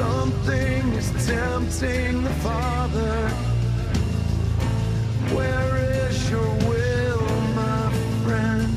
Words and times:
Something 0.00 0.92
is 0.94 1.26
tempting 1.26 2.24
the 2.24 2.30
Father. 2.40 3.28
Where 5.36 5.76
is 6.08 6.30
your 6.30 6.54
will, 6.70 7.26
my 7.54 7.92
friend? 8.24 8.74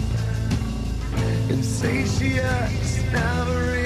Insatiate, 1.49 3.13
never. 3.13 3.82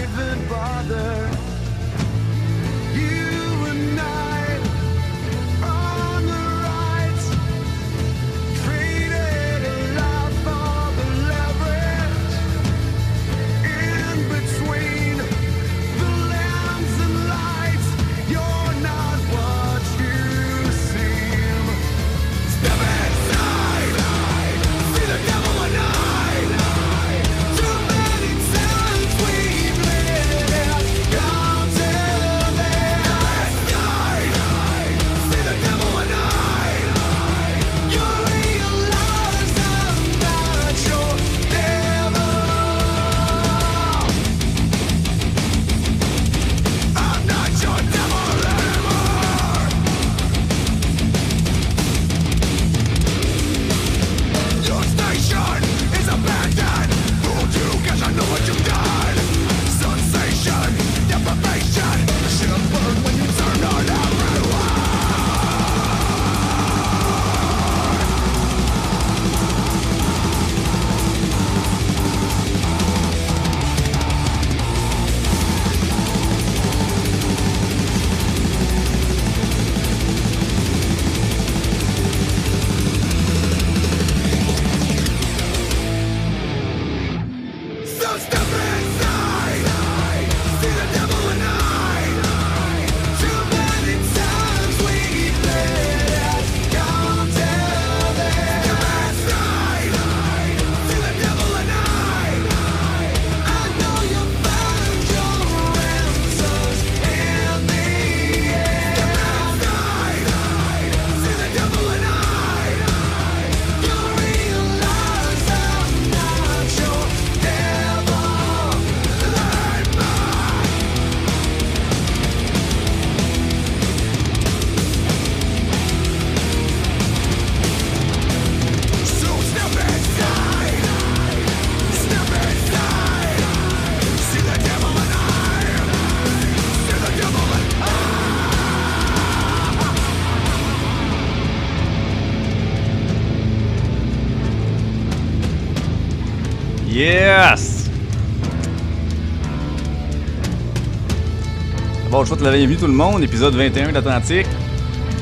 Bon, 152.18 152.24
je 152.24 152.30
souhaite 152.30 152.42
la 152.42 152.52
bienvenue 152.52 152.78
tout 152.78 152.88
le 152.88 152.94
monde, 152.94 153.22
épisode 153.22 153.54
21 153.54 153.92
d'Atlantique. 153.92 154.48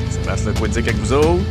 Ça 0.08 0.18
passe 0.24 0.46
le 0.46 0.54
quoi 0.54 0.66
dire 0.66 0.82
avec 0.82 0.96
vous 0.96 1.12
autres. 1.12 1.42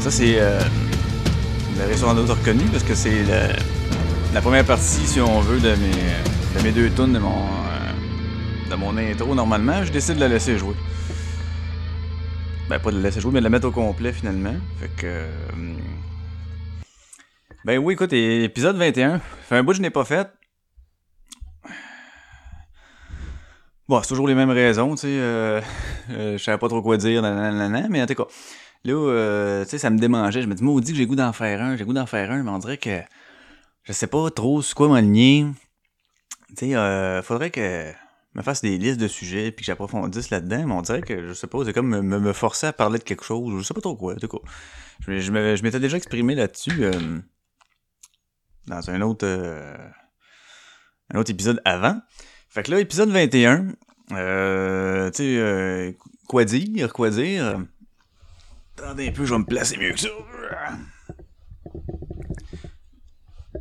Ça, 0.00 0.10
c'est. 0.10 0.36
Euh, 0.38 0.58
vous 1.74 1.78
l'avez 1.78 1.98
sûrement 1.98 2.14
d'autres 2.14 2.32
reconnu 2.32 2.64
parce 2.72 2.82
que 2.82 2.94
c'est 2.94 3.24
la 4.32 4.40
première 4.40 4.64
partie, 4.64 5.06
si 5.06 5.20
on 5.20 5.42
veut, 5.42 5.60
de 5.60 5.74
mes, 5.74 6.56
de 6.56 6.64
mes 6.64 6.72
deux 6.72 6.88
tunes 6.88 7.12
de 7.12 7.18
mon, 7.18 7.42
euh, 7.42 8.70
de 8.70 8.74
mon 8.74 8.96
intro. 8.96 9.34
Normalement, 9.34 9.84
je 9.84 9.92
décide 9.92 10.14
de 10.14 10.20
la 10.20 10.28
laisser 10.28 10.56
jouer. 10.56 10.76
Ben, 12.70 12.78
pas 12.78 12.90
de 12.90 12.96
la 12.96 13.02
laisser 13.02 13.20
jouer, 13.20 13.32
mais 13.34 13.40
de 13.40 13.44
la 13.44 13.50
mettre 13.50 13.68
au 13.68 13.70
complet 13.70 14.14
finalement. 14.14 14.54
Fait 14.80 14.90
que. 14.96 15.26
Ben 17.64 17.78
oui, 17.78 17.94
écoute, 17.94 18.12
épisode 18.12 18.76
21. 18.76 19.18
Fait 19.20 19.56
un 19.56 19.62
bout 19.62 19.70
que 19.72 19.76
je 19.76 19.82
n'ai 19.82 19.90
pas 19.90 20.04
fait. 20.04 20.28
Bon, 23.88 24.00
c'est 24.02 24.08
toujours 24.08 24.26
les 24.28 24.34
mêmes 24.34 24.50
raisons, 24.50 24.94
tu 24.94 25.02
sais. 25.02 25.06
Euh, 25.08 25.60
euh, 26.10 26.38
je 26.38 26.42
savais 26.42 26.58
pas 26.58 26.68
trop 26.68 26.82
quoi 26.82 26.96
dire, 26.96 27.22
nanana, 27.22 27.88
mais 27.88 28.02
en 28.02 28.06
tout 28.06 28.14
cas. 28.14 28.26
Là, 28.84 28.94
euh, 28.94 29.64
tu 29.64 29.70
sais, 29.70 29.78
ça 29.78 29.90
me 29.90 29.98
démangeait. 29.98 30.42
Je 30.42 30.48
me 30.48 30.54
dis, 30.54 30.64
maudit 30.64 30.92
que 30.92 30.98
j'ai 30.98 31.06
goût 31.06 31.14
d'en 31.14 31.32
faire 31.32 31.62
un, 31.62 31.76
j'ai 31.76 31.84
goût 31.84 31.92
d'en 31.92 32.06
faire 32.06 32.30
un, 32.32 32.42
mais 32.42 32.50
on 32.50 32.58
dirait 32.58 32.78
que 32.78 33.00
je 33.84 33.92
sais 33.92 34.08
pas 34.08 34.30
trop 34.30 34.60
sur 34.62 34.74
quoi 34.74 34.88
m'aligner. 34.88 35.46
Tu 36.56 36.66
sais, 36.68 36.74
euh, 36.74 37.22
faudrait 37.22 37.50
que 37.50 37.60
je 38.34 38.38
me 38.38 38.42
fasse 38.42 38.62
des 38.62 38.76
listes 38.78 39.00
de 39.00 39.08
sujets 39.08 39.52
puis 39.52 39.62
que 39.62 39.66
j'approfondisse 39.66 40.30
là-dedans, 40.30 40.64
mais 40.66 40.72
on 40.74 40.82
dirait 40.82 41.02
que, 41.02 41.28
je 41.28 41.32
sais 41.32 41.46
pas, 41.46 41.64
c'est 41.64 41.72
comme 41.72 41.88
me, 41.88 42.02
me- 42.20 42.32
forcer 42.32 42.66
à 42.66 42.72
parler 42.72 42.98
de 42.98 43.04
quelque 43.04 43.24
chose, 43.24 43.56
je 43.58 43.62
sais 43.64 43.74
pas 43.74 43.80
trop 43.80 43.96
quoi, 43.96 44.14
en 44.14 44.16
tout 44.16 44.28
cas. 44.28 44.38
Je, 45.06 45.18
je 45.20 45.30
m'étais 45.62 45.80
déjà 45.80 45.96
exprimé 45.96 46.34
là-dessus 46.34 46.84
euh, 46.84 46.92
dans 48.66 48.90
un 48.90 49.00
autre, 49.00 49.26
euh, 49.26 49.76
un 51.12 51.18
autre 51.18 51.30
épisode 51.30 51.60
avant. 51.64 52.00
Fait 52.48 52.62
que 52.62 52.70
là, 52.70 52.80
épisode 52.80 53.10
21, 53.10 53.68
euh, 54.12 55.10
tu 55.10 55.16
sais, 55.16 55.36
euh, 55.38 55.92
quoi 56.28 56.44
dire, 56.44 56.92
quoi 56.92 57.10
dire... 57.10 57.64
Attendez 58.76 59.08
un 59.08 59.12
peu, 59.12 59.24
je 59.24 59.32
vais 59.32 59.38
me 59.38 59.44
placer 59.44 59.76
mieux 59.76 59.92
que 59.92 60.00
ça. 60.00 60.08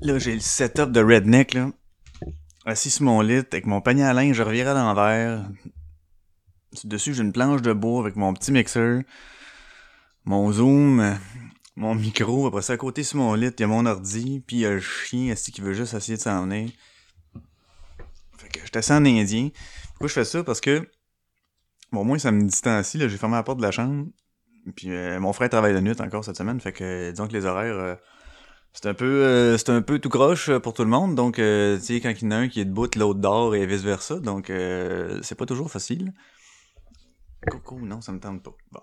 Là, 0.01 0.17
j'ai 0.19 0.33
le 0.33 0.39
setup 0.39 0.91
de 0.91 1.01
redneck, 1.01 1.53
là. 1.53 1.69
Assis 2.65 2.89
sur 2.89 3.03
mon 3.03 3.21
lit, 3.21 3.37
avec 3.37 3.65
mon 3.65 3.81
panier 3.81 4.03
à 4.03 4.13
linge, 4.13 4.35
je 4.35 4.43
reviens 4.43 4.67
à 4.67 4.73
l'envers. 4.73 5.43
Dessus, 6.83 7.13
j'ai 7.13 7.23
une 7.23 7.33
planche 7.33 7.61
de 7.61 7.73
bois 7.73 8.01
avec 8.01 8.15
mon 8.15 8.33
petit 8.33 8.51
mixeur, 8.51 9.01
mon 10.25 10.51
zoom, 10.51 11.17
mon 11.75 11.95
micro. 11.95 12.47
Après 12.47 12.61
ça, 12.61 12.73
à 12.73 12.77
côté 12.77 13.03
sur 13.03 13.17
mon 13.17 13.33
lit, 13.33 13.47
il 13.47 13.59
y 13.59 13.63
a 13.63 13.67
mon 13.67 13.85
ordi, 13.85 14.43
puis 14.45 14.57
il 14.57 14.59
y 14.61 14.65
a 14.65 14.71
le 14.71 14.79
chien 14.79 15.31
assis 15.31 15.51
qui 15.51 15.61
veut 15.61 15.73
juste 15.73 15.93
essayer 15.93 16.17
de 16.17 16.21
s'en 16.21 16.43
venir? 16.43 16.71
Fait 18.37 18.49
que 18.49 18.59
je 18.65 18.79
assis 18.79 18.91
en 18.91 19.05
indien. 19.05 19.49
Pourquoi 19.89 20.07
je 20.07 20.13
fais 20.13 20.25
ça? 20.25 20.43
Parce 20.43 20.61
que, 20.61 20.89
bon, 21.91 22.03
moi, 22.03 22.19
ça 22.19 22.31
me 22.31 22.43
distancie, 22.43 22.97
là. 22.97 23.07
J'ai 23.07 23.17
fermé 23.17 23.35
la 23.35 23.43
porte 23.43 23.59
de 23.59 23.63
la 23.63 23.71
chambre. 23.71 24.07
Puis 24.75 24.91
euh, 24.91 25.19
mon 25.19 25.33
frère 25.33 25.49
travaille 25.49 25.73
de 25.73 25.79
nuit 25.79 25.99
encore 25.99 26.23
cette 26.23 26.37
semaine, 26.37 26.59
fait 26.59 26.71
que 26.71 27.09
disons 27.09 27.27
que 27.27 27.33
les 27.33 27.45
horaires 27.45 27.79
euh, 27.79 27.95
c'est 28.73 28.85
un 28.85 28.93
peu 28.93 29.23
euh, 29.23 29.57
c'est 29.57 29.71
un 29.71 29.81
peu 29.81 29.97
tout 29.97 30.09
croche 30.09 30.55
pour 30.59 30.73
tout 30.73 30.83
le 30.83 30.89
monde. 30.89 31.15
Donc 31.15 31.37
tu 31.37 31.79
sais 31.81 31.99
quand 31.99 32.09
il 32.11 32.23
y 32.23 32.27
en 32.27 32.31
a 32.31 32.35
un 32.35 32.47
qui 32.47 32.61
est 32.61 32.65
debout, 32.65 32.87
l'autre 32.95 33.19
dort 33.19 33.55
et 33.55 33.65
vice 33.65 33.81
versa. 33.81 34.19
Donc 34.19 34.49
euh, 34.49 35.19
c'est 35.23 35.35
pas 35.35 35.47
toujours 35.47 35.71
facile. 35.71 36.13
Coucou, 37.49 37.79
non, 37.79 38.01
ça 38.01 38.11
me 38.11 38.19
tente 38.19 38.43
pas. 38.43 38.55
Bon. 38.71 38.81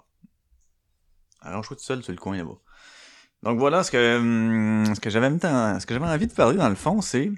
Alors 1.41 1.63
je 1.63 1.69
suis 1.69 1.77
tout 1.77 1.85
seul 1.85 2.03
sur 2.03 2.13
le 2.13 2.19
coin 2.19 2.37
là-bas. 2.37 2.59
Donc 3.43 3.59
voilà 3.59 3.83
ce 3.83 3.91
que 3.91 4.19
hum, 4.19 4.95
ce 4.95 5.01
que 5.01 5.11
j'avais 5.11 5.29
ce 5.31 5.87
que 5.87 5.95
j'avais 5.95 6.07
envie 6.07 6.27
de 6.27 6.33
parler 6.33 6.57
dans 6.57 6.69
le 6.69 6.75
fond, 6.75 7.01
c'est 7.01 7.31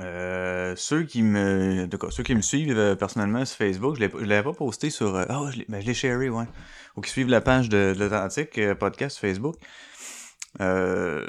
euh, 0.00 0.74
ceux 0.76 1.04
qui 1.04 1.22
me 1.22 1.86
tout 1.86 1.98
cas, 1.98 2.08
ceux 2.10 2.22
qui 2.22 2.34
me 2.34 2.42
suivent 2.42 2.76
euh, 2.76 2.94
personnellement 2.94 3.44
sur 3.44 3.56
Facebook, 3.56 3.96
je 3.98 4.04
je 4.04 4.24
l'avais 4.24 4.42
pas 4.42 4.52
posté 4.52 4.90
sur 4.90 5.16
euh, 5.16 5.24
ouais, 5.26 5.52
je 5.52 5.58
l'ai 5.58 5.66
ben, 5.68 5.94
sharé 5.94 6.28
ouais 6.28 6.44
ou 6.96 7.00
qui 7.00 7.10
suivent 7.10 7.28
la 7.28 7.40
page 7.40 7.68
de, 7.68 7.94
de 7.94 8.00
l'Atlantique 8.00 8.58
euh, 8.58 8.74
podcast 8.74 9.18
Facebook. 9.18 9.56
Euh, 10.60 11.26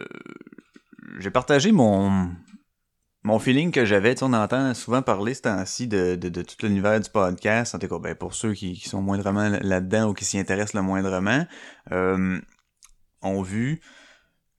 j'ai 1.19 1.31
partagé 1.31 1.71
mon 1.71 2.31
mon 3.25 3.39
feeling 3.39 3.71
que 3.71 3.85
j'avais, 3.85 4.21
on 4.21 4.33
entend 4.33 4.73
souvent 4.73 5.01
parler 5.01 5.33
ce 5.33 5.43
temps-ci 5.43 5.87
de, 5.87 6.15
de, 6.15 6.27
de 6.27 6.41
tout 6.41 6.57
l'univers 6.61 6.99
du 6.99 7.09
podcast, 7.09 7.73
en 7.73 7.79
tout 7.79 7.87
cas, 7.87 7.99
ben, 7.99 8.15
pour 8.15 8.33
ceux 8.33 8.53
qui, 8.53 8.75
sont 8.77 9.01
moindrement 9.01 9.47
là-dedans 9.61 10.09
ou 10.09 10.13
qui 10.13 10.25
s'y 10.25 10.37
intéressent 10.37 10.73
le 10.73 10.81
moindrement, 10.81 11.45
ont 13.23 13.41
vu 13.41 13.81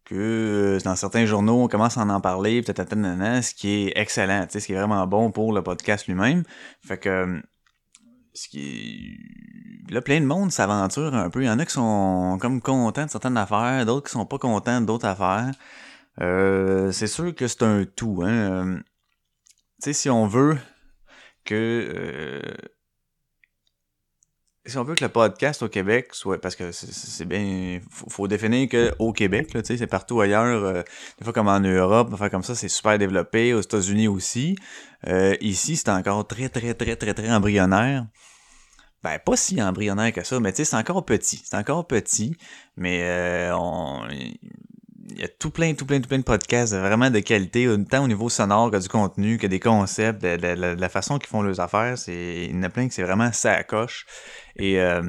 que 0.05 0.15
euh, 0.15 0.81
dans 0.85 0.97
certains 0.97 1.25
journaux, 1.27 1.63
on 1.63 1.69
commence 1.69 1.97
à 1.97 2.03
en 2.03 2.21
parler, 2.21 2.63
peut-être 2.63 2.95
ce 2.95 3.55
qui 3.55 3.89
est 3.89 3.93
excellent, 3.97 4.47
ce 4.49 4.59
qui 4.59 4.73
est 4.73 4.77
vraiment 4.77 5.07
bon 5.07 5.31
pour 5.31 5.53
le 5.53 5.63
podcast 5.63 6.07
lui-même. 6.07 6.43
Fait 6.87 6.99
que 6.99 7.43
ce 8.35 8.49
qui 8.49 9.19
là 9.91 10.01
plein 10.01 10.21
de 10.21 10.27
monde 10.27 10.51
s'aventure 10.51 11.15
un 11.15 11.31
peu 11.31 11.43
il 11.43 11.47
y 11.47 11.51
en 11.51 11.59
a 11.61 11.65
qui 11.65 11.73
sont 11.73 12.37
comme 12.41 12.61
contents 12.61 13.05
de 13.05 13.11
certaines 13.11 13.37
affaires 13.37 13.87
d'autres 13.87 14.09
qui 14.09 14.13
sont 14.13 14.27
pas 14.27 14.39
contents 14.39 14.81
d'autres 14.81 15.07
affaires 15.07 15.53
euh, 16.21 16.93
c'est 16.93 17.07
sûr 17.07 17.35
que 17.35 17.49
c'est 17.49 17.63
un 17.63 17.85
tout. 17.85 18.23
Hein. 18.23 18.29
Euh, 19.89 19.93
si 19.93 20.09
on 20.11 20.27
veut 20.27 20.57
que 21.45 21.55
euh, 21.55 22.41
si 24.67 24.79
on 24.79 24.85
veut 24.85 24.95
que 24.95 25.05
le 25.05 25.11
podcast 25.11 25.63
au 25.63 25.69
Québec 25.69 26.09
soit 26.13 26.41
parce 26.41 26.57
que 26.57 26.73
c'est 26.73 27.25
bien 27.27 27.81
faut, 27.91 28.09
faut, 28.09 28.29
définir 28.29 28.69
que 28.69 28.93
au 28.99 29.13
Québec 29.13 29.49
tu 29.53 29.61
sais, 29.65 29.77
c'est 29.77 29.87
partout 29.87 30.21
ailleurs 30.21 30.85
des 31.19 31.25
fois 31.25 31.33
comme 31.33 31.49
en 31.49 31.61
Europe 31.61 32.11
enfin 32.13 32.29
comme 32.31 32.43
ça 32.43 32.55
c'est 32.55 32.69
super 32.69 32.99
développé 32.99 33.53
aux 33.55 33.61
États-Unis 33.61 34.09
aussi. 34.09 34.57
Ici 35.41 35.77
c'est 35.77 35.91
encore 35.91 36.27
très 36.27 36.49
très 36.49 36.75
très 36.75 36.97
très 36.97 37.15
très 37.15 37.31
embryonnaire. 37.31 38.07
Ben 39.03 39.19
pas 39.19 39.37
si 39.37 39.63
embryonnaire 39.63 40.13
que 40.13 40.25
ça 40.25 40.41
mais 40.41 40.53
tu 40.53 40.59
sais 40.59 40.65
c'est 40.65 40.77
encore 40.77 41.05
petit 41.05 41.43
c'est 41.45 41.57
encore 41.57 41.87
petit 41.87 42.37
mais 42.77 43.51
on 43.53 44.09
il 45.15 45.21
y 45.21 45.25
a 45.25 45.29
tout 45.29 45.51
plein, 45.51 45.75
tout 45.75 45.87
plein, 45.87 46.01
tout 46.01 46.09
plein 46.09 46.19
de 46.19 46.25
podcasts 46.25 46.75
vraiment 46.75 47.11
de 47.11 47.21
qualité, 47.21 47.69
tant 47.89 48.05
au 48.05 48.09
niveau 48.09 48.29
sonore 48.29 48.71
que 48.71 48.79
du 48.79 48.89
contenu, 48.89 49.39
que 49.39 49.47
des 49.47 49.61
concepts, 49.61 50.23
la 50.25 50.89
façon 50.89 51.19
qu'ils 51.19 51.29
font 51.29 51.43
leurs 51.43 51.61
affaires. 51.61 51.97
C'est, 51.97 52.47
il 52.49 52.57
y 52.57 52.59
en 52.59 52.63
a 52.65 52.69
plein 52.69 52.89
que 52.89 52.95
c'est 52.95 53.05
vraiment 53.05 53.33
ça 53.33 53.63
coche. 53.63 54.07
Et 54.57 54.81
euh, 54.81 55.03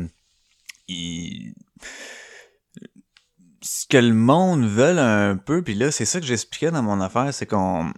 ce 3.61 3.87
que 3.89 3.97
le 3.97 4.13
monde 4.13 4.65
veut 4.65 4.97
un 4.99 5.37
peu, 5.37 5.63
puis 5.63 5.73
là, 5.73 5.91
c'est 5.91 6.05
ça 6.05 6.19
que 6.19 6.25
j'expliquais 6.25 6.71
dans 6.71 6.83
mon 6.83 7.01
affaire, 7.01 7.33
c'est 7.33 7.47
qu'on 7.47 7.91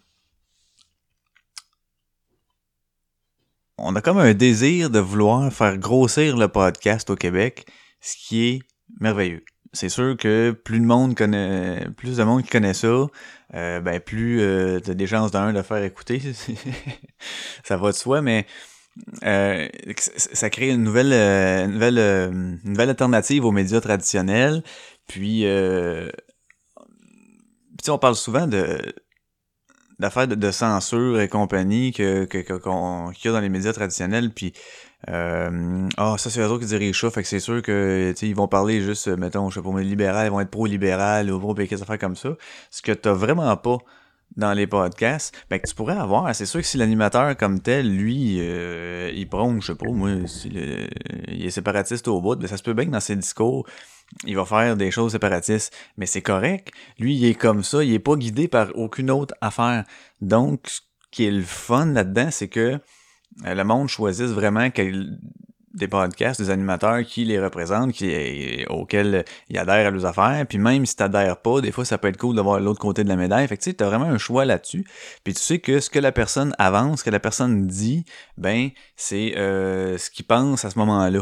on 3.77 3.95
a 3.95 4.01
comme 4.01 4.17
un 4.17 4.33
désir 4.33 4.89
de 4.89 4.99
vouloir 4.99 5.51
faire 5.51 5.77
grossir 5.77 6.37
le 6.37 6.47
podcast 6.47 7.09
au 7.09 7.15
Québec, 7.15 7.67
ce 7.99 8.15
qui 8.15 8.47
est 8.47 8.59
merveilleux 8.99 9.43
c'est 9.73 9.89
sûr 9.89 10.15
que 10.17 10.51
plus 10.51 10.79
de 10.79 10.85
monde 10.85 11.15
connaît, 11.15 11.87
plus 11.95 12.17
de 12.17 12.23
monde 12.23 12.43
qui 12.43 12.49
connaît 12.49 12.73
ça, 12.73 13.07
euh, 13.53 13.79
ben 13.79 13.99
plus 13.99 14.41
euh, 14.41 14.79
t'as 14.79 14.93
des 14.93 15.07
chances 15.07 15.31
d'un 15.31 15.53
de 15.53 15.61
faire 15.61 15.83
écouter. 15.83 16.21
ça 17.63 17.77
va 17.77 17.91
de 17.91 17.95
soi, 17.95 18.21
mais 18.21 18.45
euh, 19.23 19.67
ça 19.95 20.49
crée 20.49 20.69
une 20.69 20.83
nouvelle, 20.83 21.13
une 21.13 21.73
nouvelle, 21.73 22.59
nouvelle 22.63 22.89
alternative 22.89 23.45
aux 23.45 23.51
médias 23.51 23.81
traditionnels. 23.81 24.63
Puis, 25.07 25.45
puis 27.77 27.89
on 27.89 27.97
parle 27.97 28.15
souvent 28.15 28.47
de 28.47 28.77
d'affaires 29.99 30.27
de, 30.27 30.51
censure 30.51 31.19
et 31.19 31.27
compagnie 31.27 31.91
que 31.91 32.25
qu'il 32.25 32.45
y 32.45 33.27
a 33.27 33.31
dans 33.31 33.39
les 33.39 33.49
médias 33.49 33.73
traditionnels. 33.73 34.31
Puis 34.31 34.53
euh, 35.09 35.87
ah, 35.97 36.15
ça, 36.17 36.29
c'est 36.29 36.41
eux 36.41 36.47
autres 36.47 36.61
qui 36.61 36.67
dirigent 36.67 37.07
ça, 37.07 37.11
fait 37.11 37.21
que 37.21 37.27
c'est 37.27 37.39
sûr 37.39 37.61
que, 37.61 38.13
ils 38.21 38.35
vont 38.35 38.47
parler 38.47 38.81
juste, 38.81 39.07
mettons, 39.07 39.49
je 39.49 39.59
sais 39.59 39.63
pas, 39.63 39.71
mais 39.71 39.83
libéral, 39.83 40.27
ils 40.27 40.31
vont 40.31 40.39
être 40.39 40.49
pro-libéral 40.49 41.31
ou 41.31 41.39
pro-péquiste, 41.39 41.83
affaires 41.83 41.99
comme 41.99 42.15
ça. 42.15 42.29
Ce 42.71 42.81
que 42.81 42.91
t'as 42.91 43.13
vraiment 43.13 43.55
pas 43.57 43.77
dans 44.35 44.53
les 44.53 44.67
podcasts, 44.67 45.35
ben, 45.49 45.59
que 45.59 45.67
tu 45.67 45.75
pourrais 45.75 45.97
avoir. 45.97 46.33
C'est 46.35 46.45
sûr 46.45 46.59
que 46.61 46.65
si 46.65 46.77
l'animateur 46.77 47.37
comme 47.37 47.61
tel, 47.61 47.95
lui, 47.95 48.37
euh, 48.39 49.11
il 49.15 49.27
prône, 49.29 49.61
je 49.61 49.67
sais 49.67 49.75
pas, 49.75 49.87
moi, 49.87 50.09
il 50.45 51.45
est 51.45 51.49
séparatiste 51.49 52.07
au 52.07 52.19
bout, 52.19 52.35
ben, 52.35 52.47
ça 52.47 52.57
se 52.57 52.63
peut 52.63 52.73
bien 52.73 52.85
que 52.85 52.91
dans 52.91 52.99
ses 52.99 53.15
discours, 53.15 53.65
il 54.25 54.35
va 54.35 54.45
faire 54.45 54.75
des 54.75 54.91
choses 54.91 55.13
séparatistes, 55.13 55.73
mais 55.97 56.05
c'est 56.05 56.21
correct. 56.21 56.71
Lui, 56.99 57.15
il 57.15 57.25
est 57.25 57.35
comme 57.35 57.63
ça, 57.63 57.83
il 57.83 57.93
est 57.93 57.99
pas 57.99 58.15
guidé 58.15 58.47
par 58.47 58.69
aucune 58.75 59.11
autre 59.11 59.35
affaire. 59.41 59.83
Donc, 60.21 60.67
ce 60.67 60.81
qui 61.11 61.25
est 61.25 61.31
le 61.31 61.43
fun 61.43 61.85
là-dedans, 61.87 62.29
c'est 62.31 62.47
que 62.47 62.59
euh, 62.59 62.77
le 63.43 63.63
monde 63.63 63.87
choisisse 63.87 64.31
vraiment 64.31 64.69
des 65.77 65.87
podcasts, 65.87 66.41
des 66.41 66.49
animateurs 66.49 67.03
qui 67.05 67.23
les 67.23 67.39
représentent, 67.39 67.93
qui, 67.93 68.65
auxquels 68.67 69.23
ils 69.49 69.57
adhèrent 69.57 69.87
à 69.87 69.91
leurs 69.91 70.05
affaires. 70.05 70.45
Puis 70.47 70.57
même 70.57 70.85
si 70.85 70.95
t'adhères 70.95 71.41
pas, 71.41 71.61
des 71.61 71.71
fois, 71.71 71.85
ça 71.85 71.97
peut 71.97 72.07
être 72.07 72.17
cool 72.17 72.35
d'avoir 72.35 72.59
l'autre 72.59 72.79
côté 72.79 73.03
de 73.03 73.09
la 73.09 73.15
médaille. 73.15 73.47
Fait 73.47 73.57
que 73.57 73.63
tu 73.63 73.69
sais, 73.69 73.75
t'as 73.75 73.85
vraiment 73.85 74.05
un 74.05 74.17
choix 74.17 74.43
là-dessus. 74.45 74.85
Puis 75.23 75.33
tu 75.33 75.41
sais 75.41 75.59
que 75.59 75.79
ce 75.79 75.89
que 75.89 75.99
la 75.99 76.11
personne 76.11 76.53
avance, 76.57 76.99
ce 76.99 77.05
que 77.05 77.09
la 77.09 77.19
personne 77.19 77.67
dit, 77.67 78.05
ben, 78.37 78.69
c'est 78.95 79.37
euh, 79.37 79.97
ce 79.97 80.09
qu'il 80.09 80.25
pense 80.25 80.65
à 80.65 80.71
ce 80.71 80.79
moment-là. 80.79 81.21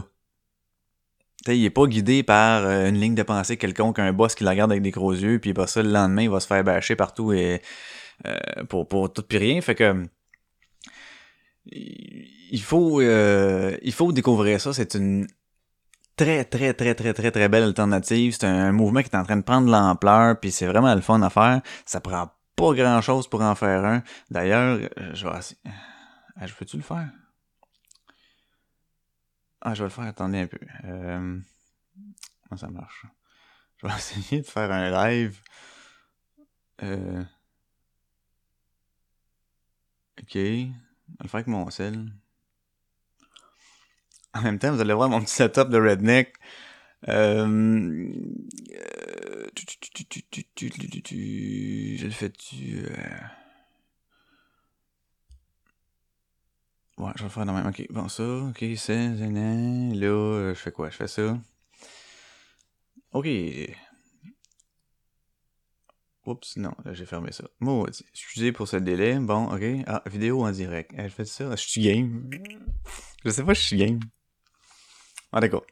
T'sais, 1.43 1.57
il 1.60 1.65
est 1.65 1.69
pas 1.69 1.86
guidé 1.86 2.24
par 2.24 2.65
euh, 2.65 2.89
une 2.89 3.00
ligne 3.00 3.15
de 3.15 3.24
pensée 3.24 3.57
quelconque, 3.57 4.00
un 4.00 4.13
boss 4.13 4.36
qui 4.36 4.43
la 4.43 4.51
regarde 4.51 4.72
avec 4.72 4.81
des 4.81 4.91
gros 4.91 5.13
yeux, 5.13 5.39
puis 5.39 5.53
pas 5.53 5.67
ça, 5.67 5.84
le 5.84 5.91
lendemain, 5.91 6.24
il 6.24 6.29
va 6.29 6.39
se 6.39 6.48
faire 6.48 6.63
bâcher 6.63 6.95
partout 6.95 7.34
et 7.34 7.62
pour, 8.69 8.88
pour 8.88 9.12
tout 9.12 9.22
puis 9.22 9.38
rien. 9.38 9.60
Fait 9.60 9.75
que 9.75 10.07
il 11.72 12.62
faut, 12.62 13.01
euh, 13.01 13.77
il 13.81 13.93
faut 13.93 14.12
découvrir 14.12 14.62
ça. 14.62 14.74
C'est 14.74 14.95
une 14.95 15.27
très, 16.15 16.45
très, 16.45 16.74
très, 16.74 16.95
très, 16.95 17.13
très, 17.13 17.31
très 17.31 17.50
belle 17.50 17.63
alternative. 17.63 18.36
C'est 18.39 18.45
un, 18.45 18.72
mouvement 18.72 19.01
qui 19.01 19.10
est 19.10 19.15
en 19.15 19.24
train 19.24 19.38
de 19.38 19.41
prendre 19.41 19.69
l'ampleur, 19.69 20.39
puis 20.39 20.51
c'est 20.51 20.67
vraiment 20.67 20.93
le 20.93 21.01
fun 21.01 21.22
à 21.22 21.29
faire. 21.29 21.62
Ça 21.86 22.00
prend 22.01 22.31
pas 22.55 22.74
grand-chose 22.74 23.27
pour 23.27 23.41
en 23.41 23.55
faire 23.55 23.84
un. 23.84 24.03
D'ailleurs, 24.29 24.79
euh, 25.00 25.12
je 25.13 25.27
vais. 25.27 25.39
Ah, 26.38 26.48
je 26.48 26.53
peux-tu 26.53 26.77
le 26.77 26.84
faire? 26.84 27.10
Ah, 29.62 29.74
je 29.74 29.79
vais 29.84 29.88
le 29.88 29.93
faire, 29.93 30.05
attendez 30.05 30.41
un 30.41 30.48
peu. 30.48 30.60
Euh... 30.84 31.39
Comment 32.48 32.57
ça 32.57 32.69
marche? 32.69 33.05
Je 33.77 33.88
vais 33.88 33.93
essayer 33.98 34.41
de 34.41 34.48
faire 34.48 34.72
un 34.72 34.91
live. 34.91 35.39
Euh... 36.84 37.24
Ok 40.22 40.38
le 41.24 41.29
faire 41.29 41.39
avec 41.39 41.48
mon 41.48 41.69
sel. 41.69 42.12
En 44.34 44.41
même 44.41 44.60
temps, 44.60 44.72
vous 44.74 44.81
allez 44.81 44.93
voir 44.93 45.10
mon 45.10 45.22
petit 45.22 45.34
setup 45.34 45.69
de 45.69 45.77
redneck. 45.77 46.36
Euh... 47.07 48.10
Je 51.98 52.03
le 52.05 52.12
fais 52.12 52.29
tu. 52.31 52.86
Ouais, 56.98 57.12
je 57.15 57.19
vais 57.19 57.25
le 57.25 57.29
faire 57.29 57.45
dans 57.45 57.53
même. 57.53 57.67
Ok, 57.67 57.86
bon, 57.89 58.07
ça, 58.07 58.24
ok, 58.24 58.63
c'est, 58.77 59.10
là, 59.10 60.53
je 60.53 60.53
fais 60.55 60.72
quoi? 60.72 60.89
Je 60.89 60.95
fais 60.95 61.07
ça. 61.07 61.38
Ok. 63.12 63.27
Oups, 66.25 66.58
non, 66.58 66.74
j'ai 66.91 67.05
fermé 67.05 67.32
ça. 67.32 67.44
Maudit. 67.60 68.03
Excusez 68.12 68.51
pour 68.51 68.67
ce 68.67 68.77
délai. 68.77 69.20
Bon, 69.20 69.46
ok. 69.46 69.62
Ah, 69.88 70.01
vidéo 70.08 70.44
en 70.44 70.51
direct. 70.51 70.91
je 70.98 71.08
fais 71.08 71.25
ça. 71.25 71.51
Je 71.51 71.62
suis 71.62 71.82
game. 71.82 72.29
Je 73.24 73.29
sais 73.29 73.44
pas, 73.44 73.53
je 73.53 73.62
suis 73.62 73.77
game. 73.77 74.00
Ah, 75.32 75.39
d'accord. 75.39 75.63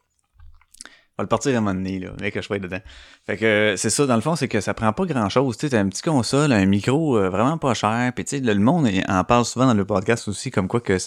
On 1.16 1.22
va 1.22 1.24
le 1.24 1.28
partir 1.28 1.54
à 1.54 1.58
un 1.58 1.62
moment 1.62 1.76
donné, 1.76 2.00
là, 2.00 2.12
mais 2.20 2.32
que 2.32 2.42
je 2.42 2.46
sois 2.46 2.60
dedans. 2.60 2.82
Fait 3.26 3.38
que 3.38 3.76
c'est 3.78 3.90
ça, 3.90 4.06
dans 4.08 4.16
le 4.16 4.22
fond, 4.22 4.36
c'est 4.36 4.48
que 4.48 4.62
ça 4.62 4.74
prend 4.74 4.92
pas 4.94 5.06
grand 5.06 5.30
chose. 5.30 5.58
Tu 5.58 5.70
sais, 5.70 5.78
un 5.78 5.88
petit 5.90 6.02
console, 6.02 6.52
un 6.52 6.66
micro 6.66 7.18
euh, 7.18 7.30
vraiment 7.30 7.58
pas 7.58 7.74
cher. 7.74 8.12
Puis 8.16 8.26
tu 8.26 8.38
sais, 8.38 8.42
le 8.42 8.56
monde 8.56 8.90
en 9.08 9.24
parle 9.24 9.46
souvent 9.46 9.68
dans 9.68 9.74
le 9.76 9.86
podcast 9.86 10.28
aussi, 10.28 10.52
comme 10.52 10.68
quoi 10.68 10.82
que 10.82 10.98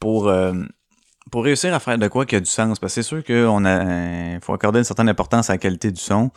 pour. 0.00 0.28
Euh, 0.28 0.54
pour 1.30 1.44
réussir 1.44 1.74
à 1.74 1.78
faire 1.78 1.98
de 1.98 2.08
quoi 2.08 2.24
qui 2.24 2.36
a 2.36 2.40
du 2.40 2.46
sens, 2.46 2.78
parce 2.78 2.94
que 2.94 3.02
c'est 3.02 3.06
sûr 3.06 3.22
qu'on 3.22 3.64
a, 3.66 4.40
faut 4.40 4.54
accorder 4.54 4.78
une 4.78 4.84
certaine 4.84 5.10
importance 5.10 5.50
à 5.50 5.54
la 5.54 5.58
qualité 5.58 5.92
du 5.92 6.00
son. 6.00 6.30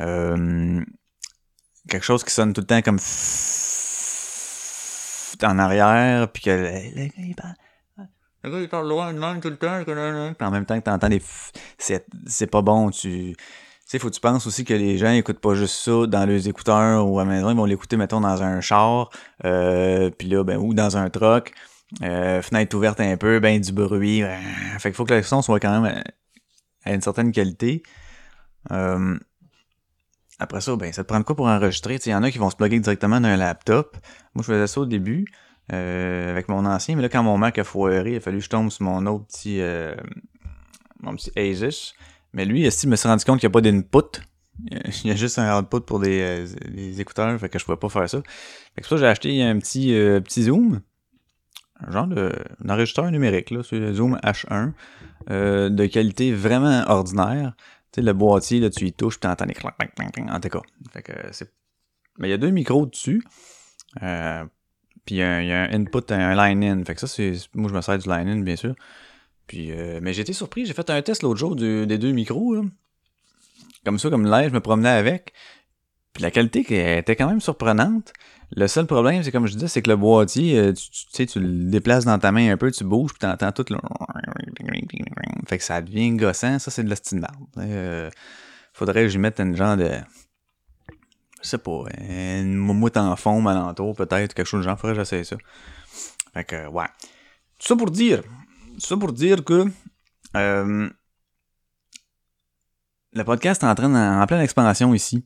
Euh, 0.00 0.80
quelque 1.88 2.04
chose 2.04 2.24
qui 2.24 2.32
sonne 2.32 2.52
tout 2.52 2.60
le 2.60 2.66
temps 2.66 2.82
comme 2.82 2.98
en 5.42 5.58
arrière, 5.58 6.28
puis 6.32 6.42
que 6.42 6.50
le, 6.50 7.06
gars, 7.06 7.12
il 7.18 7.34
parle. 7.34 7.54
Il 8.44 8.88
loin 8.88 9.12
de 9.12 9.18
même 9.18 9.40
tout 9.40 9.50
le 9.50 9.56
temps. 9.56 9.82
En 10.40 10.50
même 10.50 10.64
temps 10.64 10.78
que 10.78 10.84
t'entends 10.84 11.08
des... 11.08 11.22
C'est 11.78 12.46
pas 12.46 12.62
bon, 12.62 12.90
tu... 12.90 13.34
Tu 13.36 13.92
sais, 13.92 13.98
faut 13.98 14.10
que 14.10 14.14
tu 14.14 14.20
penses 14.20 14.46
aussi 14.46 14.66
que 14.66 14.74
les 14.74 14.98
gens 14.98 15.10
écoutent 15.12 15.40
pas 15.40 15.54
juste 15.54 15.76
ça 15.76 16.06
dans 16.06 16.26
leurs 16.26 16.46
écouteurs 16.46 17.08
ou 17.08 17.18
à 17.20 17.24
la 17.24 17.30
maison, 17.30 17.50
ils 17.50 17.56
vont 17.56 17.64
l'écouter, 17.64 17.96
mettons, 17.96 18.20
dans 18.20 18.42
un 18.42 18.60
char, 18.60 19.08
euh, 19.46 20.10
puis 20.10 20.28
là, 20.28 20.44
ben, 20.44 20.58
ou 20.58 20.74
dans 20.74 20.98
un 20.98 21.08
truck, 21.08 21.54
euh, 22.02 22.42
fenêtre 22.42 22.76
ouverte 22.76 23.00
un 23.00 23.16
peu, 23.16 23.40
ben 23.40 23.58
du 23.58 23.72
bruit. 23.72 24.22
Euh, 24.22 24.36
fait 24.78 24.90
qu'il 24.90 24.94
faut 24.94 25.06
que 25.06 25.14
le 25.14 25.22
son 25.22 25.40
soit 25.40 25.58
quand 25.58 25.80
même 25.80 26.02
à, 26.84 26.92
une 26.92 27.00
certaine 27.00 27.32
qualité. 27.32 27.82
Euh, 28.70 29.18
après 30.38 30.60
ça, 30.60 30.76
ben, 30.76 30.92
ça 30.92 31.02
te 31.02 31.08
prend 31.08 31.22
quoi 31.22 31.34
pour 31.36 31.46
enregistrer? 31.46 31.98
Il 32.04 32.10
y 32.10 32.14
en 32.14 32.22
a 32.22 32.30
qui 32.30 32.38
vont 32.38 32.50
se 32.50 32.56
plugger 32.56 32.78
directement 32.78 33.20
dans 33.20 33.28
un 33.28 33.36
laptop. 33.36 33.96
Moi, 34.34 34.42
je 34.42 34.52
faisais 34.52 34.66
ça 34.66 34.80
au 34.80 34.86
début 34.86 35.26
euh, 35.72 36.30
avec 36.30 36.48
mon 36.48 36.64
ancien, 36.64 36.96
mais 36.96 37.02
là, 37.02 37.08
quand 37.08 37.22
mon 37.22 37.36
Mac 37.38 37.58
a 37.58 37.64
foiré, 37.64 38.12
il 38.12 38.16
a 38.16 38.20
fallu 38.20 38.38
que 38.38 38.44
je 38.44 38.50
tombe 38.50 38.70
sur 38.70 38.84
mon 38.84 39.04
autre 39.06 39.26
petit, 39.26 39.60
euh, 39.60 39.94
mon 41.00 41.14
petit 41.16 41.32
Asus. 41.36 41.94
Mais 42.32 42.44
lui, 42.44 42.60
il 42.60 42.88
me 42.88 42.96
s'est 42.96 43.08
rendu 43.08 43.24
compte 43.24 43.40
qu'il 43.40 43.48
n'y 43.48 43.52
a 43.52 43.54
pas 43.54 43.60
d'input? 43.60 44.20
Il 45.04 45.08
y 45.08 45.10
a 45.12 45.14
juste 45.14 45.38
un 45.38 45.56
output 45.56 45.80
pour 45.80 46.00
des, 46.00 46.20
euh, 46.20 46.46
des 46.68 47.00
écouteurs, 47.00 47.38
fait 47.38 47.48
que 47.48 47.60
je 47.60 47.64
pouvais 47.64 47.76
pas 47.76 47.88
faire 47.88 48.10
ça. 48.10 48.20
Fait 48.74 48.82
que 48.82 48.88
pour 48.88 48.90
ça, 48.90 48.96
j'ai 48.96 49.06
acheté 49.06 49.42
un 49.42 49.56
petit, 49.58 49.94
euh, 49.94 50.18
petit 50.20 50.42
zoom. 50.44 50.80
Un 51.80 51.92
genre 51.92 52.08
de, 52.08 52.32
un 52.64 52.68
enregistreur 52.68 53.08
numérique, 53.12 53.52
là. 53.52 53.60
C'est 53.62 53.78
le 53.78 53.94
Zoom 53.94 54.18
H1. 54.24 54.72
euh, 55.30 55.68
de 55.68 55.86
qualité 55.86 56.32
vraiment 56.32 56.84
ordinaire. 56.88 57.54
Le 58.00 58.12
boîtier, 58.12 58.60
là, 58.60 58.70
tu 58.70 58.86
y 58.86 58.92
touches, 58.92 59.18
puis 59.18 59.28
t'entends 59.28 59.46
des 59.46 59.54
clank, 59.54 59.74
clank, 59.76 59.94
clank, 59.94 60.12
clank, 60.12 60.30
en 60.30 60.40
tout 60.40 60.48
cas. 60.48 60.62
Fait 60.92 61.02
que 61.02 61.12
c'est... 61.32 61.52
Mais 62.18 62.28
il 62.28 62.30
y 62.30 62.34
a 62.34 62.38
deux 62.38 62.50
micros 62.50 62.86
dessus. 62.86 63.22
Euh, 64.02 64.44
puis 65.04 65.16
il 65.16 65.18
y, 65.18 65.22
a 65.22 65.36
un- 65.36 65.72
input, 65.72 66.12
un 66.12 66.34
line-in. 66.34 66.84
Fait 66.84 66.94
que 66.94 67.00
ça, 67.00 67.06
c'est... 67.06 67.32
Moi, 67.54 67.70
je 67.70 67.74
me 67.74 67.80
sers 67.80 67.98
du 67.98 68.08
line-in, 68.08 68.40
bien 68.40 68.56
sûr. 68.56 68.74
Puis, 69.46 69.72
euh, 69.72 70.00
mais 70.02 70.18
été 70.18 70.32
surpris. 70.32 70.66
J'ai 70.66 70.74
fait 70.74 70.90
un 70.90 71.00
test 71.02 71.22
l'autre 71.22 71.38
jour 71.38 71.56
des 71.56 71.98
deux 71.98 72.12
micros. 72.12 72.56
Comme 73.84 73.98
ça, 73.98 74.10
comme 74.10 74.30
live, 74.30 74.50
je 74.50 74.54
me 74.54 74.60
promenais 74.60 74.88
avec. 74.90 75.32
Puis 76.12 76.22
la 76.22 76.30
qualité 76.30 76.60
était 76.98 77.16
quand 77.16 77.28
même 77.28 77.40
surprenante. 77.40 78.12
Le 78.52 78.66
seul 78.66 78.86
problème, 78.86 79.22
c'est 79.22 79.30
comme 79.30 79.46
je 79.46 79.52
disais, 79.52 79.68
c'est 79.68 79.82
que 79.82 79.90
le 79.90 79.96
boîtier, 79.96 80.58
euh, 80.58 80.72
tu, 80.72 80.90
tu- 80.90 81.06
sais, 81.12 81.26
tu 81.26 81.38
le 81.38 81.70
déplaces 81.70 82.06
dans 82.06 82.18
ta 82.18 82.32
main 82.32 82.50
un 82.50 82.56
peu, 82.56 82.70
tu 82.70 82.82
bouges, 82.84 83.10
puis 83.12 83.18
t'entends 83.18 83.52
tout 83.52 83.66
le... 83.68 83.76
Fait 85.46 85.58
que 85.58 85.64
ça 85.64 85.82
devient 85.82 86.10
gossant. 86.12 86.58
Ça, 86.58 86.70
c'est 86.70 86.82
de 86.82 86.88
la 86.90 86.96
style. 86.96 87.26
Euh, 87.58 88.10
faudrait 88.72 89.02
que 89.02 89.08
j'y 89.08 89.18
mette 89.18 89.38
une 89.40 89.54
genre 89.54 89.76
de... 89.76 89.90
Je 91.42 91.48
sais 91.48 91.58
pas, 91.58 91.84
une 91.98 92.56
moumoute 92.56 92.96
en 92.96 93.14
fond, 93.16 93.46
alentour, 93.46 93.94
peut-être, 93.94 94.34
quelque 94.34 94.46
chose 94.46 94.60
de 94.64 94.68
genre. 94.70 94.78
Faudrait 94.78 94.96
que 94.96 95.00
j'essaie 95.02 95.24
ça. 95.24 95.36
Fait 96.32 96.44
que, 96.44 96.66
ouais. 96.68 96.86
Tout 97.58 97.66
ça 97.66 97.76
pour 97.76 97.90
dire... 97.90 98.22
Tout 98.22 98.80
ça 98.86 98.96
pour 98.96 99.12
dire 99.12 99.44
que... 99.44 99.66
euh, 100.36 100.88
le 103.12 103.24
podcast 103.24 103.62
est 103.62 103.66
en 103.66 103.74
train 103.74 103.88
de- 103.88 104.20
en 104.22 104.26
pleine 104.26 104.40
expansion 104.40 104.94
ici. 104.94 105.24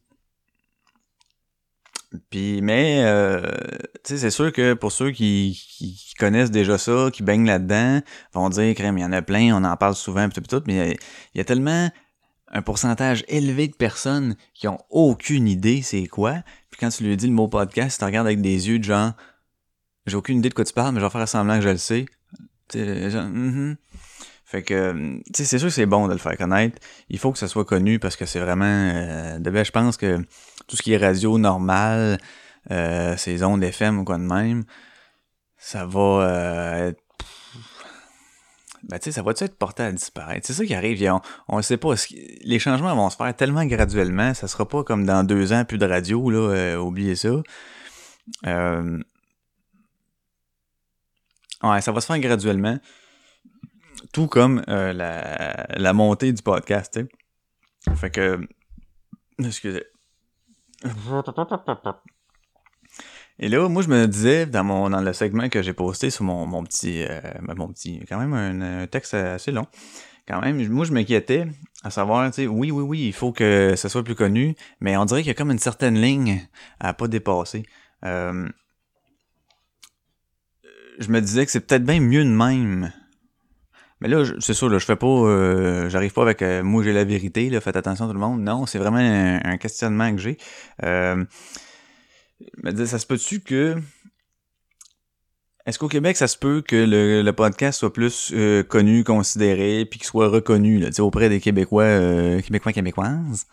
Puis, 2.30 2.60
mais, 2.62 3.02
euh, 3.04 3.40
tu 4.04 4.14
sais, 4.14 4.18
c'est 4.18 4.30
sûr 4.30 4.52
que 4.52 4.74
pour 4.74 4.92
ceux 4.92 5.10
qui, 5.10 5.58
connaissent 6.18 6.50
déjà 6.50 6.78
ça, 6.78 7.08
qui 7.12 7.22
baignent 7.22 7.46
là-dedans, 7.46 8.00
vont 8.32 8.48
dire, 8.48 8.74
crème, 8.74 8.98
il 8.98 9.00
y 9.00 9.04
en 9.04 9.12
a 9.12 9.22
plein, 9.22 9.56
on 9.56 9.64
en 9.64 9.76
parle 9.76 9.94
souvent, 9.94 10.28
pis 10.28 10.34
tout, 10.34 10.42
pis 10.42 10.48
tout, 10.48 10.62
mais 10.66 10.96
il 11.34 11.38
y 11.38 11.40
a- 11.40 11.44
tellement 11.44 11.90
un 12.54 12.62
pourcentage 12.62 13.24
élevé 13.28 13.66
de 13.68 13.74
personnes 13.74 14.36
qui 14.54 14.68
ont 14.68 14.78
aucune 14.90 15.48
idée 15.48 15.80
c'est 15.82 16.06
quoi. 16.06 16.34
Puis 16.70 16.78
quand 16.78 16.90
tu 16.90 17.02
lui 17.02 17.16
dis 17.16 17.26
le 17.26 17.32
mot 17.32 17.48
podcast, 17.48 17.98
tu 17.98 18.04
regardes 18.04 18.26
avec 18.26 18.42
des 18.42 18.68
yeux 18.68 18.78
de 18.78 18.84
genre, 18.84 19.12
j'ai 20.06 20.16
aucune 20.16 20.38
idée 20.38 20.50
de 20.50 20.54
quoi 20.54 20.64
tu 20.64 20.74
parles, 20.74 20.92
mais 20.94 21.00
je 21.00 21.06
vais 21.06 21.10
faire 21.10 21.26
semblant 21.26 21.56
que 21.56 21.62
je 21.64 21.68
le 21.70 21.76
sais. 21.78 22.04
Genre, 22.74 23.24
Mhm. 23.24 23.76
Fait 24.52 24.62
que, 24.62 25.18
sais, 25.34 25.46
c'est 25.46 25.58
sûr 25.58 25.68
que 25.68 25.74
c'est 25.74 25.86
bon 25.86 26.08
de 26.08 26.12
le 26.12 26.18
faire 26.18 26.36
connaître. 26.36 26.78
Il 27.08 27.18
faut 27.18 27.32
que 27.32 27.38
ça 27.38 27.48
soit 27.48 27.64
connu 27.64 27.98
parce 27.98 28.16
que 28.16 28.26
c'est 28.26 28.38
vraiment, 28.38 28.66
euh, 28.66 29.38
je 29.42 29.70
pense 29.70 29.96
que 29.96 30.18
tout 30.68 30.76
ce 30.76 30.82
qui 30.82 30.92
est 30.92 30.98
radio 30.98 31.38
normal, 31.38 32.18
euh, 32.70 33.16
ces 33.16 33.44
ondes 33.44 33.64
FM 33.64 34.00
ou 34.00 34.04
quoi 34.04 34.18
de 34.18 34.24
même, 34.24 34.64
ça 35.56 35.86
va 35.86 36.00
euh, 36.00 36.88
être... 36.88 37.00
Ben, 38.82 38.98
tu 38.98 39.04
sais, 39.04 39.12
ça 39.12 39.22
va-tu 39.22 39.44
être 39.44 39.56
porté 39.56 39.84
à 39.84 39.92
disparaître? 39.92 40.46
C'est 40.46 40.52
ça 40.52 40.66
qui 40.66 40.74
arrive. 40.74 41.02
On, 41.48 41.56
ne 41.56 41.62
sait 41.62 41.78
pas. 41.78 41.94
Les 42.44 42.58
changements 42.58 42.94
vont 42.94 43.08
se 43.08 43.16
faire 43.16 43.34
tellement 43.34 43.64
graduellement. 43.64 44.34
Ça 44.34 44.48
sera 44.48 44.68
pas 44.68 44.84
comme 44.84 45.06
dans 45.06 45.24
deux 45.24 45.54
ans, 45.54 45.64
plus 45.64 45.78
de 45.78 45.86
radio, 45.86 46.28
là. 46.28 46.76
oubliez 46.78 47.16
ça. 47.16 47.30
Ouais, 51.62 51.80
ça 51.80 51.90
va 51.90 52.02
se 52.02 52.06
faire 52.06 52.18
graduellement. 52.18 52.78
Tout 54.12 54.26
comme 54.26 54.62
euh, 54.68 54.92
la, 54.92 55.92
montée 55.92 56.32
du 56.32 56.42
podcast, 56.42 56.98
tu. 56.98 57.94
Fait 57.96 58.10
que... 58.10 58.40
Excusez. 59.38 59.84
Et 63.38 63.48
là, 63.48 63.68
moi, 63.68 63.82
je 63.82 63.88
me 63.88 64.06
disais, 64.06 64.46
dans 64.46 64.64
mon 64.64 64.90
dans 64.90 65.00
le 65.00 65.12
segment 65.12 65.48
que 65.48 65.62
j'ai 65.62 65.72
posté 65.72 66.10
sur 66.10 66.24
mon, 66.24 66.46
mon 66.46 66.64
petit... 66.64 67.02
euh, 67.02 67.20
ben, 67.42 67.54
mon 67.56 67.68
petit... 67.68 68.04
Quand 68.08 68.18
même 68.18 68.34
un, 68.34 68.82
un 68.82 68.86
texte 68.86 69.14
assez 69.14 69.52
long. 69.52 69.66
Quand 70.28 70.40
même, 70.40 70.66
moi, 70.68 70.84
je 70.84 70.92
m'inquiétais 70.92 71.46
à 71.82 71.90
savoir, 71.90 72.30
tu 72.30 72.42
sais, 72.42 72.46
oui, 72.46 72.70
oui, 72.70 72.82
oui, 72.82 73.06
il 73.08 73.12
faut 73.12 73.32
que 73.32 73.74
ça 73.76 73.88
soit 73.88 74.04
plus 74.04 74.14
connu, 74.14 74.54
mais 74.80 74.96
on 74.96 75.04
dirait 75.04 75.22
qu'il 75.22 75.28
y 75.28 75.32
a 75.32 75.34
comme 75.34 75.50
une 75.50 75.58
certaine 75.58 76.00
ligne 76.00 76.46
à 76.78 76.94
pas 76.94 77.08
dépasser. 77.08 77.64
Euh, 78.04 78.48
je 80.98 81.08
me 81.08 81.20
disais 81.20 81.44
que 81.44 81.50
c'est 81.50 81.66
peut-être 81.66 81.84
bien 81.84 82.00
mieux 82.00 82.24
de 82.24 82.30
même. 82.30 82.92
Mais 84.02 84.08
là, 84.08 84.24
c'est 84.40 84.52
sûr, 84.52 84.68
là, 84.68 84.78
je 84.78 84.84
fais 84.84 84.96
pas, 84.96 85.06
euh, 85.06 85.88
j'arrive 85.88 86.12
pas 86.12 86.22
avec 86.22 86.42
euh, 86.42 86.64
moi 86.64 86.82
j'ai 86.82 86.92
la 86.92 87.04
vérité, 87.04 87.48
là, 87.50 87.60
faites 87.60 87.76
attention 87.76 88.08
tout 88.08 88.12
le 88.12 88.18
monde. 88.18 88.42
Non, 88.42 88.66
c'est 88.66 88.78
vraiment 88.78 88.98
un, 88.98 89.56
questionnement 89.58 90.10
que 90.10 90.20
j'ai. 90.20 90.38
Euh, 90.82 91.24
ça 92.84 92.98
se 92.98 93.06
peut-tu 93.06 93.38
que 93.38 93.76
est-ce 95.66 95.78
qu'au 95.78 95.86
Québec, 95.86 96.16
ça 96.16 96.26
se 96.26 96.36
peut 96.36 96.64
que 96.66 96.74
le, 96.74 97.30
podcast 97.30 97.78
soit 97.78 97.92
plus 97.92 98.34
connu, 98.68 99.04
considéré, 99.04 99.86
puis 99.88 100.00
qu'il 100.00 100.08
soit 100.08 100.26
reconnu 100.26 100.80
là, 100.80 100.88
auprès 100.98 101.28
des 101.28 101.38
Québécois, 101.38 102.40
Québécois, 102.42 102.72
Québécoises? 102.72 103.46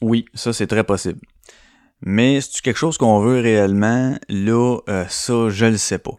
Oui, 0.00 0.24
ça 0.32 0.54
c'est 0.54 0.68
très 0.68 0.84
possible. 0.84 1.20
Mais 2.00 2.40
c'est 2.40 2.62
quelque 2.62 2.78
chose 2.78 2.96
qu'on 2.96 3.20
veut 3.20 3.40
réellement, 3.40 4.16
là, 4.30 4.78
ça, 5.10 5.50
je 5.50 5.66
le 5.66 5.76
sais 5.76 5.98
pas. 5.98 6.16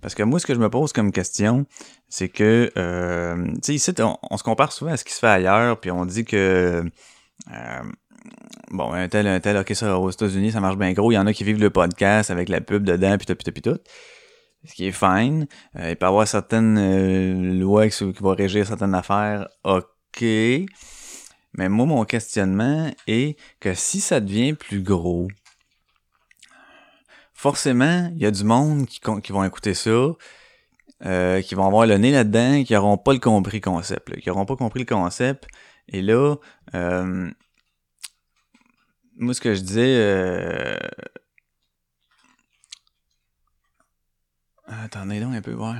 Parce 0.00 0.14
que 0.14 0.22
moi, 0.22 0.38
ce 0.40 0.46
que 0.46 0.54
je 0.54 0.60
me 0.60 0.70
pose 0.70 0.92
comme 0.92 1.12
question, 1.12 1.66
c'est 2.08 2.28
que, 2.28 2.70
euh, 2.76 3.46
tu 3.56 3.60
sais, 3.62 3.74
ici, 3.74 3.92
on, 4.00 4.36
se 4.36 4.42
compare 4.42 4.72
souvent 4.72 4.92
à 4.92 4.96
ce 4.96 5.04
qui 5.04 5.12
se 5.12 5.18
fait 5.18 5.26
ailleurs, 5.26 5.78
puis 5.78 5.90
on 5.90 6.06
dit 6.06 6.24
que, 6.24 6.84
euh, 7.52 7.82
bon, 8.70 8.92
un 8.92 9.08
tel, 9.08 9.26
un 9.26 9.40
tel, 9.40 9.58
ok, 9.58 9.74
ça, 9.74 9.98
aux 9.98 10.10
États-Unis, 10.10 10.52
ça 10.52 10.60
marche 10.60 10.78
bien 10.78 10.92
gros. 10.92 11.12
Il 11.12 11.16
y 11.16 11.18
en 11.18 11.26
a 11.26 11.32
qui 11.32 11.44
vivent 11.44 11.60
le 11.60 11.70
podcast 11.70 12.30
avec 12.30 12.48
la 12.48 12.60
pub 12.62 12.84
dedans, 12.84 13.16
puis 13.18 13.26
tout, 13.26 13.34
puis 13.34 13.44
tout, 13.44 13.52
puis 13.52 13.62
tout. 13.62 13.78
Ce 14.64 14.74
qui 14.74 14.86
est 14.86 14.92
fine. 14.92 15.46
Euh, 15.76 15.90
il 15.90 15.96
peut 15.96 16.06
y 16.06 16.08
avoir 16.08 16.26
certaines 16.26 17.58
lois 17.60 17.88
qui, 17.88 18.04
vont 18.20 18.34
régir 18.34 18.66
certaines 18.66 18.94
affaires, 18.94 19.46
ok. 19.64 20.22
Mais 20.22 21.68
moi, 21.68 21.86
mon 21.86 22.04
questionnement 22.04 22.90
est 23.06 23.38
que 23.60 23.74
si 23.74 24.00
ça 24.00 24.20
devient 24.20 24.54
plus 24.54 24.82
gros, 24.82 25.28
forcément, 27.34 28.10
il 28.14 28.22
y 28.22 28.26
a 28.26 28.30
du 28.30 28.44
monde 28.44 28.86
qui, 28.86 29.00
qui 29.22 29.32
vont 29.32 29.44
écouter 29.44 29.74
ça, 29.74 30.12
euh, 31.04 31.40
qui 31.42 31.54
vont 31.54 31.66
avoir 31.66 31.86
le 31.86 31.96
nez 31.96 32.10
là-dedans, 32.10 32.64
qui 32.64 32.72
n'auront 32.72 32.98
pas 32.98 33.12
le 33.12 33.18
compris 33.18 33.60
concept, 33.60 34.08
là, 34.08 34.16
qui 34.16 34.28
n'auront 34.28 34.46
pas 34.46 34.56
compris 34.56 34.80
le 34.80 34.86
concept. 34.86 35.46
Et 35.88 36.02
là, 36.02 36.36
euh, 36.74 37.30
moi, 39.16 39.34
ce 39.34 39.40
que 39.40 39.54
je 39.54 39.60
disais... 39.60 39.96
Euh... 39.96 40.78
Attendez 44.66 45.20
donc 45.20 45.34
un 45.34 45.40
peu, 45.40 45.52
voir. 45.52 45.76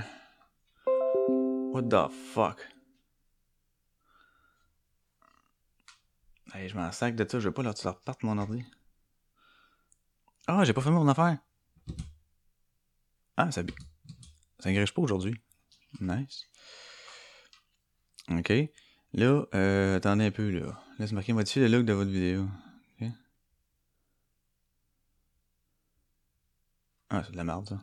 What 1.73 1.83
the 1.83 2.11
fuck? 2.11 2.67
Hey, 6.55 6.69
je 6.69 6.77
m'en 6.77 6.91
sac 6.93 7.15
de 7.15 7.29
ça, 7.29 7.39
je 7.39 7.49
veux 7.49 7.55
pas 7.55 7.63
leur, 7.63 7.75
leur 7.85 8.01
parte 8.01 8.23
mon 8.23 8.39
ordi. 8.39 8.65
Ah, 10.47 10.65
j'ai 10.65 10.73
pas 10.73 10.81
fait 10.81 10.91
mon 10.91 11.07
affaire. 11.07 11.37
Ah, 13.37 13.51
ça, 13.51 13.63
ça 14.59 14.73
griche 14.73 14.93
pas 14.93 15.03
aujourd'hui. 15.03 15.41
Nice. 16.01 16.47
Ok. 18.31 18.53
Là, 19.15 19.47
euh, 19.55 19.97
attendez 19.97 20.27
un 20.27 20.31
peu, 20.31 20.51
là. 20.51 20.83
Laisse 20.99 21.13
marquer 21.13 21.33
modifier 21.33 21.67
le 21.67 21.77
look 21.77 21.87
de 21.87 21.93
votre 21.93 22.11
vidéo. 22.11 22.49
Ok. 23.01 23.09
Ah, 27.11 27.23
c'est 27.25 27.33
de 27.33 27.37
la 27.37 27.45
merde, 27.45 27.69
ça. 27.69 27.81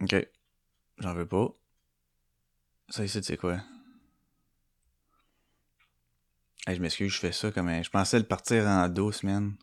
Ok. 0.00 0.28
J'en 0.98 1.14
veux 1.14 1.26
pas. 1.26 1.48
Ça 2.88 3.04
ici, 3.04 3.22
c'est 3.22 3.36
quoi? 3.36 3.60
Hey, 6.66 6.76
je 6.76 6.80
m'excuse, 6.80 7.12
je 7.12 7.18
fais 7.18 7.32
ça 7.32 7.50
comme 7.50 7.68
un... 7.68 7.82
Je 7.82 7.90
pensais 7.90 8.18
le 8.18 8.24
partir 8.26 8.64
en 8.66 8.88
douce, 8.88 9.22
man. 9.22 9.56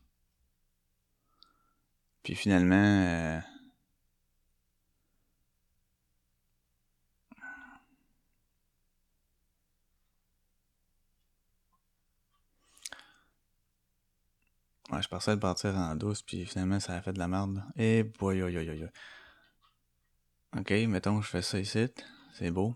Puis 2.23 2.35
finalement... 2.35 2.75
euh, 2.75 3.39
Je 15.01 15.07
pensais 15.07 15.33
le 15.33 15.39
partir 15.39 15.75
en 15.75 15.95
douce, 15.95 16.21
puis 16.21 16.45
finalement, 16.45 16.79
ça 16.79 16.93
a 16.93 17.01
fait 17.01 17.13
de 17.13 17.19
la 17.19 17.27
merde. 17.27 17.63
Et 17.77 18.03
boy, 18.03 18.37
yo, 18.37 18.47
yo, 18.47 18.61
yo, 18.61 18.73
yo. 18.73 18.87
Ok, 20.57 20.71
mettons 20.87 21.19
que 21.19 21.25
je 21.25 21.29
fais 21.29 21.41
ça 21.41 21.59
ici. 21.59 21.87
C'est 22.33 22.51
beau. 22.51 22.75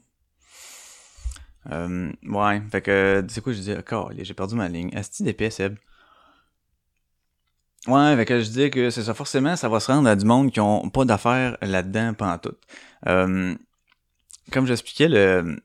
Euh, 1.72 2.12
ouais, 2.24 2.62
fait 2.72 2.82
que, 2.82 3.26
c'est 3.28 3.42
quoi 3.42 3.54
je 3.54 3.58
disais? 3.58 3.84
Oh, 3.92 4.10
j'ai 4.18 4.34
perdu 4.34 4.56
ma 4.56 4.70
ligne. 4.70 4.96
Asti 4.96 5.24
d'épais, 5.24 5.50
Seb. 5.50 5.78
Ouais, 7.88 8.16
fait 8.16 8.26
que 8.26 8.40
je 8.40 8.46
disais 8.46 8.70
que 8.70 8.90
c'est 8.90 9.04
ça, 9.04 9.14
forcément, 9.14 9.56
ça 9.56 9.70
va 9.70 9.80
se 9.80 9.92
rendre 9.92 10.10
à 10.10 10.16
du 10.16 10.26
monde 10.26 10.52
qui 10.52 10.60
ont 10.60 10.90
pas 10.90 11.06
d'affaires 11.06 11.58
là-dedans, 11.62 12.14
pantoute. 12.14 12.60
Euh, 13.08 13.56
comme 14.52 14.66
j'expliquais 14.66 15.08
le... 15.08 15.62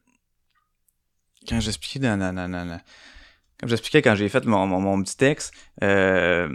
Quand 1.49 1.59
j'expliquais 1.61 1.99
dans, 1.99 2.17
dans, 2.17 2.33
dans, 2.33 2.49
dans, 2.49 2.81
comme 3.63 3.69
j'expliquais 3.69 4.03
quand 4.03 4.17
j'ai 4.17 4.29
fait 4.29 4.45
mon, 4.45 4.67
mon, 4.67 5.03
petit 5.05 5.17
texte, 5.17 5.55
euh, 5.85 6.49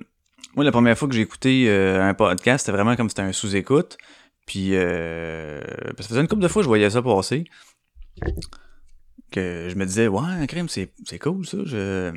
moi, 0.56 0.66
la 0.66 0.74
première 0.74 0.98
fois 0.98 1.08
que 1.08 1.16
j'ai 1.16 1.22
écouté 1.22 1.70
euh, 1.70 2.04
un 2.04 2.14
podcast, 2.14 2.66
c'était 2.66 2.76
vraiment 2.76 2.98
comme 2.98 3.08
c'était 3.08 3.22
un 3.22 3.32
sous-écoute. 3.32 3.98
Puis, 4.46 4.76
euh, 4.76 5.62
ça 6.00 6.08
faisait 6.10 6.20
une 6.20 6.28
couple 6.28 6.42
de 6.42 6.50
fois 6.50 6.62
que 6.62 6.66
je 6.66 6.68
voyais 6.68 6.90
ça 6.90 7.02
passer. 7.02 7.46
Que 9.32 9.70
je 9.70 9.76
me 9.76 9.86
disais, 9.86 10.10
ouais, 10.10 10.48
crème, 10.48 10.68
c'est, 10.68 10.92
c'est 11.06 11.18
cool 11.18 11.48
ça. 11.48 11.60
Je, 11.64 12.12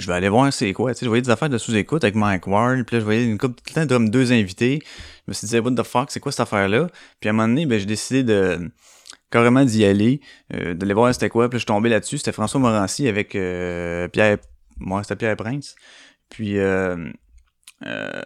je 0.00 0.06
vais 0.08 0.14
aller 0.14 0.28
voir 0.28 0.52
c'est 0.52 0.72
quoi. 0.72 0.92
Tu 0.92 1.04
je 1.04 1.08
voyais 1.08 1.22
des 1.22 1.30
affaires 1.30 1.48
de 1.48 1.58
sous-écoute 1.58 2.02
avec 2.02 2.16
Mike 2.16 2.48
Ward. 2.48 2.82
Puis 2.84 2.96
là, 2.96 3.00
je 3.00 3.04
voyais 3.04 3.24
une 3.24 3.38
couple 3.38 3.62
de 3.64 3.74
temps 3.74 3.86
comme 3.86 4.10
deux 4.10 4.32
invités. 4.32 4.80
Je 5.26 5.30
me 5.30 5.34
suis 5.34 5.46
dit, 5.46 5.56
what 5.60 5.70
the 5.70 5.84
fuck, 5.84 6.10
c'est 6.10 6.18
quoi 6.18 6.32
cette 6.32 6.40
affaire-là? 6.40 6.88
Puis 7.20 7.28
à 7.28 7.30
un 7.30 7.32
moment 7.32 7.46
donné, 7.46 7.64
ben, 7.64 7.78
j'ai 7.78 7.86
décidé 7.86 8.24
de 8.24 8.72
carrément 9.30 9.64
d'y 9.64 9.84
aller, 9.84 10.20
euh, 10.54 10.74
d'aller 10.74 10.94
voir 10.94 11.12
c'était 11.12 11.28
quoi. 11.28 11.48
Puis 11.48 11.58
je 11.58 11.60
suis 11.60 11.66
tombé 11.66 11.88
là-dessus. 11.88 12.18
C'était 12.18 12.32
François 12.32 12.60
Morancy 12.60 13.08
avec 13.08 13.34
euh, 13.34 14.08
Pierre. 14.08 14.38
Moi, 14.78 15.02
c'était 15.02 15.16
Pierre 15.16 15.36
Prince. 15.36 15.74
Puis 16.28 16.58
euh, 16.58 17.10
euh, 17.84 18.22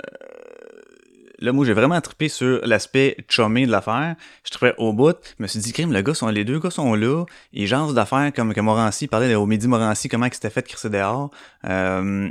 là, 1.38 1.52
moi, 1.52 1.64
j'ai 1.64 1.72
vraiment 1.72 2.00
trippé 2.00 2.28
sur 2.28 2.60
l'aspect 2.64 3.16
chumé 3.28 3.66
de 3.66 3.70
l'affaire. 3.70 4.16
Je 4.44 4.50
trippais 4.50 4.74
au 4.78 4.92
bout. 4.92 5.16
Je 5.38 5.42
me 5.42 5.48
suis 5.48 5.60
dit, 5.60 5.72
crime, 5.72 5.92
le 5.92 6.02
gars 6.02 6.14
sont, 6.14 6.28
les 6.28 6.44
deux 6.44 6.58
gars 6.58 6.70
sont 6.70 6.94
là. 6.94 7.24
Ils 7.52 7.66
jasent 7.66 7.94
d'affaires 7.94 8.32
comme 8.34 8.54
que 8.54 8.60
Morancy 8.60 9.06
parlait 9.06 9.34
au 9.34 9.46
midi 9.46 9.68
Morancy, 9.68 10.08
comment 10.08 10.28
que 10.28 10.34
c'était 10.34 10.50
fait 10.50 10.66
crisser 10.66 10.90
dehors. 10.90 11.30
Euh, 11.64 12.30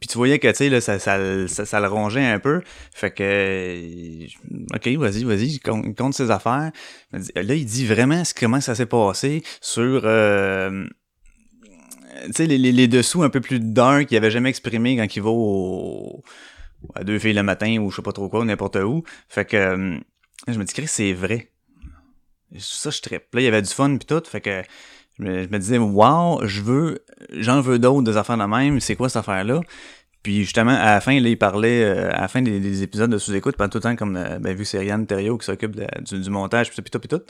puis 0.00 0.08
tu 0.08 0.16
voyais 0.16 0.38
que, 0.38 0.48
tu 0.48 0.54
sais, 0.54 0.68
là, 0.68 0.80
ça, 0.80 0.98
ça, 0.98 1.16
ça, 1.46 1.80
le 1.80 1.86
rongeait 1.86 2.24
un 2.24 2.38
peu. 2.38 2.62
Fait 2.94 3.10
que, 3.10 3.22
euh, 3.22 4.26
OK, 4.74 4.88
vas-y, 4.98 5.24
vas-y, 5.24 5.58
compte, 5.60 5.96
compte 5.96 6.14
ses 6.14 6.30
affaires. 6.30 6.72
Là, 7.12 7.54
il 7.54 7.66
dit 7.66 7.86
vraiment 7.86 8.22
comment 8.38 8.60
ça 8.60 8.74
s'est 8.74 8.86
passé 8.86 9.42
sur... 9.60 10.02
Euh, 10.04 10.86
tu 12.26 12.32
sais, 12.32 12.46
les, 12.46 12.58
les, 12.58 12.88
dessous 12.88 13.22
un 13.22 13.30
peu 13.30 13.40
plus 13.40 13.60
dark 13.60 14.06
qu'il 14.06 14.16
avait 14.16 14.30
jamais 14.30 14.48
exprimé 14.48 14.96
quand 14.96 15.16
il 15.16 15.22
va 15.22 15.30
au, 15.30 16.22
à 16.94 17.04
deux 17.04 17.18
filles 17.18 17.32
le 17.32 17.42
matin 17.42 17.78
ou 17.78 17.90
je 17.90 17.96
sais 17.96 18.02
pas 18.02 18.12
trop 18.12 18.28
quoi, 18.28 18.44
n'importe 18.44 18.76
où. 18.76 19.02
Fait 19.28 19.44
que 19.44 19.56
euh, 19.56 19.98
je 20.48 20.58
me 20.58 20.64
dis, 20.64 20.72
Chris, 20.72 20.88
c'est 20.88 21.12
vrai. 21.12 21.50
Ça, 22.58 22.90
je 22.90 23.00
trippe. 23.00 23.34
Là, 23.34 23.40
il 23.40 23.44
y 23.44 23.48
avait 23.48 23.62
du 23.62 23.70
fun 23.70 23.96
pis 23.96 24.06
tout. 24.06 24.22
Fait 24.26 24.40
que 24.40 24.62
je 25.18 25.24
me, 25.24 25.58
disais, 25.58 25.78
wow, 25.78 26.46
je 26.46 26.62
veux, 26.62 27.04
j'en 27.32 27.60
veux 27.60 27.78
d'autres 27.78 28.02
des 28.02 28.16
affaires 28.16 28.38
de 28.38 28.44
même. 28.44 28.80
C'est 28.80 28.96
quoi 28.96 29.08
cette 29.08 29.20
affaire-là? 29.20 29.60
Puis 30.22 30.44
justement, 30.44 30.72
à 30.72 30.94
la 30.94 31.00
fin, 31.00 31.18
là, 31.18 31.28
il 31.28 31.38
parlait, 31.38 31.84
euh, 31.84 32.12
à 32.12 32.22
la 32.22 32.28
fin 32.28 32.42
des, 32.42 32.60
des 32.60 32.82
épisodes 32.82 33.10
de 33.10 33.18
sous-écoute, 33.18 33.56
pendant 33.56 33.70
tout 33.70 33.78
le 33.78 33.82
temps, 33.82 33.96
comme, 33.96 34.16
euh, 34.16 34.38
ben, 34.38 34.52
vu 34.54 34.62
que 34.62 34.68
c'est 34.68 34.78
Rianne 34.78 35.06
Thériault 35.06 35.38
qui 35.38 35.46
s'occupe 35.46 35.76
du, 35.76 36.30
montage, 36.30 36.70
pis 36.70 36.76
tout, 36.76 36.82
pis 36.82 37.08
tout, 37.08 37.18
tout. 37.18 37.22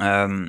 Euh, 0.00 0.46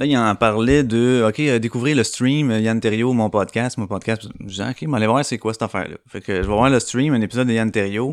Là, 0.00 0.06
il 0.06 0.16
en 0.16 0.34
parlait 0.34 0.82
de, 0.82 1.24
OK, 1.28 1.40
découvrir 1.60 1.96
le 1.96 2.02
stream, 2.02 2.50
Yann 2.50 2.80
Terrio, 2.80 3.12
mon 3.12 3.30
podcast, 3.30 3.78
mon 3.78 3.86
podcast. 3.86 4.26
Je 4.40 4.46
disais, 4.46 4.68
OK, 4.68 4.82
mais 4.82 4.96
allez 4.96 5.06
voir 5.06 5.24
c'est 5.24 5.38
quoi 5.38 5.52
cette 5.52 5.62
affaire-là? 5.62 5.96
Fait 6.08 6.20
que 6.20 6.34
je 6.34 6.40
vais 6.40 6.46
voir 6.46 6.70
le 6.70 6.80
stream, 6.80 7.14
un 7.14 7.20
épisode 7.20 7.46
de 7.46 7.52
Yann 7.52 7.70
Terrio. 7.70 8.12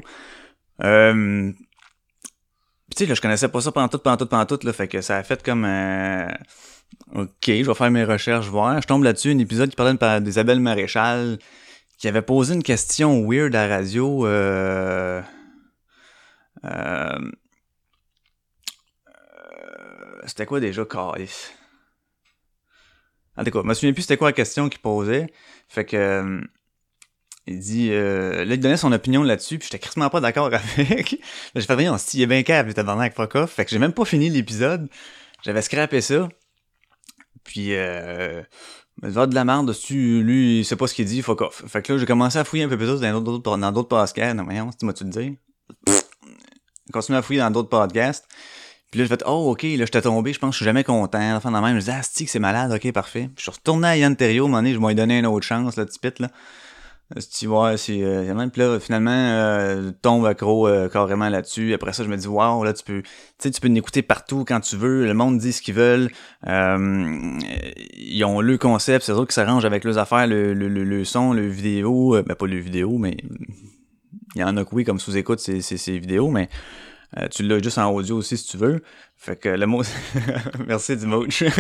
Euh, 0.83 1.51
tu 2.95 3.03
sais, 3.03 3.05
là, 3.05 3.13
je 3.13 3.21
connaissais 3.21 3.47
pas 3.47 3.61
ça 3.61 3.71
pendant 3.71 3.87
tout, 3.87 3.99
pendant 3.99 4.17
tout, 4.17 4.27
pendant 4.27 4.45
tout, 4.45 4.59
là. 4.63 4.73
Fait 4.73 4.87
que 4.87 5.01
ça 5.01 5.17
a 5.17 5.23
fait 5.23 5.43
comme, 5.43 5.65
euh... 5.65 6.27
OK, 7.13 7.29
je 7.47 7.63
vais 7.63 7.73
faire 7.73 7.91
mes 7.91 8.03
recherches, 8.03 8.47
voir. 8.47 8.81
Je 8.81 8.87
tombe 8.87 9.03
là-dessus, 9.03 9.31
un 9.31 9.39
épisode 9.39 9.69
qui 9.69 9.75
parlait 9.75 10.21
d'Isabelle 10.21 10.59
Maréchal, 10.59 11.39
qui 11.97 12.07
avait 12.07 12.21
posé 12.21 12.53
une 12.53 12.63
question 12.63 13.27
weird 13.27 13.55
à 13.55 13.67
la 13.67 13.77
radio, 13.77 14.25
euh... 14.25 15.21
Euh... 16.65 17.31
C'était 20.25 20.45
quoi 20.45 20.59
déjà, 20.59 20.85
Calis? 20.85 21.51
En 23.39 23.43
tout 23.43 23.51
cas, 23.51 23.61
je 23.61 23.67
me 23.67 23.73
souviens 23.73 23.93
plus 23.93 24.01
c'était 24.01 24.17
quoi 24.17 24.29
la 24.29 24.33
question 24.33 24.67
qu'il 24.67 24.81
posait. 24.81 25.27
Fait 25.69 25.85
que 25.85 25.95
euh, 25.95 26.41
il 27.47 27.59
dit 27.59 27.89
euh, 27.91 28.45
là 28.45 28.53
il 28.53 28.59
donnait 28.59 28.77
son 28.77 28.91
opinion 28.91 29.23
là-dessus, 29.23 29.57
puis 29.57 29.67
j'étais 29.71 29.79
crissement 29.79 30.09
pas 30.09 30.21
d'accord 30.21 30.47
avec. 30.77 31.19
j'ai 31.55 31.61
fait 31.61 31.73
rien, 31.73 31.95
il 32.13 32.21
est 32.21 32.27
bien 32.27 32.43
câble, 32.43 32.73
t'as 32.73 32.83
avec 32.83 33.15
fuck 33.15 33.35
off. 33.35 33.51
Fait 33.51 33.65
que 33.65 33.71
j'ai 33.71 33.79
même 33.79 33.93
pas 33.93 34.05
fini 34.05 34.29
l'épisode. 34.29 34.87
J'avais 35.43 35.61
scrappé 35.61 36.01
ça. 36.01 36.29
Puis 37.43 37.73
euh 37.73 38.43
mais 39.01 39.11
de 39.11 39.35
la 39.35 39.45
merde 39.45 39.67
dessus, 39.67 40.21
lui, 40.23 40.59
il 40.59 40.65
sait 40.65 40.75
pas 40.75 40.87
ce 40.87 40.93
qu'il 40.93 41.05
dit, 41.05 41.21
fuck 41.21 41.41
off. 41.41 41.63
Fait 41.67 41.81
que 41.81 41.93
là, 41.93 41.99
j'ai 41.99 42.05
commencé 42.05 42.37
à 42.37 42.43
fouiller 42.43 42.63
un 42.63 42.67
peu 42.67 42.77
plus 42.77 42.99
dans 42.99 43.21
d'autres 43.21 43.57
dans 43.57 43.71
d'autres 43.71 43.87
podcasts. 43.87 44.35
Non, 44.35 44.43
voyons, 44.43 44.71
tu 44.77 44.85
m'as-tu 44.85 45.05
le 45.05 45.09
dire? 45.09 45.33
Continué 46.91 47.17
à 47.17 47.21
fouiller 47.21 47.39
dans 47.39 47.51
d'autres 47.51 47.69
podcasts. 47.69 48.25
Puis 48.91 48.99
là, 48.99 49.05
j'ai 49.05 49.09
fait, 49.09 49.23
oh, 49.25 49.51
ok, 49.51 49.63
là, 49.63 49.85
j'étais 49.85 50.01
tombé, 50.01 50.33
je 50.33 50.39
pense 50.39 50.49
que 50.49 50.53
je 50.53 50.57
suis 50.57 50.65
jamais 50.65 50.83
content. 50.83 51.35
Enfin, 51.35 51.51
dans 51.51 51.61
même, 51.61 51.71
je 51.71 51.75
me 51.75 51.79
disais, 51.79 51.93
ah, 51.95 52.01
c'est 52.03 52.39
malade, 52.39 52.71
ok, 52.73 52.91
parfait. 52.91 53.29
Puis 53.33 53.35
je 53.37 53.41
suis 53.43 53.51
retourné 53.51 53.87
à 53.87 53.97
Yann 53.97 54.15
Terrio, 54.15 54.45
à 54.45 54.47
un 54.47 54.49
moment 54.49 54.57
donné, 54.57 54.73
je 54.73 54.79
m'ai 54.79 54.95
donné 54.95 55.19
une 55.19 55.27
autre 55.27 55.45
chance, 55.45 55.75
là, 55.77 55.85
petit 55.85 55.99
là. 56.19 56.29
Si 57.17 57.29
tu 57.31 57.47
vois, 57.47 57.75
c'est, 57.75 58.03
euh, 58.03 58.47
puis 58.53 58.61
là, 58.61 58.79
finalement, 58.79 59.09
euh, 59.11 59.91
tombe 60.03 60.27
accro 60.27 60.67
euh, 60.67 60.87
carrément 60.89 61.27
là-dessus. 61.27 61.73
Après 61.73 61.91
ça, 61.91 62.03
je 62.03 62.07
me 62.07 62.15
dis, 62.15 62.27
wow, 62.27 62.63
là, 62.63 62.71
tu 62.71 62.83
peux, 62.83 63.01
tu 63.01 63.09
sais, 63.39 63.49
tu 63.49 63.59
peux 63.59 63.67
l'écouter 63.67 64.03
partout 64.03 64.45
quand 64.47 64.59
tu 64.59 64.75
veux. 64.75 65.05
Le 65.07 65.15
monde 65.15 65.39
dit 65.39 65.51
ce 65.51 65.63
qu'ils 65.63 65.73
veulent. 65.73 66.11
Euh, 66.47 67.39
ils 67.97 68.23
ont 68.25 68.41
le 68.41 68.57
concept, 68.59 69.05
c'est 69.05 69.11
eux 69.13 69.25
qui 69.25 69.33
s'arrangent 69.33 69.65
avec 69.65 69.85
leurs 69.85 69.97
affaires, 69.97 70.27
le, 70.27 70.53
le, 70.53 70.67
le, 70.67 70.83
le 70.83 71.03
son, 71.03 71.33
le 71.33 71.47
vidéo, 71.47 72.15
euh, 72.15 72.21
ben 72.21 72.35
pas 72.35 72.45
le 72.45 72.57
vidéo, 72.57 72.99
mais 72.99 73.17
il 74.35 74.41
y 74.41 74.43
en 74.43 74.55
a 74.57 74.63
que 74.63 74.75
oui, 74.75 74.83
comme 74.83 74.99
sous-écoute, 74.99 75.39
c'est, 75.39 75.61
c'est, 75.61 75.77
c'est 75.77 75.97
vidéo, 75.97 76.29
mais 76.29 76.47
euh, 77.17 77.27
tu 77.27 77.41
l'as 77.41 77.59
juste 77.59 77.79
en 77.79 77.89
audio 77.91 78.17
aussi 78.17 78.37
si 78.37 78.45
tu 78.45 78.57
veux. 78.57 78.83
Fait 79.17 79.35
que 79.35 79.49
le 79.49 79.65
mot. 79.65 79.81
Merci 80.67 80.95
du 80.95 81.07
moach. 81.07 81.43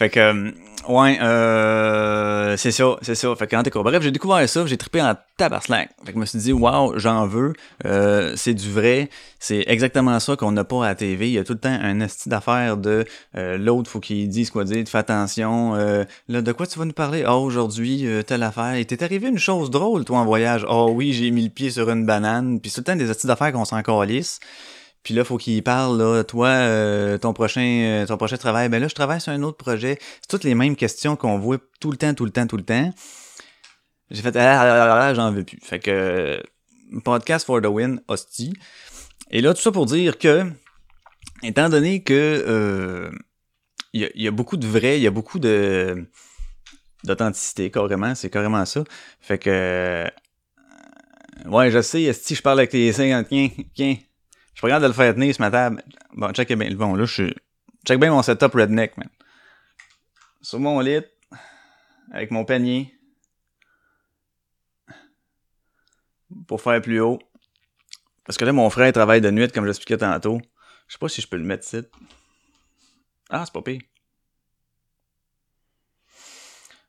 fait 0.00 0.08
que 0.08 0.54
Ouais, 0.88 1.18
euh, 1.20 2.56
c'est 2.56 2.70
ça, 2.72 2.96
c'est 3.02 3.14
ça. 3.14 3.36
Fait 3.36 3.46
qu'en 3.46 3.62
tout 3.62 3.82
bref, 3.82 4.02
j'ai 4.02 4.10
découvert 4.10 4.48
ça, 4.48 4.64
j'ai 4.64 4.78
trippé 4.78 5.02
en 5.02 5.14
tabarnak. 5.36 5.90
Fait 6.04 6.12
que 6.12 6.14
je 6.14 6.18
me 6.18 6.24
suis 6.24 6.38
dit, 6.38 6.52
wow, 6.52 6.98
j'en 6.98 7.26
veux, 7.26 7.52
euh, 7.84 8.32
c'est 8.34 8.54
du 8.54 8.70
vrai, 8.70 9.10
c'est 9.38 9.62
exactement 9.66 10.18
ça 10.20 10.36
qu'on 10.36 10.52
n'a 10.52 10.64
pas 10.64 10.86
à 10.86 10.88
la 10.88 10.94
TV. 10.94 11.28
Il 11.28 11.34
y 11.34 11.38
a 11.38 11.44
tout 11.44 11.52
le 11.52 11.58
temps 11.58 11.68
un 11.82 12.00
esti 12.00 12.30
d'affaires 12.30 12.78
de 12.78 13.04
euh, 13.36 13.58
l'autre, 13.58 13.90
faut 13.90 14.00
qu'il 14.00 14.28
dise 14.30 14.50
quoi 14.50 14.64
dire, 14.64 14.82
fais 14.88 14.98
attention. 14.98 15.74
Euh, 15.74 16.04
là, 16.28 16.40
de 16.40 16.52
quoi 16.52 16.66
tu 16.66 16.78
vas 16.78 16.86
nous 16.86 16.92
parler? 16.92 17.24
Ah, 17.26 17.36
oh, 17.36 17.42
aujourd'hui, 17.42 18.06
euh, 18.06 18.22
telle 18.22 18.42
affaire. 18.42 18.78
Il 18.78 18.86
t'est 18.86 19.02
arrivé 19.02 19.28
une 19.28 19.38
chose 19.38 19.70
drôle, 19.70 20.06
toi, 20.06 20.20
en 20.20 20.24
voyage. 20.24 20.64
Ah 20.66 20.76
oh, 20.76 20.92
oui, 20.94 21.12
j'ai 21.12 21.30
mis 21.30 21.44
le 21.44 21.50
pied 21.50 21.70
sur 21.70 21.90
une 21.90 22.06
banane. 22.06 22.58
Puis 22.58 22.70
c'est 22.70 22.82
tout 22.82 22.90
le 22.90 22.94
temps 22.94 22.98
des 22.98 23.10
esti 23.10 23.26
d'affaires 23.26 23.52
qu'on 23.52 23.66
s'en 23.66 23.82
calisse. 23.82 24.40
Puis 25.02 25.14
là, 25.14 25.24
faut 25.24 25.38
qu'il 25.38 25.62
parle, 25.62 25.98
là, 25.98 26.24
toi, 26.24 26.48
euh, 26.48 27.16
ton 27.16 27.32
prochain 27.32 27.62
euh, 27.62 28.06
ton 28.06 28.16
prochain 28.16 28.36
travail, 28.36 28.68
ben 28.68 28.80
là, 28.80 28.88
je 28.88 28.94
travaille 28.94 29.20
sur 29.20 29.32
un 29.32 29.42
autre 29.42 29.56
projet. 29.56 29.98
C'est 30.20 30.28
toutes 30.28 30.44
les 30.44 30.54
mêmes 30.54 30.76
questions 30.76 31.16
qu'on 31.16 31.38
voit 31.38 31.58
tout 31.80 31.90
le 31.90 31.96
temps, 31.96 32.12
tout 32.12 32.24
le 32.24 32.30
temps, 32.30 32.46
tout 32.46 32.58
le 32.58 32.64
temps. 32.64 32.92
J'ai 34.10 34.22
fait, 34.22 34.36
ah, 34.36 34.60
ah, 34.60 35.06
ah, 35.06 35.14
j'en 35.14 35.32
veux 35.32 35.44
plus. 35.44 35.58
Fait 35.62 35.78
que, 35.78 36.42
podcast 37.04 37.46
for 37.46 37.62
the 37.62 37.66
win, 37.66 38.00
hostie. 38.08 38.52
Et 39.30 39.40
là, 39.40 39.54
tout 39.54 39.62
ça 39.62 39.72
pour 39.72 39.86
dire 39.86 40.18
que, 40.18 40.44
étant 41.42 41.68
donné 41.68 42.02
que, 42.02 42.12
euh, 42.46 43.10
il 43.92 44.10
y, 44.14 44.28
a, 44.28 44.30
beaucoup 44.30 44.56
de 44.56 44.66
vrai, 44.66 44.98
il 44.98 45.02
y 45.02 45.06
a 45.06 45.10
beaucoup 45.10 45.38
de, 45.38 46.06
d'authenticité, 47.04 47.70
carrément, 47.70 48.14
c'est 48.14 48.30
carrément 48.30 48.64
ça. 48.66 48.84
Fait 49.20 49.38
que, 49.38 50.04
ouais, 51.46 51.70
je 51.70 51.80
sais, 51.80 52.12
si 52.12 52.34
je 52.34 52.42
parle 52.42 52.60
avec 52.60 52.72
les 52.72 52.92
50, 52.92 53.28
tiens, 53.28 53.48
tiens, 53.74 53.96
je 54.60 54.66
regarde 54.66 54.82
de 54.82 54.88
le 54.88 54.92
faire 54.92 55.14
tenir 55.14 55.34
ce 55.34 55.40
matin. 55.40 55.74
Bon, 56.12 56.30
check 56.34 56.52
bien. 56.52 56.74
Bon, 56.74 56.94
là, 56.94 57.06
je 57.06 57.12
suis. 57.14 57.34
Check 57.86 57.98
bien 57.98 58.10
mon 58.10 58.20
setup 58.20 58.52
redneck, 58.52 58.94
man. 58.98 59.08
Sur 60.42 60.60
mon 60.60 60.80
lit, 60.80 61.00
avec 62.12 62.30
mon 62.30 62.44
panier. 62.44 62.94
Pour 66.46 66.60
faire 66.60 66.82
plus 66.82 67.00
haut. 67.00 67.18
Parce 68.26 68.36
que 68.36 68.44
là, 68.44 68.52
mon 68.52 68.68
frère 68.68 68.92
travaille 68.92 69.22
de 69.22 69.30
nuit, 69.30 69.48
comme 69.48 69.64
j'expliquais 69.64 69.96
tantôt. 69.96 70.42
Je 70.88 70.92
sais 70.92 70.98
pas 70.98 71.08
si 71.08 71.22
je 71.22 71.26
peux 71.26 71.38
le 71.38 71.44
mettre 71.44 71.64
ici. 71.64 71.80
Ah, 73.30 73.46
c'est 73.46 73.54
pas 73.54 73.62
pire. 73.62 73.80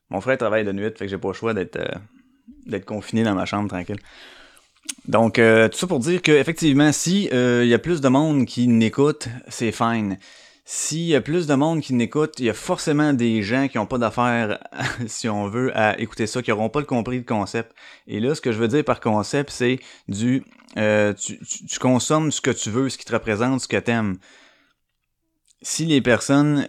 Mon 0.09 0.19
frère 0.19 0.37
travaille 0.37 0.65
de 0.65 0.73
nuit, 0.73 0.83
fait 0.89 1.05
que 1.05 1.07
j'ai 1.07 1.17
pas 1.17 1.29
le 1.29 1.33
choix 1.33 1.53
d'être 1.53 1.77
euh, 1.77 1.95
d'être 2.65 2.83
confiné 2.83 3.23
dans 3.23 3.33
ma 3.33 3.45
chambre 3.45 3.69
tranquille. 3.69 3.99
Donc, 5.07 5.39
euh, 5.39 5.67
tout 5.67 5.77
ça 5.77 5.87
pour 5.87 5.99
dire 5.99 6.21
que 6.21 6.31
effectivement, 6.31 6.91
si 6.91 7.25
il 7.25 7.33
euh, 7.33 7.65
y 7.65 7.73
a 7.73 7.79
plus 7.79 8.01
de 8.01 8.07
monde 8.07 8.45
qui 8.45 8.67
n'écoute, 8.67 9.27
c'est 9.47 9.71
fine. 9.71 10.17
S'il 10.63 11.07
y 11.07 11.15
a 11.15 11.21
plus 11.21 11.47
de 11.47 11.55
monde 11.55 11.81
qui 11.81 11.93
n'écoute, 11.93 12.35
il 12.37 12.45
y 12.45 12.49
a 12.49 12.53
forcément 12.53 13.13
des 13.13 13.41
gens 13.41 13.67
qui 13.67 13.77
n'ont 13.77 13.87
pas 13.87 13.97
d'affaires, 13.97 14.59
si 15.07 15.27
on 15.27 15.47
veut, 15.47 15.75
à 15.75 15.99
écouter 15.99 16.27
ça, 16.27 16.41
qui 16.41 16.51
n'auront 16.51 16.69
pas 16.69 16.79
le 16.79 16.85
compris 16.85 17.17
le 17.17 17.23
concept. 17.23 17.73
Et 18.07 18.19
là, 18.19 18.35
ce 18.35 18.41
que 18.41 18.51
je 18.51 18.57
veux 18.57 18.67
dire 18.67 18.85
par 18.85 18.99
concept, 18.99 19.49
c'est 19.49 19.79
du 20.07 20.43
euh, 20.77 21.13
tu, 21.13 21.39
consommes 21.79 22.31
ce 22.31 22.39
que 22.39 22.51
tu 22.51 22.69
veux, 22.69 22.87
ce 22.89 22.97
qui 22.97 23.05
te 23.05 23.11
représente, 23.11 23.59
ce 23.61 23.67
que 23.67 23.77
t'aimes. 23.77 24.17
Si 25.63 25.85
les 25.85 26.01
personnes 26.01 26.65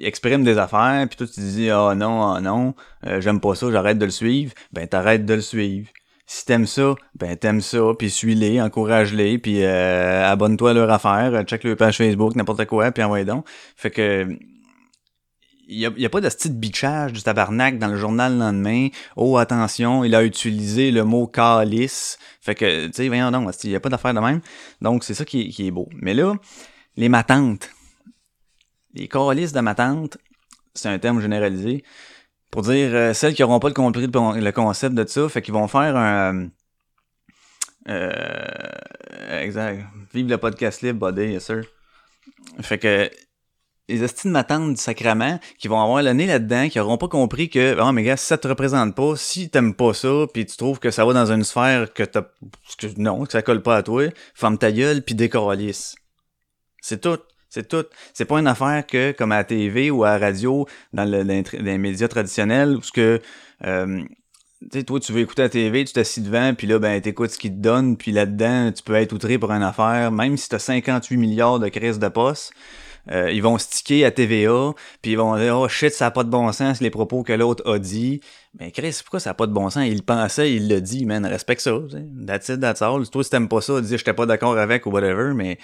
expriment 0.00 0.44
des 0.44 0.56
affaires, 0.56 1.06
puis 1.06 1.18
toi 1.18 1.26
tu 1.26 1.40
dis 1.40 1.68
ah 1.68 1.88
oh 1.90 1.94
non, 1.94 2.22
ah 2.22 2.36
oh 2.38 2.40
non, 2.40 2.74
j'aime 3.20 3.40
pas 3.40 3.54
ça, 3.54 3.70
j'arrête 3.70 3.98
de 3.98 4.06
le 4.06 4.10
suivre, 4.10 4.54
ben 4.72 4.88
t'arrêtes 4.88 5.26
de 5.26 5.34
le 5.34 5.42
suivre 5.42 5.90
Si 6.32 6.44
t'aimes 6.44 6.68
ça, 6.68 6.94
ben 7.16 7.36
t'aimes 7.36 7.60
ça, 7.60 7.80
puis 7.98 8.08
suis-les, 8.08 8.62
encourage-les, 8.62 9.38
puis 9.38 9.64
euh, 9.64 10.30
abonne-toi 10.30 10.70
à 10.70 10.74
leur 10.74 10.88
affaire, 10.88 11.34
euh, 11.34 11.42
check 11.42 11.64
leur 11.64 11.76
page 11.76 11.96
Facebook, 11.96 12.36
n'importe 12.36 12.66
quoi, 12.66 12.92
puis 12.92 13.02
envoie 13.02 13.24
donc. 13.24 13.48
Fait 13.74 13.90
que 13.90 14.28
il 15.66 15.76
y 15.76 15.86
a, 15.86 15.90
y 15.96 16.06
a, 16.06 16.08
pas 16.08 16.20
de 16.20 16.28
style 16.28 16.54
bitchage 16.54 17.12
du 17.14 17.20
tabarnak 17.20 17.80
dans 17.80 17.88
le 17.88 17.96
journal 17.96 18.34
le 18.34 18.38
lendemain. 18.38 18.90
Oh, 19.16 19.38
attention, 19.38 20.04
il 20.04 20.14
a 20.14 20.22
utilisé 20.22 20.92
le 20.92 21.02
mot 21.02 21.26
calice. 21.26 22.16
Fait 22.40 22.54
que, 22.54 22.86
tu 22.86 22.92
sais, 22.92 23.08
voyons 23.08 23.32
donc, 23.32 23.52
il 23.64 23.70
y 23.70 23.74
a 23.74 23.80
pas 23.80 23.88
d'affaire 23.88 24.14
de 24.14 24.20
même. 24.20 24.40
Donc, 24.80 25.02
c'est 25.02 25.14
ça 25.14 25.24
qui, 25.24 25.48
qui, 25.48 25.66
est 25.66 25.72
beau. 25.72 25.88
Mais 25.94 26.14
là, 26.14 26.36
les 26.94 27.08
matantes. 27.08 27.70
Les 28.94 29.08
calices 29.08 29.52
de 29.52 29.60
matantes, 29.60 30.16
c'est 30.74 30.88
un 30.88 30.98
terme 31.00 31.20
généralisé. 31.20 31.82
Pour 32.50 32.62
dire 32.62 32.90
euh, 32.92 33.12
celles 33.12 33.34
qui 33.34 33.42
n'auront 33.42 33.60
pas 33.60 33.70
compris 33.72 34.06
le, 34.06 34.50
concept 34.50 34.94
de 34.94 35.06
ça, 35.06 35.28
fait 35.28 35.42
qu'ils 35.42 35.54
vont 35.54 35.68
faire 35.68 35.96
un... 35.96 36.48
Euh, 37.88 39.40
exact. 39.40 39.86
Vive 40.12 40.28
le 40.28 40.38
podcast 40.38 40.82
libre, 40.82 41.10
buddy, 41.10 41.32
yes 41.32 41.46
sir. 41.46 41.62
Fait 42.60 42.78
que 42.78 43.10
les 43.90 44.02
estimes 44.04 44.30
m'attendent 44.30 44.74
du 44.74 44.80
sacrement 44.80 45.38
qui 45.58 45.68
vont 45.68 45.80
avoir 45.80 46.02
le 46.02 46.12
nez 46.12 46.26
là-dedans, 46.26 46.68
qui 46.68 46.78
auront 46.80 46.96
pas 46.96 47.08
compris 47.08 47.50
que, 47.50 47.76
oh, 47.80 47.92
mais 47.92 48.02
gars, 48.02 48.16
si 48.16 48.26
ça 48.26 48.38
te 48.38 48.48
représente 48.48 48.94
pas, 48.94 49.16
si 49.16 49.50
t'aimes 49.50 49.74
pas 49.74 49.92
ça, 49.94 50.26
puis 50.32 50.46
tu 50.46 50.56
trouves 50.56 50.78
que 50.78 50.90
ça 50.90 51.04
va 51.04 51.12
dans 51.12 51.30
une 51.32 51.44
sphère 51.44 51.92
que 51.92 52.02
t'as, 52.02 52.22
non, 52.96 53.24
que 53.24 53.32
ça 53.32 53.42
colle 53.42 53.62
pas 53.62 53.76
à 53.76 53.82
toi, 53.82 54.08
ferme 54.34 54.58
ta 54.58 54.72
gueule 54.72 55.02
puis 55.02 55.14
décoralisse. 55.14 55.96
C'est 56.80 57.00
tout. 57.00 57.18
C'est 57.50 57.68
tout. 57.68 57.84
C'est 58.14 58.24
pas 58.24 58.38
une 58.38 58.46
affaire 58.46 58.86
que, 58.86 59.10
comme 59.12 59.32
à 59.32 59.38
la 59.38 59.44
TV 59.44 59.90
ou 59.90 60.04
à 60.04 60.18
la 60.18 60.26
radio, 60.26 60.66
dans 60.92 61.04
le, 61.04 61.22
les 61.22 61.78
médias 61.78 62.08
traditionnels, 62.08 62.76
où 62.76 62.82
ce 62.82 62.92
que, 62.92 63.20
euh, 63.66 64.02
tu 64.62 64.78
sais, 64.78 64.84
toi, 64.84 65.00
tu 65.00 65.12
veux 65.12 65.20
écouter 65.20 65.42
la 65.42 65.48
TV, 65.48 65.84
tu 65.84 65.92
t'assis 65.92 66.20
devant, 66.20 66.54
puis 66.54 66.68
là, 66.68 66.78
ben, 66.78 67.00
t'écoutes 67.00 67.30
ce 67.30 67.38
qu'ils 67.38 67.52
te 67.52 67.60
donnent, 67.60 67.96
puis 67.96 68.12
là-dedans, 68.12 68.70
tu 68.70 68.84
peux 68.84 68.94
être 68.94 69.12
outré 69.12 69.36
pour 69.36 69.50
une 69.50 69.64
affaire, 69.64 70.12
même 70.12 70.36
si 70.36 70.48
t'as 70.48 70.60
58 70.60 71.16
milliards 71.16 71.58
de 71.58 71.68
crises 71.68 71.98
de 71.98 72.08
poste. 72.08 72.52
Euh, 73.10 73.32
ils 73.32 73.42
vont 73.42 73.58
sticker 73.58 74.04
à 74.04 74.10
TVA, 74.10 74.72
puis 75.02 75.12
ils 75.12 75.16
vont 75.16 75.36
dire 75.36 75.58
oh 75.58 75.68
shit 75.68 75.92
ça 75.92 76.06
a 76.06 76.10
pas 76.10 76.22
de 76.22 76.28
bon 76.28 76.52
sens 76.52 76.80
les 76.80 76.90
propos 76.90 77.22
que 77.22 77.32
l'autre 77.32 77.68
a 77.68 77.78
dit. 77.78 78.20
Mais 78.58 78.70
Chris, 78.70 78.98
pourquoi 79.02 79.20
ça 79.20 79.30
a 79.30 79.34
pas 79.34 79.46
de 79.46 79.52
bon 79.52 79.70
sens? 79.70 79.84
Il 79.86 80.02
pensait, 80.02 80.52
il 80.52 80.68
l'a 80.68 80.80
dit, 80.80 81.06
man, 81.06 81.24
respecte 81.24 81.62
ça. 81.62 81.72
T'sais. 81.88 82.04
That's 82.26 82.48
it, 82.50 82.60
that's 82.60 82.82
all. 82.82 83.08
Toi 83.08 83.24
si 83.24 83.30
t'aimes 83.30 83.48
pas 83.48 83.62
ça, 83.62 83.80
dis 83.80 83.96
j'étais 83.96 84.12
pas 84.12 84.26
d'accord 84.26 84.56
avec 84.58 84.86
ou 84.86 84.90
whatever, 84.90 85.32
mais 85.34 85.58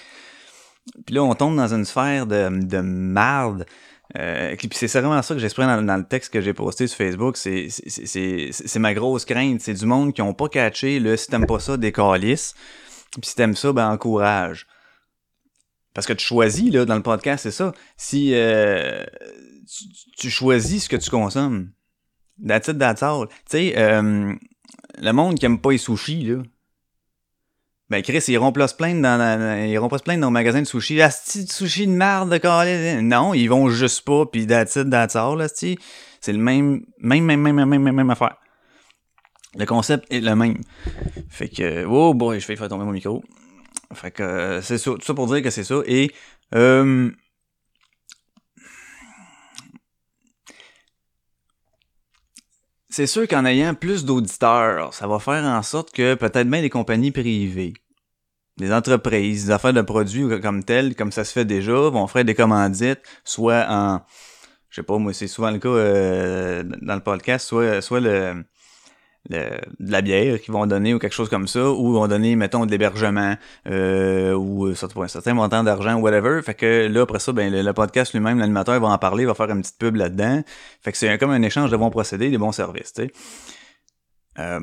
puis 1.05 1.15
là 1.15 1.23
on 1.23 1.35
tombe 1.35 1.57
dans 1.57 1.73
une 1.73 1.85
sphère 1.85 2.27
de 2.27 2.49
de 2.67 2.81
marde. 2.81 3.67
Euh, 4.17 4.55
c'est 4.73 4.93
vraiment 5.01 5.21
ça 5.21 5.35
que 5.35 5.41
j'exprime 5.41 5.85
dans, 5.85 5.97
le 5.97 6.07
texte 6.07 6.33
que 6.33 6.41
j'ai 6.41 6.55
posté 6.55 6.87
sur 6.87 6.97
Facebook, 6.97 7.37
c'est 7.37 8.79
ma 8.79 8.95
grosse 8.95 9.25
crainte, 9.25 9.61
c'est 9.61 9.75
du 9.75 9.85
monde 9.85 10.15
qui 10.15 10.23
ont 10.23 10.33
pas 10.33 10.49
catché 10.49 11.01
le 11.01 11.17
si 11.17 11.27
t'aimes 11.27 11.47
pas 11.47 11.59
ça 11.59 11.77
des 11.77 11.91
calices, 11.91 12.55
puis 13.11 13.23
si 13.25 13.35
t'aimes 13.35 13.57
ça 13.57 13.73
ben 13.73 13.91
encourage. 13.91 14.67
Parce 15.93 16.07
que 16.07 16.13
tu 16.13 16.25
choisis, 16.27 16.71
là, 16.71 16.85
dans 16.85 16.95
le 16.95 17.03
podcast, 17.03 17.45
c'est 17.45 17.51
ça. 17.51 17.73
Si 17.97 18.33
euh, 18.35 19.03
tu, 19.67 19.85
tu, 20.19 20.31
choisis 20.31 20.85
ce 20.85 20.89
que 20.91 20.97
tu 20.97 21.09
consommes. 21.09 21.71
That's 22.47 22.69
it, 22.69 22.79
that's 22.79 23.03
all. 23.03 23.29
Tu 23.29 23.35
sais, 23.47 23.75
euh, 23.79 24.35
le 24.99 25.13
monde 25.13 25.39
qui 25.39 25.47
aime 25.47 25.59
pas 25.59 25.71
les 25.71 25.79
sushis, 25.79 26.23
là. 26.23 26.43
Ben, 27.89 28.03
Chris, 28.03 28.25
ils 28.27 28.33
iront 28.33 28.51
pas 28.51 28.67
dans, 28.67 29.65
ils 29.65 29.71
iront 29.71 29.89
pas 29.89 29.99
se 29.99 30.03
plaindre 30.03 30.21
dans 30.21 30.27
le 30.27 30.33
magasin 30.33 30.61
de 30.61 30.67
sushis. 30.67 31.01
Asti 31.01 31.45
de 31.45 31.53
sushi 31.53 31.87
de 31.87 31.93
merde 31.93 32.31
de. 32.31 33.01
Non, 33.01 33.33
ils 33.33 33.47
vont 33.47 33.69
juste 33.69 34.05
pas, 34.05 34.27
pis 34.27 34.47
that's 34.47 34.75
it, 34.77 34.91
that's 34.91 35.15
all, 35.15 35.39
là, 35.39 35.47
C'est 35.49 35.77
le 36.33 36.39
même, 36.39 36.85
même, 36.99 37.25
même, 37.25 37.41
même, 37.41 37.55
même, 37.55 37.83
même, 37.83 37.95
même 37.95 38.11
affaire. 38.11 38.37
Le 39.57 39.65
concept 39.67 40.13
est 40.13 40.21
le 40.21 40.35
même. 40.35 40.59
Fait 41.31 41.49
que, 41.49 41.85
oh 41.87 42.13
boy, 42.13 42.41
je 42.41 42.47
vais 42.47 42.57
faire 42.57 42.69
tomber 42.69 42.85
mon 42.85 42.93
micro. 42.93 43.23
Fait 43.95 44.11
que 44.11 44.23
euh, 44.23 44.63
c'est 44.63 44.79
ça, 44.79 44.91
tout 44.91 45.03
ça 45.03 45.15
pour 45.15 45.29
dire 45.29 45.43
que 45.43 45.51
c'est 45.51 45.65
ça. 45.65 45.77
Et 45.87 46.11
euh, 46.55 47.11
c'est 52.97 53.07
sûr 53.07 53.29
qu'en 53.29 53.45
ayant 53.45 53.75
plus 53.75 54.07
d'auditeurs, 54.07 54.95
ça 54.95 55.07
va 55.07 55.19
faire 55.19 55.45
en 55.45 55.63
sorte 55.63 55.93
que 55.93 56.15
peut-être 56.15 56.47
même 56.47 56.63
les 56.63 56.71
compagnies 56.71 57.11
privées, 57.11 57.75
des 58.57 58.73
entreprises, 58.73 59.45
des 59.45 59.51
affaires 59.51 59.75
de 59.75 59.83
produits 59.83 60.41
comme 60.41 60.65
telles, 60.65 60.97
comme 60.97 61.13
ça 61.13 61.23
se 61.23 61.33
fait 61.35 61.45
déjà, 61.45 61.75
vont 61.75 62.07
faire 62.07 62.25
des 62.25 62.35
commandites, 62.35 63.03
soit 63.23 63.67
en, 63.69 64.01
je 64.71 64.77
sais 64.77 64.83
pas, 64.83 64.97
moi 64.97 65.13
c'est 65.13 65.27
souvent 65.27 65.51
le 65.51 65.59
cas 65.59 65.69
euh, 65.69 66.63
dans 66.81 66.95
le 66.95 67.03
podcast, 67.03 67.47
soit, 67.47 67.83
soit 67.83 68.01
le 68.01 68.43
de 69.31 69.61
la 69.81 70.03
bière 70.03 70.41
qu'ils 70.41 70.53
vont 70.53 70.67
donner 70.67 70.95
ou 70.95 70.99
quelque 70.99 71.15
chose 71.15 71.29
comme 71.29 71.49
ça, 71.49 71.71
ou 71.71 71.91
ils 71.91 71.95
vont 71.95 72.09
donner, 72.09 72.37
mettons, 72.37 72.67
de 72.67 72.71
l'hébergement, 72.71 73.37
euh, 73.69 74.35
ou 74.35 74.75
surtout 74.75 75.03
un 75.03 75.09
certain 75.09 75.35
montant 75.35 75.65
d'argent, 75.65 75.95
whatever. 75.97 76.41
Fait 76.43 76.55
que 76.55 76.87
là, 76.87 77.03
après 77.03 77.19
ça, 77.19 77.33
ben, 77.33 77.53
le, 77.53 77.73
podcast 77.73 78.13
lui-même, 78.13 78.39
l'animateur 78.39 78.81
va 78.81 78.89
en 78.89 78.99
parler, 78.99 79.27
va 79.27 79.35
faire 79.35 79.51
une 79.51 79.63
petite 79.63 79.79
pub 79.79 79.97
là-dedans. 79.97 80.43
Fait 80.83 80.93
que 80.93 80.99
c'est 80.99 81.19
comme 81.19 81.31
un 81.31 81.43
échange 81.43 81.71
de 81.71 81.77
bons 81.77 81.91
procédés, 81.91 82.31
des 82.31 82.39
bons 82.39 82.53
services. 82.53 82.95
Euh, 84.39 84.61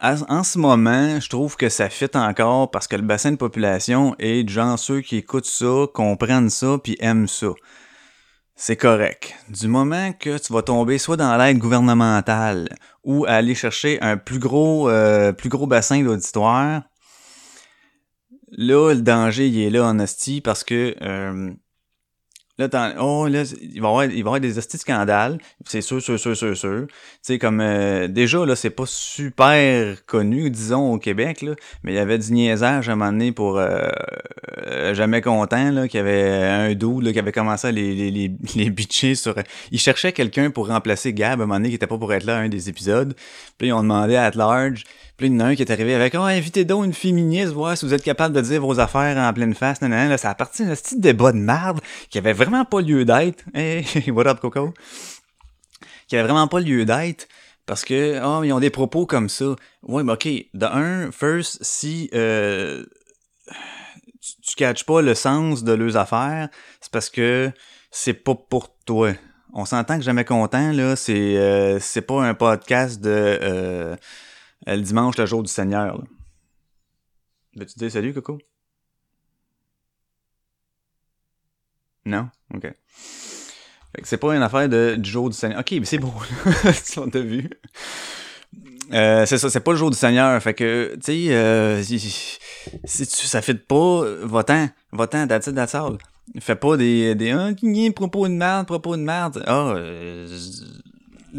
en 0.00 0.44
ce 0.44 0.58
moment, 0.58 1.18
je 1.20 1.28
trouve 1.28 1.56
que 1.56 1.68
ça 1.68 1.88
fit 1.88 2.10
encore 2.14 2.70
parce 2.70 2.86
que 2.86 2.96
le 2.96 3.02
bassin 3.02 3.32
de 3.32 3.36
population 3.36 4.14
est 4.18 4.44
de 4.44 4.48
gens 4.48 4.76
ceux 4.76 5.00
qui 5.00 5.16
écoutent 5.16 5.46
ça, 5.46 5.86
comprennent 5.92 6.50
ça, 6.50 6.76
puis 6.82 6.96
aiment 7.00 7.28
ça 7.28 7.48
c'est 8.56 8.76
correct. 8.76 9.34
Du 9.50 9.68
moment 9.68 10.12
que 10.12 10.38
tu 10.38 10.52
vas 10.52 10.62
tomber 10.62 10.96
soit 10.96 11.18
dans 11.18 11.36
l'aide 11.36 11.58
gouvernementale 11.58 12.68
ou 13.04 13.26
aller 13.26 13.54
chercher 13.54 14.00
un 14.00 14.16
plus 14.16 14.38
gros, 14.38 14.88
euh, 14.88 15.32
plus 15.32 15.50
gros 15.50 15.66
bassin 15.66 16.02
d'auditoire, 16.02 16.82
là, 18.50 18.94
le 18.94 19.02
danger, 19.02 19.46
il 19.46 19.60
est 19.60 19.70
là 19.70 19.84
en 19.84 19.98
hostie 20.00 20.40
parce 20.40 20.64
que 20.64 20.96
euh, 21.02 21.52
Là, 22.58 22.68
oh, 23.00 23.26
là, 23.26 23.42
il 23.60 23.82
va 23.82 23.88
y 24.02 24.22
avoir, 24.22 24.36
y 24.38 24.40
des 24.40 24.56
hosties 24.56 24.78
scandales. 24.78 25.38
C'est 25.66 25.82
sûr, 25.82 26.00
sûr, 26.00 26.18
sûr, 26.18 26.34
sûr, 26.34 26.56
sûr. 26.56 26.86
Tu 26.86 26.94
sais, 27.20 27.38
comme, 27.38 27.60
euh, 27.60 28.08
déjà, 28.08 28.46
là, 28.46 28.56
c'est 28.56 28.70
pas 28.70 28.86
super 28.86 30.06
connu, 30.06 30.48
disons, 30.48 30.94
au 30.94 30.98
Québec, 30.98 31.42
là, 31.42 31.52
mais 31.82 31.92
il 31.92 31.96
y 31.96 31.98
avait 31.98 32.16
du 32.16 32.32
niaisage 32.32 32.88
à 32.88 32.92
un 32.92 32.96
moment 32.96 33.12
donné 33.12 33.32
pour 33.32 33.58
euh, 33.58 33.88
euh 34.66 34.94
Jamais 34.94 35.20
Content, 35.20 35.70
là, 35.70 35.86
qui 35.86 35.98
avait 35.98 36.44
un 36.44 36.74
doux, 36.74 37.02
là, 37.02 37.12
qui 37.12 37.18
avait 37.18 37.32
commencé 37.32 37.66
à 37.66 37.72
les, 37.72 37.94
les, 37.94 38.10
les, 38.10 38.32
les 38.54 38.70
bitcher 38.70 39.14
sur... 39.16 39.34
Il 39.70 39.78
cherchait 39.78 40.12
quelqu'un 40.12 40.50
pour 40.50 40.68
remplacer 40.68 41.12
Gab, 41.12 41.40
à 41.40 41.44
un 41.44 41.46
moment 41.46 41.56
donné, 41.56 41.68
qui 41.68 41.74
était 41.74 41.86
pas 41.86 41.98
pour 41.98 42.12
être 42.14 42.24
là 42.24 42.38
à 42.38 42.40
un 42.40 42.48
des 42.48 42.70
épisodes. 42.70 43.14
Puis 43.58 43.68
ils 43.68 43.72
ont 43.74 43.82
demandé 43.82 44.16
à 44.16 44.30
large 44.30 44.84
puis 45.16 45.28
il 45.28 45.40
a 45.40 45.46
un 45.46 45.54
qui 45.54 45.62
est 45.62 45.70
arrivé 45.70 45.94
avec 45.94 46.14
Oh, 46.14 46.22
invitez 46.22 46.64
donc 46.64 46.84
une 46.84 46.92
féministe, 46.92 47.52
voir 47.52 47.76
si 47.76 47.86
vous 47.86 47.94
êtes 47.94 48.02
capable 48.02 48.34
de 48.34 48.40
dire 48.40 48.60
vos 48.60 48.78
affaires 48.80 49.16
en 49.16 49.32
pleine 49.32 49.54
face. 49.54 49.80
Non, 49.80 49.88
non, 49.88 50.08
là, 50.08 50.18
ça 50.18 50.30
a 50.30 50.34
parti 50.34 50.64
d'un 50.64 50.74
petit 50.74 50.98
débat 50.98 51.32
de 51.32 51.38
merde 51.38 51.80
qui 52.10 52.18
avait 52.18 52.34
vraiment 52.34 52.64
pas 52.64 52.80
lieu 52.80 53.04
d'être. 53.04 53.44
Hey, 53.54 54.10
what 54.10 54.26
up, 54.26 54.40
Coco? 54.40 54.74
Qui 56.08 56.16
avait 56.16 56.24
vraiment 56.24 56.48
pas 56.48 56.60
lieu 56.60 56.84
d'être. 56.84 57.28
Parce 57.64 57.84
que, 57.84 58.20
oh, 58.22 58.44
ils 58.44 58.52
ont 58.52 58.60
des 58.60 58.70
propos 58.70 59.06
comme 59.06 59.28
ça. 59.28 59.56
Ouais, 59.82 60.04
mais 60.04 60.12
ok, 60.12 60.28
de 60.54 60.66
un, 60.66 61.10
first, 61.10 61.58
si 61.62 62.10
euh, 62.14 62.84
tu, 64.20 64.40
tu 64.42 64.56
catches 64.56 64.84
pas 64.84 65.02
le 65.02 65.14
sens 65.14 65.64
de 65.64 65.72
leurs 65.72 65.96
affaires, 65.96 66.48
c'est 66.80 66.92
parce 66.92 67.10
que 67.10 67.50
c'est 67.90 68.14
pas 68.14 68.34
pour 68.34 68.76
toi. 68.84 69.12
On 69.52 69.64
s'entend 69.64 69.96
que 69.96 70.04
jamais 70.04 70.24
content, 70.24 70.72
là, 70.72 70.96
c'est 70.96 71.38
euh, 71.38 71.80
c'est 71.80 72.02
pas 72.02 72.22
un 72.22 72.34
podcast 72.34 73.00
de 73.00 73.10
euh, 73.10 73.96
le 74.66 74.80
dimanche, 74.80 75.16
le 75.16 75.26
jour 75.26 75.42
du 75.42 75.50
Seigneur. 75.50 76.02
Veux-tu 77.56 77.78
dire 77.78 77.90
salut, 77.90 78.12
Coco? 78.12 78.38
Non? 82.04 82.28
Ok. 82.54 82.72
C'est 84.02 84.18
pas 84.18 84.36
une 84.36 84.42
affaire 84.42 84.68
de, 84.68 84.96
du 84.96 85.10
jour 85.10 85.30
du 85.30 85.36
Seigneur. 85.36 85.60
Ok, 85.60 85.72
mais 85.72 85.84
c'est 85.84 85.98
beau, 85.98 86.12
si 86.72 86.98
on 86.98 87.08
t'a 87.08 87.20
vu. 87.20 87.48
Euh, 88.92 89.26
c'est 89.26 89.38
ça, 89.38 89.50
c'est 89.50 89.60
pas 89.60 89.72
le 89.72 89.78
jour 89.78 89.90
du 89.90 89.96
Seigneur. 89.96 90.40
Fait 90.42 90.54
que, 90.54 90.94
tu 90.96 91.00
sais, 91.02 91.34
euh, 91.34 91.82
si, 91.82 91.98
tu, 92.98 93.26
ça 93.26 93.42
fait 93.42 93.54
pas, 93.54 94.04
va-t'en, 94.22 94.68
va-t'en, 94.92 95.26
that's 95.26 95.46
it, 95.46 95.54
that's 95.54 95.74
all. 95.74 95.96
Fais 96.40 96.56
pas 96.56 96.76
des, 96.76 97.14
des, 97.14 97.30
ah, 97.30 97.50
propos 97.94 98.28
de 98.28 98.34
merde, 98.34 98.66
propos 98.66 98.96
de 98.96 99.02
merde. 99.02 99.42
Ah, 99.46 99.72
euh, 99.76 100.28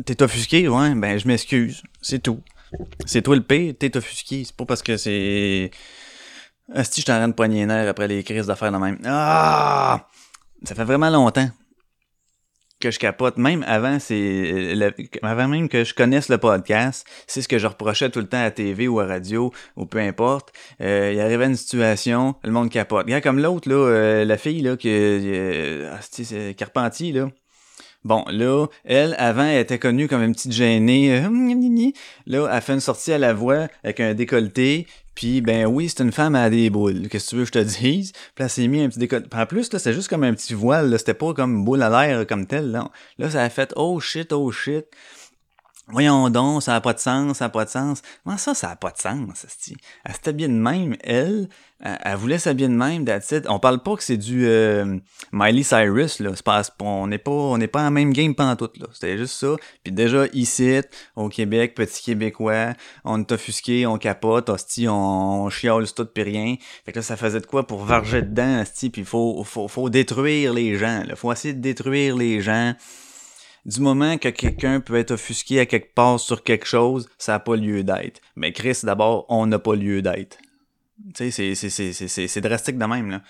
t'es 0.06 0.22
offusqué, 0.24 0.68
ouais, 0.68 0.96
ben, 0.96 1.18
je 1.20 1.28
m'excuse. 1.28 1.84
C'est 2.02 2.24
tout. 2.24 2.42
C'est 3.06 3.22
toi 3.22 3.36
le 3.36 3.44
P, 3.44 3.74
t'es 3.74 3.96
offusqué. 3.96 4.44
C'est 4.44 4.56
pas 4.56 4.66
parce 4.66 4.82
que 4.82 4.98
c'est. 4.98 5.72
Asti, 6.74 7.02
je 7.02 7.06
t'en 7.06 7.18
train 7.18 7.28
de 7.28 7.34
poigner 7.34 7.66
nerfs 7.66 7.90
après 7.90 8.08
les 8.08 8.24
crises 8.24 8.48
d'affaires 8.48 8.72
de 8.72 8.78
même. 8.78 9.00
Ah! 9.06 10.08
Ça 10.64 10.76
fait 10.76 10.84
vraiment 10.84 11.10
longtemps 11.10 11.50
que 12.80 12.92
je 12.92 13.00
capote. 13.00 13.38
Même 13.38 13.64
avant, 13.68 14.00
c'est. 14.00 14.74
Avant 15.22 15.48
même 15.48 15.70
que 15.70 15.84
je 15.84 15.94
connaisse 15.94 16.30
le 16.30 16.38
podcast, 16.38 17.08
c'est 17.26 17.42
ce 17.42 17.48
que 17.48 17.58
je 17.58 17.68
reprochais 17.68 18.10
tout 18.10 18.20
le 18.20 18.28
temps 18.28 18.44
à 18.44 18.52
TV 18.52 18.88
ou 18.88 19.00
à 19.00 19.06
radio, 19.06 19.52
ou 19.76 19.86
peu 19.86 20.00
importe. 20.00 20.54
Euh, 20.82 21.12
il 21.14 21.20
arrivait 21.20 21.46
une 21.46 21.56
situation, 21.56 22.36
le 22.44 22.52
monde 22.52 22.70
capote. 22.70 23.06
Regarde 23.06 23.24
comme 23.24 23.40
l'autre, 23.40 23.70
là, 23.70 23.76
euh, 23.76 24.26
la 24.26 24.38
fille, 24.38 24.62
là, 24.62 24.78
qui. 24.78 24.90
Euh, 24.92 25.96
c'est 26.02 26.56
Carpentier, 26.58 27.12
là. 27.14 27.30
Bon, 28.08 28.24
là, 28.30 28.68
elle, 28.86 29.18
avant, 29.20 29.44
elle 29.44 29.60
était 29.60 29.80
connue 29.80 30.08
comme 30.08 30.24
une 30.24 30.32
petite 30.32 30.54
gênée. 30.54 31.14
euh, 31.14 31.28
gni. 31.28 31.94
Là, 32.26 32.50
elle 32.50 32.62
fait 32.62 32.74
une 32.74 32.80
sortie 32.80 33.12
à 33.12 33.18
la 33.18 33.34
voix 33.34 33.68
avec 33.84 34.00
un 34.00 34.14
décolleté. 34.14 34.88
Puis, 35.14 35.42
ben 35.42 35.66
oui, 35.66 35.90
c'est 35.90 36.04
une 36.04 36.14
femme 36.14 36.34
à 36.34 36.50
des 36.50 36.70
boules. 36.70 37.10
Qu'est-ce 37.10 37.26
que 37.26 37.30
tu 37.32 37.36
veux 37.36 37.42
que 37.42 37.48
je 37.48 37.52
te 37.52 37.82
dise? 37.82 38.14
Puis 38.34 38.44
là, 38.44 38.48
s'est 38.48 38.66
mis 38.68 38.82
un 38.82 38.88
petit 38.88 39.00
décolleté. 39.00 39.28
En 39.36 39.46
plus, 39.46 39.74
là, 39.74 39.78
c'était 39.78 39.92
juste 39.92 40.08
comme 40.08 40.24
un 40.24 40.34
petit 40.34 40.54
voile. 40.54 40.98
C'était 40.98 41.14
pas 41.14 41.34
comme 41.34 41.66
boule 41.66 41.84
à 41.84 41.90
l'air 41.90 42.26
comme 42.26 42.48
tel. 42.48 42.72
Là, 42.72 42.90
là 43.18 43.30
ça 43.30 43.44
a 43.44 43.50
fait 43.50 43.74
«Oh 43.76 44.00
shit, 44.00 44.32
oh 44.32 44.50
shit». 44.54 44.86
Voyons 45.90 46.30
donc, 46.30 46.64
ça 46.64 46.74
n'a 46.74 46.82
pas 46.82 46.94
de 46.94 47.00
sens, 47.00 47.38
ça 47.38 47.46
n'a 47.46 47.50
pas 47.50 47.66
de 47.66 47.70
sens. 47.70 48.02
Comment 48.24 48.38
ça, 48.38 48.54
ça 48.54 48.68
n'a 48.68 48.76
pas 48.78 48.92
de 48.92 48.98
sens? 48.98 49.46
Elle 50.06 50.14
s'était 50.14 50.34
bien 50.34 50.48
de 50.48 50.54
même, 50.54 50.96
elle, 51.02 51.50
elle, 51.80 52.16
voulait 52.16 52.40
s'habiller 52.40 52.70
de 52.70 52.74
même, 52.74 53.06
it. 53.08 53.46
On 53.48 53.60
parle 53.60 53.84
pas 53.84 53.96
que 53.96 54.04
c'est 54.04 54.18
du 54.18 54.48
euh, 54.48 54.98
Miley 55.32 55.62
Cyrus, 55.62 56.20
là. 56.20 56.32
Pas, 56.44 56.64
on 56.80 57.08
n'est 57.08 57.20
pas, 57.20 57.32
on 57.32 57.58
n'est 57.58 57.68
pas 57.68 57.84
en 57.84 57.92
même 57.92 58.14
game 58.14 58.34
pantoute, 58.34 58.78
là. 58.80 58.88
C'était 58.94 59.18
juste 59.18 59.36
ça. 59.36 59.56
Puis 59.84 59.94
déjà, 59.94 60.26
ici, 60.34 60.80
au 61.16 61.30
Québec, 61.30 61.76
petit 61.76 62.04
Québécois, 62.04 62.74
on 63.06 63.20
est 63.20 63.32
offusqué, 63.32 63.86
on 63.86 63.98
capote, 63.98 64.50
hostie, 64.50 64.88
on, 64.88 65.46
on 65.46 65.50
chiale 65.50 65.86
tout 65.92 66.06
pis 66.06 66.24
rien. 66.24 66.56
Fait 66.86 66.92
que 66.92 67.00
là, 67.00 67.04
ça 67.04 67.16
faisait 67.16 67.42
de 67.42 67.46
quoi 67.46 67.68
pour 67.68 67.84
varger 67.84 68.24
dedans, 68.24 68.62
hostie, 68.62 68.90
puis 68.90 69.04
faut, 69.04 69.44
faut, 69.44 69.68
faut 69.68 69.90
détruire 69.90 70.54
les 70.54 70.78
gens, 70.78 71.04
là. 71.06 71.16
Faut 71.16 71.32
essayer 71.32 71.54
de 71.54 71.62
détruire 71.62 72.16
les 72.16 72.42
gens 72.42 72.74
du 73.68 73.82
moment 73.82 74.18
que 74.18 74.30
quelqu'un 74.30 74.80
peut 74.80 74.96
être 74.96 75.12
offusqué 75.12 75.60
à 75.60 75.66
quelque 75.66 75.94
part 75.94 76.20
sur 76.20 76.44
quelque 76.44 76.66
chose, 76.66 77.08
ça 77.18 77.34
n'a 77.34 77.40
pas 77.40 77.58
lieu 77.58 77.84
d'être. 77.84 78.22
Mais 78.36 78.54
Chris, 78.54 78.80
d'abord, 78.84 79.26
on 79.30 79.46
n'a 79.46 79.60
pas 79.60 79.76
lieu 79.76 80.02
d'être. 80.02 80.38
Tu 81.16 81.32
sais, 81.32 81.56
c'est- 81.56 82.42
drastique 82.42 82.78
de 82.78 82.86
même, 82.86 83.10
là. 83.10 83.22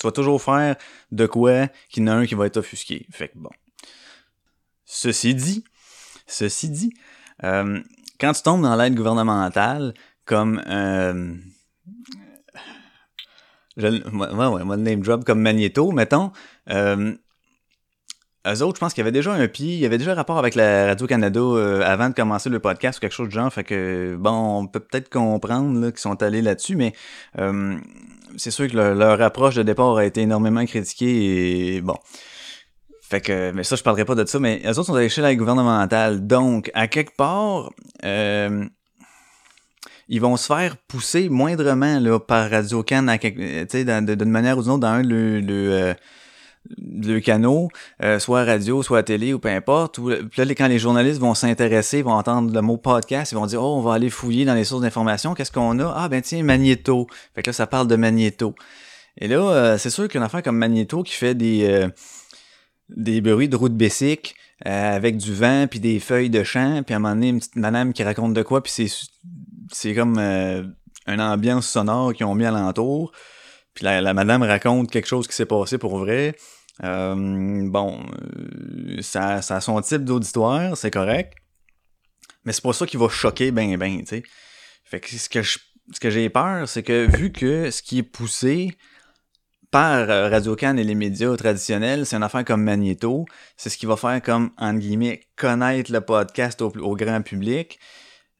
Tu 0.00 0.06
vas 0.06 0.12
toujours 0.12 0.42
faire 0.42 0.76
de 1.12 1.26
quoi 1.26 1.68
qu'il 1.88 2.02
y 2.02 2.06
en 2.06 2.12
a 2.12 2.14
un 2.16 2.26
qui 2.26 2.34
va 2.34 2.46
être 2.46 2.56
offusqué. 2.56 3.06
Fait 3.10 3.28
que 3.28 3.38
bon. 3.38 3.50
Ceci 4.84 5.34
dit, 5.34 5.64
ceci 6.26 6.68
dit, 6.70 6.92
euh, 7.42 7.80
quand 8.20 8.32
tu 8.32 8.42
tombes 8.42 8.62
dans 8.62 8.76
l'aide 8.76 8.94
gouvernementale, 8.94 9.94
comme 10.24 10.62
euh, 10.66 11.36
je, 13.76 13.86
ouais, 13.86 14.48
ouais, 14.48 14.64
moi, 14.64 14.76
le 14.76 14.82
name 14.82 15.00
drop 15.00 15.24
comme 15.24 15.40
Magneto, 15.40 15.90
mettons, 15.92 16.32
euh, 16.70 17.14
eux 18.46 18.62
autres, 18.62 18.76
je 18.76 18.80
pense 18.80 18.92
qu'il 18.92 19.00
y 19.00 19.04
avait 19.04 19.12
déjà 19.12 19.32
un 19.32 19.48
pied, 19.48 19.74
il 19.74 19.78
y 19.78 19.86
avait 19.86 19.96
déjà 19.96 20.12
un 20.12 20.16
rapport 20.16 20.38
avec 20.38 20.54
la 20.54 20.86
Radio-Canada 20.86 21.40
euh, 21.40 21.82
avant 21.82 22.10
de 22.10 22.14
commencer 22.14 22.50
le 22.50 22.58
podcast 22.58 22.98
ou 22.98 23.00
quelque 23.00 23.12
chose 23.14 23.28
du 23.28 23.34
genre. 23.34 23.50
Fait 23.52 23.64
que, 23.64 24.16
bon, 24.18 24.60
on 24.60 24.66
peut 24.66 24.80
peut-être 24.80 25.08
comprendre 25.08 25.88
qu'ils 25.90 25.98
sont 25.98 26.22
allés 26.22 26.42
là-dessus, 26.42 26.76
mais 26.76 26.92
euh, 27.38 27.76
c'est 28.36 28.50
sûr 28.50 28.68
que 28.68 28.76
leur, 28.76 29.22
approche 29.22 29.54
de 29.54 29.62
départ 29.62 29.96
a 29.96 30.04
été 30.04 30.20
énormément 30.22 30.64
critiquée 30.66 31.76
et 31.76 31.80
bon. 31.80 31.96
Fait 33.00 33.20
que, 33.20 33.52
mais 33.52 33.64
ça, 33.64 33.76
je 33.76 33.82
parlerai 33.82 34.04
pas 34.04 34.14
de 34.14 34.24
ça, 34.26 34.38
mais 34.38 34.60
eux 34.64 34.70
autres 34.70 34.84
sont 34.84 34.94
allés 34.94 35.08
chez 35.08 35.22
la 35.22 35.34
gouvernementale. 35.34 36.26
Donc, 36.26 36.70
à 36.74 36.86
quelque 36.88 37.16
part, 37.16 37.70
euh, 38.04 38.64
ils 40.08 40.20
vont 40.20 40.36
se 40.36 40.46
faire 40.46 40.76
pousser 40.76 41.28
moindrement 41.30 41.98
là, 41.98 42.18
par 42.18 42.50
Radio-Can 42.50 43.02
de- 43.04 44.14
d'une 44.14 44.30
manière 44.30 44.58
ou 44.58 44.62
d'une 44.62 44.72
autre 44.72 44.80
dans 44.80 44.88
un 44.88 45.02
de 45.02 45.40
le, 45.42 45.94
le 46.78 47.20
canot, 47.20 47.68
euh, 48.02 48.18
soit 48.18 48.44
radio, 48.44 48.82
soit 48.82 49.02
télé 49.02 49.34
ou 49.34 49.38
peu 49.38 49.48
importe. 49.48 50.00
Puis 50.00 50.44
là, 50.44 50.54
quand 50.54 50.68
les 50.68 50.78
journalistes 50.78 51.20
vont 51.20 51.34
s'intéresser, 51.34 52.02
vont 52.02 52.12
entendre 52.12 52.52
le 52.52 52.60
mot 52.62 52.76
podcast, 52.76 53.32
ils 53.32 53.34
vont 53.34 53.46
dire 53.46 53.62
Oh, 53.62 53.76
on 53.76 53.82
va 53.82 53.94
aller 53.94 54.10
fouiller 54.10 54.44
dans 54.44 54.54
les 54.54 54.64
sources 54.64 54.82
d'information. 54.82 55.34
Qu'est-ce 55.34 55.52
qu'on 55.52 55.78
a? 55.80 55.92
Ah 55.96 56.08
ben 56.08 56.22
tiens, 56.22 56.42
Magneto. 56.42 57.06
Fait 57.34 57.42
que 57.42 57.50
là, 57.50 57.52
ça 57.52 57.66
parle 57.66 57.88
de 57.88 57.96
Magneto. 57.96 58.54
Et 59.18 59.28
là, 59.28 59.36
euh, 59.36 59.78
c'est 59.78 59.90
sûr 59.90 60.08
qu'une 60.08 60.22
affaire 60.22 60.42
comme 60.42 60.56
Magneto 60.56 61.02
qui 61.02 61.14
fait 61.14 61.34
des, 61.34 61.64
euh, 61.64 63.20
bruits 63.20 63.48
de 63.48 63.56
route 63.56 63.72
de 63.72 63.76
bicycle 63.76 64.34
euh, 64.66 64.96
avec 64.96 65.16
du 65.16 65.32
vent 65.32 65.66
puis 65.68 65.80
des 65.80 66.00
feuilles 66.00 66.30
de 66.30 66.42
champ, 66.42 66.82
puis 66.84 66.94
à 66.94 66.96
un 66.96 67.00
moment 67.00 67.14
donné, 67.14 67.28
une 67.28 67.38
petite 67.38 67.56
madame 67.56 67.92
qui 67.92 68.02
raconte 68.02 68.34
de 68.34 68.42
quoi, 68.42 68.62
puis 68.62 68.90
c'est 69.72 69.94
comme 69.94 70.18
une 70.18 71.20
ambiance 71.20 71.68
sonore 71.68 72.14
qu'ils 72.14 72.26
ont 72.26 72.34
mis 72.34 72.44
alentour. 72.44 73.12
Puis 73.74 73.84
la, 73.84 74.00
la 74.00 74.14
madame 74.14 74.42
raconte 74.42 74.90
quelque 74.90 75.06
chose 75.08 75.26
qui 75.26 75.34
s'est 75.34 75.46
passé 75.46 75.78
pour 75.78 75.98
vrai. 75.98 76.36
Euh, 76.82 77.14
bon, 77.68 78.04
euh, 78.04 79.00
ça, 79.02 79.42
ça 79.42 79.56
a 79.56 79.60
son 79.60 79.80
type 79.80 80.04
d'auditoire, 80.04 80.76
c'est 80.76 80.90
correct. 80.90 81.34
Mais 82.44 82.52
c'est 82.52 82.62
pas 82.62 82.72
ça 82.72 82.86
qui 82.86 82.96
va 82.96 83.08
choquer 83.08 83.50
ben 83.50 83.76
ben, 83.76 84.00
tu 84.00 84.06
sais. 84.06 84.22
Fait 84.84 85.00
que 85.00 85.08
ce 85.08 85.28
que 85.28 85.42
je- 85.42 85.58
ce 85.92 86.00
que 86.00 86.10
j'ai 86.10 86.28
peur, 86.30 86.68
c'est 86.68 86.82
que 86.82 87.06
vu 87.16 87.30
que 87.32 87.70
ce 87.70 87.82
qui 87.82 87.98
est 87.98 88.02
poussé 88.02 88.76
par 89.70 90.08
euh, 90.08 90.28
Radio-Can 90.28 90.76
et 90.76 90.84
les 90.84 90.94
médias 90.94 91.36
traditionnels, 91.36 92.06
c'est 92.06 92.16
une 92.16 92.22
affaire 92.22 92.44
comme 92.44 92.62
Magneto, 92.62 93.24
c'est 93.56 93.70
ce 93.70 93.76
qui 93.76 93.86
va 93.86 93.96
faire 93.96 94.22
comme, 94.22 94.50
entre 94.56 94.78
guillemets, 94.78 95.22
connaître 95.36 95.92
le 95.92 96.00
podcast 96.00 96.62
au, 96.62 96.68
au 96.78 96.94
grand 96.96 97.22
public, 97.22 97.78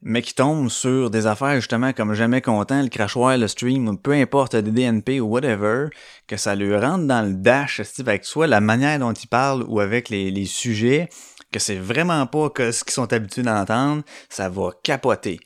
mais 0.05 0.21
qui 0.21 0.35
tombe 0.35 0.69
sur 0.69 1.09
des 1.09 1.25
affaires 1.25 1.55
justement 1.55 1.91
comme 1.91 2.13
jamais 2.13 2.39
content, 2.39 2.81
le 2.81 2.89
crachoir, 2.89 3.37
le 3.37 3.47
stream, 3.47 3.97
peu 3.97 4.13
importe, 4.13 4.55
des 4.55 4.71
DNP 4.71 5.19
ou 5.19 5.25
whatever, 5.25 5.87
que 6.27 6.37
ça 6.37 6.55
lui 6.55 6.77
rentre 6.77 7.05
dans 7.05 7.27
le 7.27 7.33
dash, 7.33 7.81
avec 7.99 8.23
soit 8.23 8.45
la 8.45 8.61
manière 8.61 8.99
dont 8.99 9.13
il 9.13 9.27
parle 9.27 9.65
ou 9.67 9.79
avec 9.79 10.09
les, 10.09 10.45
sujets, 10.45 11.09
que 11.51 11.57
c'est 11.57 11.77
vraiment 11.77 12.27
pas 12.27 12.51
que 12.51 12.71
ce 12.71 12.83
qu'ils 12.83 12.93
sont 12.93 13.11
habitués 13.11 13.41
d'entendre, 13.41 14.03
ça 14.29 14.47
va 14.47 14.69
capoter. 14.83 15.39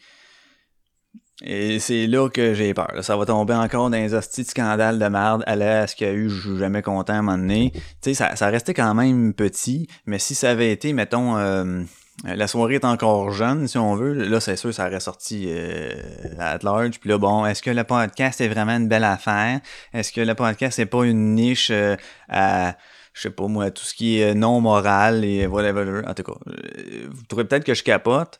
Et 1.41 1.79
c'est 1.79 2.05
là 2.05 2.27
que 2.27 2.53
j'ai 2.53 2.73
peur. 2.73 2.91
là. 2.93 3.01
Ça 3.01 3.15
va 3.15 3.25
tomber 3.25 3.53
encore 3.53 3.89
dans 3.89 3.95
les 3.95 4.13
hosties 4.13 4.43
de 4.43 4.49
scandales 4.49 4.99
de 4.99 5.05
merde 5.07 5.41
à 5.47 5.87
ce 5.87 5.95
qu'il 5.95 6.07
y 6.07 6.09
a 6.09 6.13
eu, 6.13 6.29
je 6.29 6.49
suis 6.49 6.57
jamais 6.57 6.81
content 6.81 7.13
à 7.13 7.17
un 7.17 7.21
moment 7.21 7.37
donné. 7.37 7.71
Tu 7.71 7.81
sais, 8.01 8.13
ça, 8.13 8.35
ça 8.35 8.47
restait 8.47 8.73
quand 8.73 8.93
même 8.93 9.33
petit, 9.33 9.87
mais 10.05 10.19
si 10.19 10.35
ça 10.35 10.49
avait 10.49 10.73
été, 10.73 10.91
mettons, 10.91 11.37
euh, 11.37 11.83
la 12.23 12.47
soirée 12.47 12.75
est 12.75 12.85
encore 12.85 13.31
jeune, 13.31 13.67
si 13.67 13.77
on 13.77 13.95
veut, 13.95 14.13
là, 14.13 14.39
c'est 14.39 14.55
sûr, 14.55 14.73
ça 14.73 14.87
aurait 14.87 14.99
sorti 14.99 15.45
euh, 15.47 15.93
à 16.37 16.57
large. 16.61 16.99
Puis 16.99 17.09
là, 17.09 17.17
bon, 17.17 17.45
est-ce 17.45 17.61
que 17.61 17.69
le 17.69 17.83
podcast 17.83 18.41
est 18.41 18.49
vraiment 18.49 18.75
une 18.75 18.87
belle 18.87 19.05
affaire? 19.05 19.61
Est-ce 19.93 20.11
que 20.11 20.21
le 20.21 20.35
podcast 20.35 20.79
n'est 20.79 20.85
pas 20.85 21.05
une 21.05 21.35
niche 21.35 21.69
euh, 21.71 21.95
à 22.27 22.75
je 23.13 23.23
sais 23.23 23.31
pas 23.31 23.47
moi, 23.47 23.69
tout 23.71 23.83
ce 23.83 23.93
qui 23.93 24.19
est 24.19 24.33
non 24.33 24.61
moral 24.61 25.25
et 25.25 25.45
whatever. 25.47 26.03
En 26.07 26.13
tout 26.13 26.23
cas, 26.23 26.39
euh, 26.47 27.07
vous 27.09 27.23
trouvez 27.23 27.43
peut-être 27.43 27.65
que 27.65 27.73
je 27.73 27.83
capote, 27.83 28.37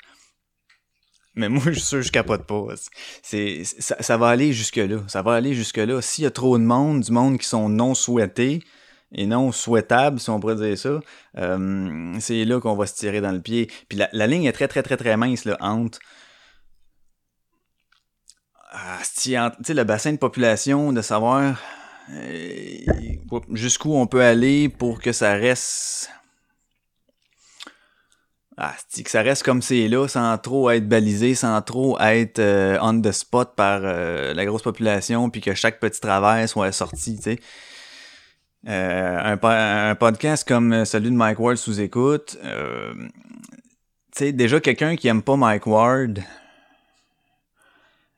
mais 1.35 1.49
moi, 1.49 1.63
je 1.67 1.71
suis 1.71 1.81
sûr 1.81 1.97
que 1.99 2.05
je 2.05 2.11
capote 2.11 2.45
pas. 2.45 2.65
C'est, 3.23 3.63
ça, 3.63 3.97
ça 3.99 4.17
va 4.17 4.27
aller 4.27 4.53
jusque-là. 4.53 4.99
Ça 5.07 5.21
va 5.21 5.33
aller 5.33 5.53
jusque-là. 5.53 6.01
S'il 6.01 6.23
y 6.23 6.27
a 6.27 6.31
trop 6.31 6.57
de 6.57 6.63
monde, 6.63 7.01
du 7.01 7.11
monde 7.11 7.37
qui 7.37 7.47
sont 7.47 7.69
non 7.69 7.93
souhaités 7.93 8.63
et 9.11 9.25
non 9.25 9.51
souhaitables, 9.51 10.19
si 10.19 10.29
on 10.29 10.39
pourrait 10.39 10.55
dire 10.55 10.77
ça, 10.77 10.99
euh, 11.37 12.15
c'est 12.19 12.45
là 12.45 12.59
qu'on 12.59 12.75
va 12.75 12.85
se 12.85 12.95
tirer 12.95 13.21
dans 13.21 13.31
le 13.31 13.41
pied. 13.41 13.69
Puis 13.87 13.97
la, 13.97 14.09
la 14.13 14.27
ligne 14.27 14.43
est 14.45 14.51
très, 14.51 14.67
très, 14.67 14.83
très, 14.83 14.97
très 14.97 15.17
mince, 15.17 15.45
là, 15.45 15.57
entre 15.61 15.99
ah, 18.71 18.99
le 19.27 19.83
bassin 19.83 20.11
de 20.11 20.17
population, 20.17 20.93
de 20.93 21.01
savoir 21.01 21.59
euh, 22.11 22.77
jusqu'où 23.53 23.95
on 23.95 24.05
peut 24.05 24.21
aller 24.21 24.69
pour 24.69 25.01
que 25.01 25.11
ça 25.11 25.33
reste 25.33 26.11
ah, 28.57 28.75
que 29.03 29.09
ça 29.09 29.21
reste 29.21 29.43
comme 29.43 29.61
c'est 29.61 29.87
là, 29.87 30.07
sans 30.07 30.37
trop 30.37 30.69
être 30.69 30.87
balisé, 30.87 31.33
sans 31.33 31.59
trop 31.61 31.97
être 31.99 32.39
euh, 32.39 32.77
on 32.81 33.01
the 33.01 33.11
spot 33.11 33.55
par 33.55 33.79
la 33.79 34.45
grosse 34.45 34.63
population, 34.63 35.29
puis 35.29 35.41
que 35.41 35.55
chaque 35.55 35.79
petit 35.79 36.01
travers 36.01 36.47
soit 36.47 36.71
sorti, 36.71 37.15
tu 37.15 37.23
sais. 37.23 37.39
Euh, 38.67 39.17
un, 39.23 39.37
po- 39.37 39.47
un 39.47 39.95
podcast 39.95 40.45
comme 40.47 40.83
celui 40.83 41.09
de 41.11 41.15
Mike 41.15 41.39
Ward 41.39 41.55
sous 41.57 41.79
écoute, 41.79 42.37
euh, 42.43 42.93
tu 44.13 44.25
sais, 44.25 44.31
déjà 44.33 44.59
quelqu'un 44.59 44.97
qui 44.97 45.07
aime 45.07 45.21
pas 45.21 45.37
Mike 45.37 45.65
Ward 45.65 46.19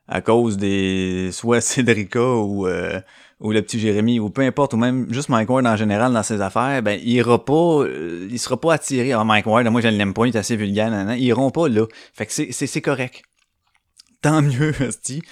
à 0.08 0.20
cause 0.20 0.56
des 0.56 1.30
soit 1.32 1.60
Cédrica 1.60 2.20
ou 2.20 2.66
euh, 2.66 3.00
ou 3.38 3.50
le 3.52 3.60
petit 3.62 3.78
Jérémy, 3.80 4.20
ou 4.20 4.30
peu 4.30 4.42
importe, 4.42 4.72
ou 4.74 4.76
même 4.76 5.12
juste 5.12 5.28
Mike 5.28 5.50
Ward 5.50 5.66
en 5.66 5.74
général 5.76 6.12
dans 6.12 6.22
ses 6.22 6.40
affaires, 6.40 6.80
ben, 6.82 6.98
il 7.02 7.10
ira 7.10 7.44
pas, 7.44 7.52
euh, 7.82 8.28
sera 8.36 8.60
pas 8.60 8.74
attiré. 8.74 9.12
Ah, 9.12 9.24
Mike 9.24 9.46
Ward, 9.46 9.66
moi, 9.66 9.80
je 9.80 9.88
l'aime 9.88 10.14
pas, 10.14 10.26
il 10.26 10.34
est 10.34 10.38
assez 10.38 10.54
vulgaire, 10.54 10.90
nan, 10.90 11.08
nan. 11.08 11.18
ils 11.18 11.24
iront 11.24 11.50
pas 11.50 11.68
là. 11.68 11.84
Fait 12.14 12.24
que 12.26 12.32
c'est, 12.32 12.80
correct. 12.80 13.22
Tant 14.20 14.42
mieux, 14.42 14.72
hostie. 14.80 15.22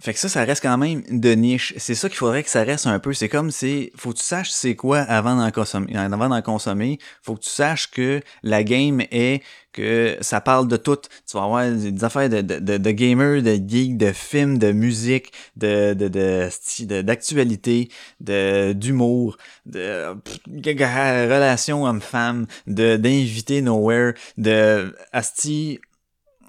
Fait 0.00 0.14
que 0.14 0.18
ça, 0.18 0.30
ça 0.30 0.44
reste 0.44 0.62
quand 0.62 0.78
même 0.78 1.02
de 1.10 1.32
niche. 1.32 1.74
C'est 1.76 1.94
ça 1.94 2.08
qu'il 2.08 2.16
faudrait 2.16 2.42
que 2.42 2.48
ça 2.48 2.62
reste 2.62 2.86
un 2.86 2.98
peu. 2.98 3.12
C'est 3.12 3.28
comme 3.28 3.50
c'est, 3.50 3.92
faut 3.96 4.12
que 4.12 4.18
tu 4.18 4.24
saches 4.24 4.50
c'est 4.50 4.74
quoi 4.74 5.00
avant 5.00 5.36
d'en 5.36 5.50
consommer. 5.50 5.94
Avant 5.94 6.30
d'en 6.30 6.40
consommer, 6.40 6.98
faut 7.22 7.34
que 7.34 7.42
tu 7.42 7.50
saches 7.50 7.90
que 7.90 8.22
la 8.42 8.64
game 8.64 9.02
est 9.10 9.42
que 9.72 10.16
ça 10.20 10.40
parle 10.40 10.68
de 10.68 10.76
tout. 10.76 10.96
Tu 11.26 11.36
vas 11.36 11.44
avoir 11.44 11.70
des 11.70 12.02
affaires 12.02 12.28
de, 12.30 12.40
de, 12.40 12.78
de, 12.78 12.90
gamers, 12.90 13.42
de 13.42 13.54
geeks, 13.54 13.98
de 13.98 14.12
films, 14.12 14.58
de 14.58 14.72
musique, 14.72 15.32
de, 15.56 15.92
de, 15.92 16.08
de, 16.08 17.02
d'actualité, 17.02 17.90
de, 18.20 18.72
d'humour, 18.72 19.36
de, 19.66 20.16
relations 20.46 21.84
hommes-femmes, 21.84 22.46
de, 22.66 22.96
d'invités 22.96 23.62
nowhere, 23.62 24.14
de, 24.38 24.94
asti, 25.12 25.80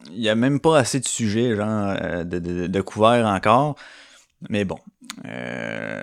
il 0.10 0.22
y 0.22 0.30
a 0.30 0.36
même 0.36 0.60
pas 0.60 0.80
assez 0.80 1.00
de 1.00 1.08
sujets, 1.08 1.56
genre, 1.56 1.96
euh, 2.02 2.24
de, 2.24 2.68
de, 2.68 2.82
couverts 2.82 3.26
encore. 3.26 3.76
Mais 4.50 4.66
bon, 4.66 4.80
Euh, 5.26 6.02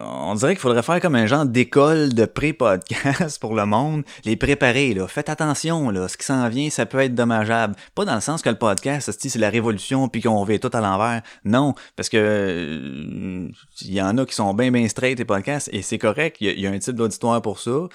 on 0.00 0.34
dirait 0.34 0.52
qu'il 0.54 0.60
faudrait 0.60 0.82
faire 0.82 1.00
comme 1.00 1.14
un 1.14 1.26
genre 1.26 1.46
d'école 1.46 2.12
de 2.14 2.26
pré-podcast 2.26 3.38
pour 3.40 3.54
le 3.54 3.66
monde. 3.66 4.02
Les 4.24 4.36
préparer, 4.36 4.94
là. 4.94 5.08
Faites 5.08 5.28
attention, 5.28 5.90
là. 5.90 6.08
Ce 6.08 6.16
qui 6.16 6.24
s'en 6.24 6.48
vient, 6.48 6.70
ça 6.70 6.86
peut 6.86 7.00
être 7.00 7.14
dommageable. 7.14 7.74
Pas 7.94 8.04
dans 8.04 8.14
le 8.14 8.20
sens 8.20 8.42
que 8.42 8.50
le 8.50 8.56
podcast, 8.56 9.10
c'est 9.18 9.38
la 9.38 9.50
révolution 9.50 10.08
puis 10.08 10.22
qu'on 10.22 10.44
vit 10.44 10.60
tout 10.60 10.70
à 10.72 10.80
l'envers. 10.80 11.22
Non, 11.44 11.74
parce 11.96 12.08
que 12.08 12.16
euh, 12.18 13.48
il 13.82 13.92
y 13.92 14.02
en 14.02 14.16
a 14.18 14.26
qui 14.26 14.34
sont 14.34 14.52
bien, 14.54 14.70
bien 14.70 14.86
straight, 14.88 15.18
les 15.18 15.24
podcasts, 15.24 15.70
et 15.72 15.82
c'est 15.82 15.98
correct. 15.98 16.36
Il 16.40 16.60
y 16.60 16.66
a 16.66 16.70
un 16.70 16.78
type 16.78 16.96
d'auditoire 16.96 17.40
pour 17.42 17.58
ça. 17.58 17.88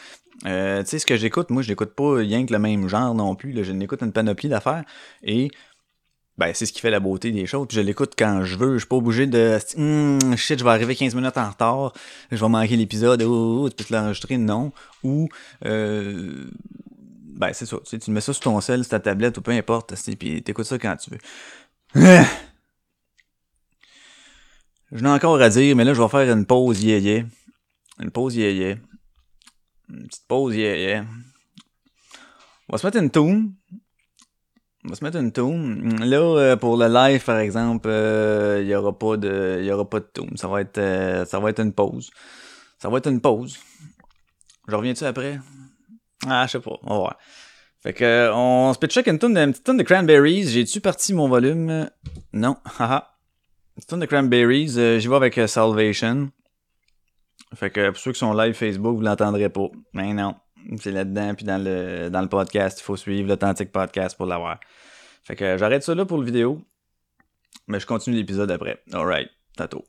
Euh, 0.46 0.82
tu 0.84 0.90
sais, 0.90 1.00
ce 1.00 1.06
que 1.06 1.18
j'écoute, 1.18 1.50
moi, 1.50 1.62
je 1.62 1.70
n'écoute 1.70 1.94
pas 1.94 2.16
rien 2.16 2.46
que 2.46 2.54
le 2.54 2.60
même 2.60 2.88
genre 2.88 3.14
non 3.14 3.36
plus. 3.36 3.52
Là. 3.52 3.64
Je 3.64 3.72
n'écoute 3.72 4.02
une 4.02 4.12
panoplie 4.12 4.50
d'affaires. 4.50 4.84
Et 5.24 5.52
ben, 6.38 6.52
c'est 6.54 6.66
ce 6.66 6.74
qui 6.74 6.82
fait 6.82 6.90
la 6.90 7.00
beauté 7.00 7.32
des 7.32 7.46
choses. 7.46 7.68
Puis 7.68 7.76
je 7.78 7.82
l'écoute 7.82 8.14
quand 8.18 8.44
je 8.44 8.58
veux. 8.58 8.74
Je 8.74 8.80
suis 8.80 8.88
pas 8.88 8.96
obligé 8.96 9.28
de 9.28 9.60
Hum, 9.78 10.36
shit, 10.38 10.58
je 10.60 10.64
vais 10.64 10.72
arriver 10.72 10.96
15 10.96 11.16
minutes 11.16 11.38
en 11.38 11.50
retard. 11.50 11.94
Je 12.32 12.38
vais 12.38 12.50
manquer 12.50 12.76
l'épisode. 12.78 13.22
Oh, 13.24 13.70
tu 13.70 13.84
peux 13.84 13.94
l'enregistrer. 13.94 14.38
Non. 14.38 14.72
Ou 15.04 15.30
euh, 15.66 16.50
ben 17.36 17.54
c'est 17.54 17.66
ça. 17.66 17.78
Tu, 17.86 18.00
tu 18.00 18.12
mets 18.12 18.22
ça 18.22 18.34
sur 18.34 18.42
ton 18.44 18.60
sel, 18.62 18.84
sur 18.84 18.92
ta 18.92 19.00
tablette 19.00 19.38
ou 19.38 19.42
peu 19.42 19.52
importe. 19.52 19.94
tu 20.04 20.16
Puis 20.16 20.42
t'écoutes 20.42 20.66
ça 20.66 20.80
quand 20.80 20.96
tu 20.98 21.12
veux. 21.12 21.20
Je 24.94 25.02
n'ai 25.02 25.10
encore 25.10 25.40
à 25.42 25.50
dire, 25.50 25.74
mais 25.76 25.86
là, 25.86 25.94
je 25.94 26.02
vais 26.02 26.10
faire 26.10 26.30
une 26.30 26.46
pause 26.46 26.84
yé 26.84 27.26
Une 28.00 28.12
pause 28.12 28.36
yé 28.36 28.78
Une 29.94 30.08
petite 30.08 30.28
pause 30.28 30.56
yé 30.56 31.02
On 32.70 32.74
va 32.74 32.78
se 32.78 32.88
mettre 32.88 32.98
une 32.98 33.12
tune. 33.12 33.54
On 34.86 34.90
va 34.90 34.96
se 34.96 35.04
mettre 35.04 35.18
une 35.18 35.32
tune. 35.32 36.04
Là, 36.06 36.18
euh, 36.18 36.56
pour 36.56 36.78
le 36.78 36.88
live, 36.88 37.24
par 37.24 37.38
exemple, 37.38 37.90
il 37.90 38.68
y 38.68 38.74
aura 38.76 38.98
pas 38.98 39.18
de, 39.18 39.60
il 39.62 39.72
aura 39.72 39.88
pas 39.90 40.00
de 40.00 40.10
tune. 40.14 40.36
Ça 40.38 40.48
va 40.48 40.62
être, 40.62 40.78
euh, 40.78 41.26
ça 41.26 41.40
va 41.40 41.50
être 41.50 41.60
une 41.60 41.74
pause. 41.74 42.10
Ça 42.80 42.90
va 42.90 42.98
être 42.98 43.10
une 43.10 43.22
pause. 43.22 43.58
Je 44.68 44.76
reviens-tu 44.76 45.04
après? 45.04 45.40
Ah, 46.28 46.46
je 46.48 46.54
sais 46.54 46.60
pas. 46.60 46.78
On 46.84 46.94
va 46.94 47.00
voir. 47.00 47.18
Fait 47.84 47.94
que, 47.94 48.04
euh, 48.04 48.34
on 48.34 48.74
se 48.74 48.80
peut 48.80 48.88
check 48.88 49.08
une 49.08 49.20
tune, 49.20 49.34
de- 49.34 49.46
petite 49.52 49.66
tune 49.66 49.78
de 49.78 49.84
Cranberries. 49.84 50.48
J'ai-tu 50.48 50.82
parti 50.82 51.14
mon 51.14 51.28
volume? 51.28 51.90
Non. 52.34 52.58
Haha. 52.80 53.18
Une 53.78 53.84
tune 53.84 54.00
de 54.00 54.06
Cranberries. 54.06 54.74
euh, 54.78 55.00
J'y 55.00 55.08
vais 55.08 55.16
avec 55.16 55.38
euh, 55.38 55.48
Salvation. 55.48 56.32
Fait 57.54 57.70
que, 57.70 57.90
pour 57.90 57.98
ceux 57.98 58.14
qui 58.14 58.20
sont 58.20 58.34
live 58.34 58.54
Facebook, 58.54 58.96
vous 58.96 59.02
l'entendrez 59.02 59.50
pas. 59.50 59.68
Mais 59.94 60.14
non. 60.14 60.36
C'est 60.78 60.92
là-dedans, 60.92 61.34
puis 61.34 61.46
dans 61.46 61.62
le, 61.62 62.10
dans 62.10 62.22
le 62.22 62.30
podcast, 62.30 62.80
il 62.80 62.84
faut 62.84 62.96
suivre 62.96 63.28
l'authentique 63.28 63.72
podcast 63.72 64.16
pour 64.16 64.28
l'avoir. 64.28 64.60
Fait 65.24 65.36
que 65.36 65.58
j'arrête 65.58 65.84
ça 65.84 65.96
là 65.96 66.06
pour 66.06 66.20
le 66.20 66.26
vidéo. 66.26 66.62
Mais 67.68 67.80
je 67.80 67.86
continue 67.86 68.16
l'épisode 68.16 68.52
après. 68.52 68.82
Alright, 68.94 69.30
tato. 69.56 69.84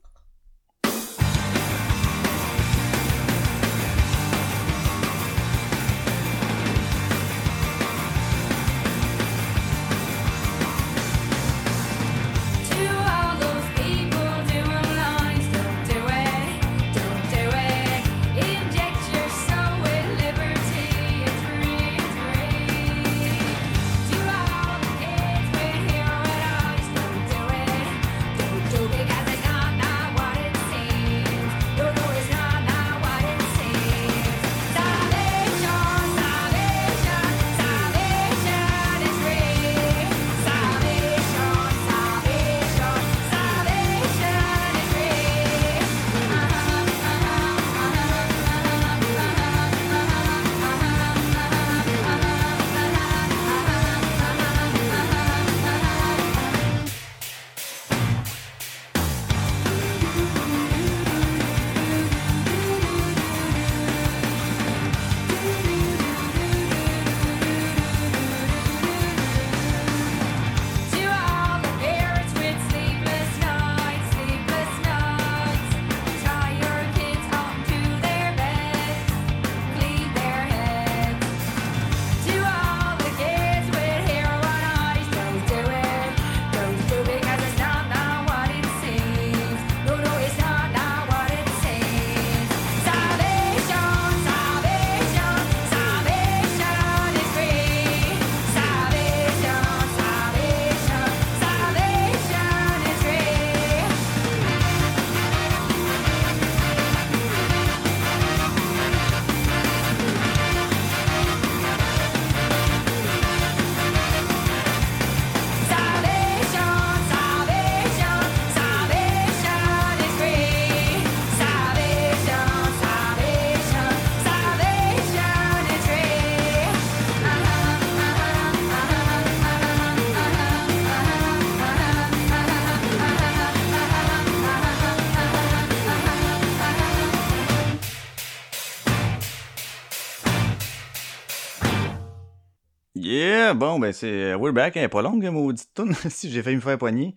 Bon, 143.62 143.78
ben 143.78 143.92
c'est. 143.92 144.34
We're 144.34 144.52
back, 144.52 144.76
elle 144.76 144.84
est 144.84 144.88
pas 144.88 145.02
longue, 145.02 145.24
hein, 145.24 145.30
maudite 145.30 145.72
tune. 145.74 145.94
si 146.10 146.30
j'ai 146.30 146.42
failli 146.42 146.56
me 146.56 146.60
faire 146.60 146.78
poigner. 146.78 147.14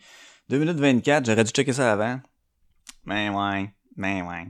2 0.49 0.59
minutes 0.59 0.77
24, 0.77 1.25
j'aurais 1.25 1.43
dû 1.43 1.49
checker 1.49 1.73
ça 1.73 1.91
avant. 1.91 2.19
Ben 3.05 3.33
ouais, 3.33 3.73
ben 3.97 4.27
ouais. 4.27 4.47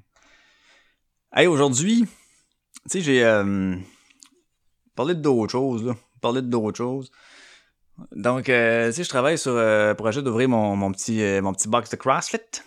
Hey, 1.34 1.48
aujourd'hui, 1.48 2.02
tu 2.02 2.10
sais, 2.88 3.02
j'ai 3.02 3.24
euh, 3.24 3.78
parlé 4.96 5.16
d'autres 5.16 5.54
choses, 5.54 5.86
là. 5.86 5.96
Parlé 6.22 6.41
d'autres 6.41 6.78
choses. 6.78 7.12
Donc, 8.12 8.50
euh, 8.50 8.88
tu 8.88 8.98
sais, 8.98 9.04
je 9.06 9.10
travaille 9.10 9.38
sur 9.38 9.54
euh, 9.54 9.93
projet 9.93 10.22
d'ouvrir 10.22 10.50
mon, 10.50 10.76
mon, 10.76 10.91
petit, 10.91 11.22
euh, 11.22 11.41
mon 11.41 11.54
petit 11.54 11.70
box 11.70 11.89
de 11.89 11.96
CrossFit. 11.96 12.62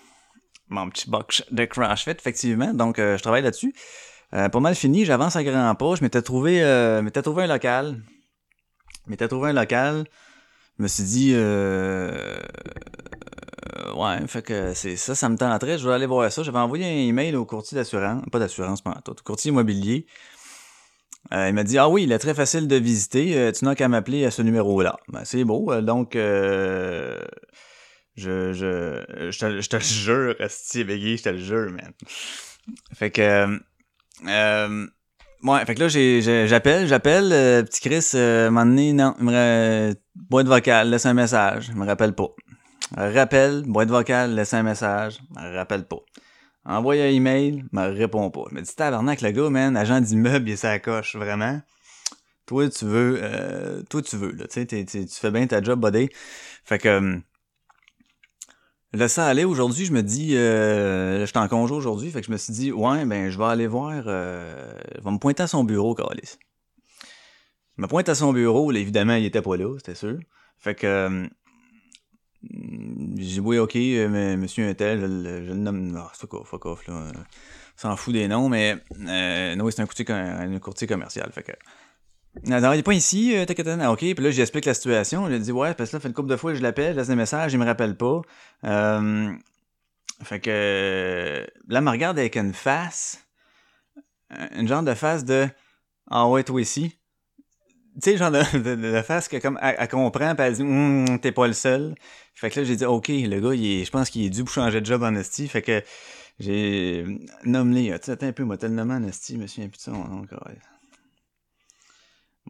Mon 0.69 0.89
petit 0.89 1.11
box 1.11 1.45
de 1.51 1.67
CrossFit, 1.67 2.13
effectivement. 2.13 2.73
Donc, 2.73 2.99
euh, 2.99 3.19
je 3.19 3.23
travaille 3.23 3.43
là-dessus. 3.43 3.75
Euh, 4.33 4.49
pas 4.49 4.61
mal 4.61 4.75
fini, 4.75 5.05
j'avance 5.05 5.37
à 5.37 5.45
grands 5.45 5.75
pas. 5.75 5.97
Je 5.97 6.03
m'étais 6.03 6.23
trouvé, 6.23 6.63
euh, 6.63 7.03
m'étais 7.03 7.23
trouvé 7.23 7.45
un 7.45 7.47
local. 7.47 8.03
Je 9.09 9.13
m'étais 9.13 9.27
trouvé 9.27 9.51
un 9.51 9.53
local. 9.55 10.05
Je 10.77 10.83
me 10.83 10.89
suis 10.89 11.03
dit, 11.03 11.33
euh, 11.35 12.39
euh, 13.79 13.95
ouais, 13.95 14.27
fait 14.29 14.43
que 14.43 14.75
c'est 14.75 14.97
ça, 14.97 15.15
ça 15.15 15.31
me 15.31 15.37
tenterait. 15.39 15.79
Je 15.79 15.89
vais 15.89 15.95
aller 15.95 16.05
voir 16.05 16.31
ça. 16.31 16.43
J'avais 16.43 16.59
envoyé 16.59 16.85
un 16.85 17.09
email 17.09 17.35
au 17.35 17.47
courtier 17.47 17.75
d'assurance, 17.75 18.23
pas 18.31 18.39
d'assurance, 18.39 18.83
pas 18.83 19.01
tout, 19.03 19.17
courtier 19.25 19.49
immobilier. 19.49 20.05
Euh, 21.33 21.49
il 21.49 21.55
m'a 21.55 21.65
dit, 21.65 21.79
ah 21.79 21.89
oui, 21.89 22.03
il 22.03 22.13
est 22.13 22.19
très 22.19 22.35
facile 22.35 22.69
de 22.69 22.77
visiter. 22.77 23.35
Euh, 23.39 23.51
tu 23.51 23.65
n'as 23.65 23.75
qu'à 23.75 23.89
m'appeler 23.89 24.27
à 24.27 24.31
ce 24.31 24.43
numéro-là. 24.43 24.99
Ben, 25.09 25.25
c'est 25.25 25.43
beau. 25.43 25.73
Euh, 25.73 25.81
donc, 25.81 26.15
euh, 26.15 27.19
je, 28.15 28.53
je, 28.53 29.31
je, 29.31 29.39
te, 29.39 29.61
je 29.63 29.69
te 29.71 29.77
le 29.77 29.83
jure, 29.83 30.35
Asti 30.39 30.85
Bégui, 30.85 31.17
je 31.17 31.23
te 31.23 31.29
le 31.31 31.39
jure, 31.39 31.71
man. 31.71 31.93
Fait 32.93 33.11
que, 33.11 33.59
euh, 34.27 34.87
ouais, 35.43 35.65
fait 35.65 35.75
que 35.75 35.81
là, 35.81 36.47
j'appelle, 36.47 36.87
j'appelle, 36.87 37.33
euh, 37.33 37.63
petit 37.63 37.81
Chris, 37.81 38.11
euh, 38.15 38.51
non, 38.51 38.65
il 39.19 39.25
me 39.25 39.95
boîte 40.15 40.47
vocale, 40.47 40.91
laisse 40.91 41.07
un 41.07 41.15
message, 41.15 41.69
il 41.69 41.77
me 41.77 41.87
rappelle 41.87 42.15
pas. 42.15 42.29
Rappel, 42.97 43.63
boîte 43.67 43.89
vocale, 43.89 44.35
laisse 44.35 44.55
un 44.55 44.63
message, 44.63 45.21
rappelle 45.35 45.85
pas. 45.85 46.01
Envoie 46.65 46.95
un 46.95 47.09
email, 47.09 47.65
me 47.73 47.89
réponds 47.89 48.31
pas. 48.31 48.45
Je 48.51 48.55
me 48.55 48.63
dis, 48.63 48.75
tabarnak, 48.75 49.21
le 49.23 49.31
gars, 49.31 49.51
man, 49.51 49.77
agent 49.77 50.01
d'immeuble, 50.01 50.49
il 50.49 50.53
est 50.53 50.57
sa 50.57 50.79
coche, 50.79 51.17
vraiment. 51.17 51.61
Toi, 52.47 52.69
tu 52.71 52.85
veux, 52.85 53.19
euh, 53.23 53.83
toi, 53.89 54.03
tu 54.03 54.17
veux, 54.17 54.33
là, 54.33 54.47
tu 54.47 54.67
sais, 54.67 54.85
tu 54.85 55.07
fais 55.09 55.31
bien 55.31 55.47
ta 55.47 55.63
job, 55.63 55.81
buddy. 55.81 56.09
Fait 56.65 56.79
que, 56.79 57.21
laisse 58.93 59.13
ça 59.13 59.27
aller. 59.27 59.45
Aujourd'hui, 59.45 59.85
je 59.85 59.93
me 59.93 60.03
dis, 60.03 60.37
euh, 60.37 61.27
j'étais 61.27 61.39
en 61.39 61.49
congé 61.49 61.75
aujourd'hui, 61.75 62.11
fait 62.11 62.21
que 62.21 62.27
je 62.27 62.33
me 62.33 62.37
suis 62.37 62.53
dit, 62.53 62.73
ouais, 62.73 63.05
ben, 63.05 63.31
je 63.31 63.39
vais 63.39 63.45
aller 63.45 63.67
voir, 63.67 64.05
euh, 64.07 64.73
je 64.97 65.09
me 65.09 65.19
pointer 65.19 65.43
à 65.43 65.47
son 65.47 65.65
bureau, 65.65 65.95
Carlis. 65.95 66.39
Je 67.77 67.83
me 67.83 67.87
pointe 67.87 68.09
à 68.09 68.15
son 68.15 68.33
bureau, 68.33 68.71
là, 68.71 68.79
évidemment, 68.79 69.15
il 69.15 69.25
était 69.25 69.43
pas 69.43 69.57
là, 69.57 69.77
c'était 69.79 69.95
sûr. 69.95 70.19
Fait 70.59 70.75
que, 70.75 70.87
euh, 70.87 71.27
j'ai 72.43 73.25
dit, 73.25 73.41
oui, 73.41 73.59
ok, 73.59 73.77
euh, 73.77 74.09
mais 74.09 74.37
monsieur 74.37 74.69
Untel, 74.69 75.01
je, 75.01 75.07
je 75.47 75.53
le 75.53 75.55
nomme, 75.55 75.97
ah, 75.97 76.11
fuck 76.15 76.35
off, 76.35 76.49
fuck 76.49 76.67
off, 76.67 76.87
là. 76.87 77.13
S'en 77.77 77.95
fout 77.95 78.13
des 78.13 78.27
noms, 78.27 78.49
mais, 78.49 78.77
euh, 79.07 79.71
c'est 79.71 79.81
un 79.81 79.87
courtier, 79.87 80.05
un 80.11 80.59
commercial, 80.89 81.31
fait 81.33 81.57
non, 82.45 82.61
non, 82.61 82.73
il 82.73 82.81
est 82.81 82.83
pas 82.83 82.95
ici, 82.95 83.35
euh, 83.37 83.77
non, 83.77 83.91
ok, 83.91 83.99
puis 83.99 84.15
là, 84.15 84.31
j'explique 84.31 84.65
la 84.65 84.75
situation, 84.75 85.29
j'ai 85.29 85.39
dit, 85.39 85.53
ouais, 85.53 85.75
parce 85.75 85.91
que 85.91 85.97
là, 85.97 86.01
fait 86.01 86.09
une 86.09 86.15
couple 86.15 86.31
de 86.31 86.37
fois, 86.37 86.55
je 86.55 86.63
l'appelle, 86.63 86.93
je 86.93 86.99
laisse 86.99 87.09
des 87.09 87.17
messages, 87.17 87.53
il 87.53 87.59
me 87.59 87.65
rappelle 87.65 87.97
pas, 87.97 88.21
euh, 88.65 89.33
fait 90.23 90.41
que, 90.41 91.47
là, 91.69 91.79
elle 91.79 91.85
me 91.85 91.91
regarde 91.91 92.19
avec 92.19 92.37
une 92.37 92.53
face, 92.53 93.27
une 94.55 94.69
genre 94.69 94.83
de 94.83 94.95
face 94.95 95.25
de, 95.25 95.49
ah 96.11 96.29
ouais, 96.29 96.45
toi 96.45 96.61
ici, 96.61 96.99
tu 98.01 98.11
sais, 98.11 98.17
genre 98.17 98.31
de, 98.31 99.03
face 99.03 99.27
que 99.27 99.39
comme 99.39 99.59
elle, 99.61 99.75
elle 99.77 99.89
comprend 99.89 100.35
pis 100.37 100.43
elle 100.43 100.55
dit 100.55 100.63
Hum, 100.63 101.19
t'es 101.21 101.33
pas 101.33 101.49
le 101.49 101.53
seul. 101.53 101.97
Fait 102.35 102.49
que 102.49 102.61
là 102.61 102.65
j'ai 102.65 102.77
dit 102.77 102.85
ok 102.85 103.09
le 103.09 103.41
gars 103.41 103.85
je 103.85 103.91
pense 103.91 104.11
qu'il 104.11 104.25
est 104.25 104.31
dû 104.31 104.45
pour 104.45 104.53
changer 104.55 104.81
de 104.81 104.87
job 104.87 105.03
en 105.03 105.17
esti. 105.17 105.49
Fait 105.49 105.63
que 105.63 105.83
j'ai 106.39 107.05
nommé, 107.45 107.93
tu 107.99 108.13
sais 108.13 108.25
un 108.25 108.33
peu, 108.33 108.45
moi 108.45 108.57
te 108.57 108.67
le 108.67 108.73
nommer 108.73 108.95
en 108.95 109.03
esti, 109.03 109.41
je 109.41 109.69
son 109.77 109.91
nom 109.91 110.21
encore. 110.23 110.47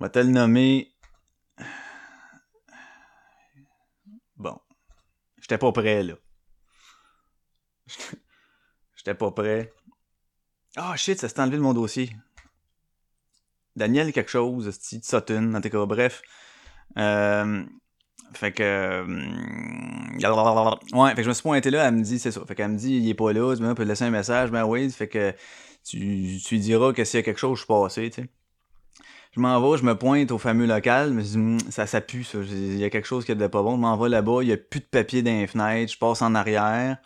Te 0.06 0.18
le 0.20 0.30
nommer. 0.30 0.92
Bon. 4.36 4.58
J'étais 5.40 5.58
pas 5.58 5.72
prêt 5.72 6.02
là. 6.02 6.14
J'étais 8.96 9.14
pas 9.14 9.30
prêt. 9.32 9.72
Ah 10.76 10.94
shit, 10.96 11.18
ça 11.18 11.28
s'est 11.28 11.40
enlevé 11.40 11.56
de 11.56 11.62
mon 11.62 11.74
dossier. 11.74 12.10
Daniel 13.74 14.12
quelque 14.12 14.30
chose, 14.30 14.68
esti, 14.68 14.98
de 15.00 15.04
Sutton, 15.04 15.54
en 15.54 15.60
tout 15.60 15.70
cas, 15.70 15.86
bref. 15.86 16.22
Euh, 16.96 17.64
fait 18.34 18.52
que... 18.52 19.02
hum, 19.02 20.18
Ouais, 20.92 21.10
fait 21.10 21.16
que 21.16 21.22
je 21.22 21.28
me 21.28 21.34
suis 21.34 21.42
pointé 21.42 21.70
là, 21.70 21.86
elle 21.88 21.94
me 21.94 22.02
dit, 22.02 22.18
c'est 22.18 22.32
ça. 22.32 22.44
Fait 22.46 22.54
qu'elle 22.54 22.70
me 22.72 22.76
dit, 22.78 22.96
il 22.96 23.08
est 23.08 23.14
pas 23.14 23.32
là, 23.32 23.54
tu 23.56 23.74
peux 23.74 23.82
laisser 23.84 24.04
un 24.04 24.10
message, 24.10 24.50
ben 24.50 24.64
oui, 24.64 24.90
fait 24.90 25.08
que 25.08 25.32
tu, 25.84 26.38
tu 26.44 26.54
lui 26.54 26.60
diras 26.60 26.92
que 26.92 27.04
s'il 27.04 27.18
y 27.18 27.20
a 27.20 27.24
quelque 27.24 27.38
chose, 27.38 27.56
je 27.58 27.64
suis 27.64 27.68
passé, 27.68 28.10
tu 28.10 28.22
sais. 28.22 28.28
Je 29.38 29.40
m'en 29.40 29.60
vais, 29.70 29.78
je 29.78 29.84
me 29.84 29.94
pointe 29.96 30.32
au 30.32 30.38
fameux 30.38 30.66
local, 30.66 31.12
mais 31.12 31.22
je 31.22 31.28
dis, 31.28 31.36
Hum, 31.36 31.58
ça, 31.70 32.00
pue, 32.00 32.24
ça. 32.24 32.38
Il 32.40 32.76
y 32.76 32.82
a 32.82 32.90
quelque 32.90 33.06
chose 33.06 33.24
qui 33.24 33.30
est 33.30 33.36
pas 33.36 33.62
bon. 33.62 33.76
Je 33.76 33.80
m'en 33.80 33.96
vais 33.96 34.08
là-bas, 34.08 34.40
il 34.42 34.48
y 34.48 34.52
a 34.52 34.56
plus 34.56 34.80
de 34.80 34.84
papier 34.86 35.22
dans 35.22 35.30
les 35.30 35.46
fenêtres, 35.46 35.92
je 35.92 35.96
passe 35.98 36.22
en 36.22 36.34
arrière. 36.34 36.96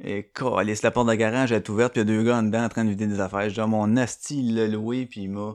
Et 0.00 0.30
calisse, 0.32 0.82
la 0.82 0.92
porte 0.92 1.08
de 1.08 1.14
garage 1.14 1.50
est 1.50 1.68
ouverte, 1.68 1.94
puis 1.94 2.02
il 2.02 2.08
y 2.08 2.10
a 2.12 2.16
deux 2.16 2.22
gars 2.22 2.36
en 2.38 2.44
dedans 2.44 2.62
en 2.64 2.68
train 2.68 2.84
de 2.84 2.90
vider 2.90 3.08
des 3.08 3.18
affaires. 3.18 3.48
Je 3.48 3.54
dis, 3.54 3.60
Ah, 3.60 3.66
mon 3.66 3.96
asti, 3.96 4.38
il 4.38 4.54
l'a 4.54 4.68
loué, 4.68 5.06
puis 5.06 5.22
il 5.22 5.30
m'a... 5.30 5.52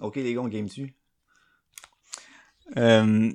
ok, 0.00 0.16
les 0.16 0.32
gars, 0.32 0.40
on 0.40 0.48
game 0.48 0.64
dessus. 0.64 0.94
Euh, 2.78 3.30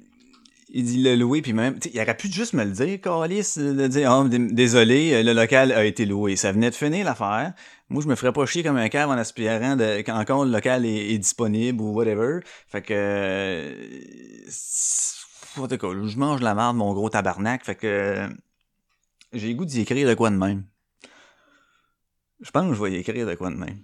il 0.70 0.86
dit, 0.86 1.04
l'a 1.04 1.16
loué, 1.16 1.44
puis 1.44 1.54
même... 1.54 1.78
Il 1.94 2.02
aurait 2.02 2.18
pu 2.18 2.32
juste 2.32 2.54
me 2.54 2.64
le 2.64 2.72
dire, 2.72 3.00
calisse, 3.00 3.60
de 3.60 3.86
dire, 3.86 4.24
d- 4.26 4.40
désolé, 4.40 5.22
le 5.22 5.34
local 5.34 5.72
a 5.72 5.86
été 5.86 6.08
loué. 6.08 6.36
Ça 6.36 6.52
venait 6.52 6.72
de 6.72 6.76
finir 6.76 7.06
l'affaire. 7.06 7.54
Moi, 7.94 8.02
je 8.02 8.08
me 8.08 8.16
ferais 8.16 8.34
pas 8.34 8.44
chier 8.48 8.64
comme 8.64 8.78
un 8.78 8.90
cave 8.90 9.08
en 9.12 9.20
aspirant 9.20 9.78
quand 9.78 10.20
encore 10.20 10.46
le 10.46 10.52
local 10.52 10.84
est, 10.84 11.16
disponible 11.20 11.80
ou 11.80 11.94
whatever. 11.94 12.40
Fait 12.68 12.82
que... 12.82 12.92
euh, 12.92 14.48
je 14.48 16.18
mange 16.18 16.42
la 16.42 16.56
merde, 16.56 16.76
mon 16.76 16.92
gros 16.94 17.12
tabarnak. 17.12 17.64
Fait 17.64 17.76
que... 17.76 18.28
J'ai 19.32 19.50
le 19.50 19.54
goût 19.54 19.66
d'y 19.66 19.82
écrire 19.82 20.10
de 20.10 20.16
quoi 20.16 20.32
de 20.32 20.38
même. 20.38 20.66
Je 22.42 22.50
pense 22.50 22.68
que 22.68 22.74
je 22.74 22.82
vais 22.84 22.94
y 22.94 22.96
écrire 22.96 23.28
de 23.28 23.36
quoi 23.36 23.52
de 23.52 23.58
même. 23.58 23.78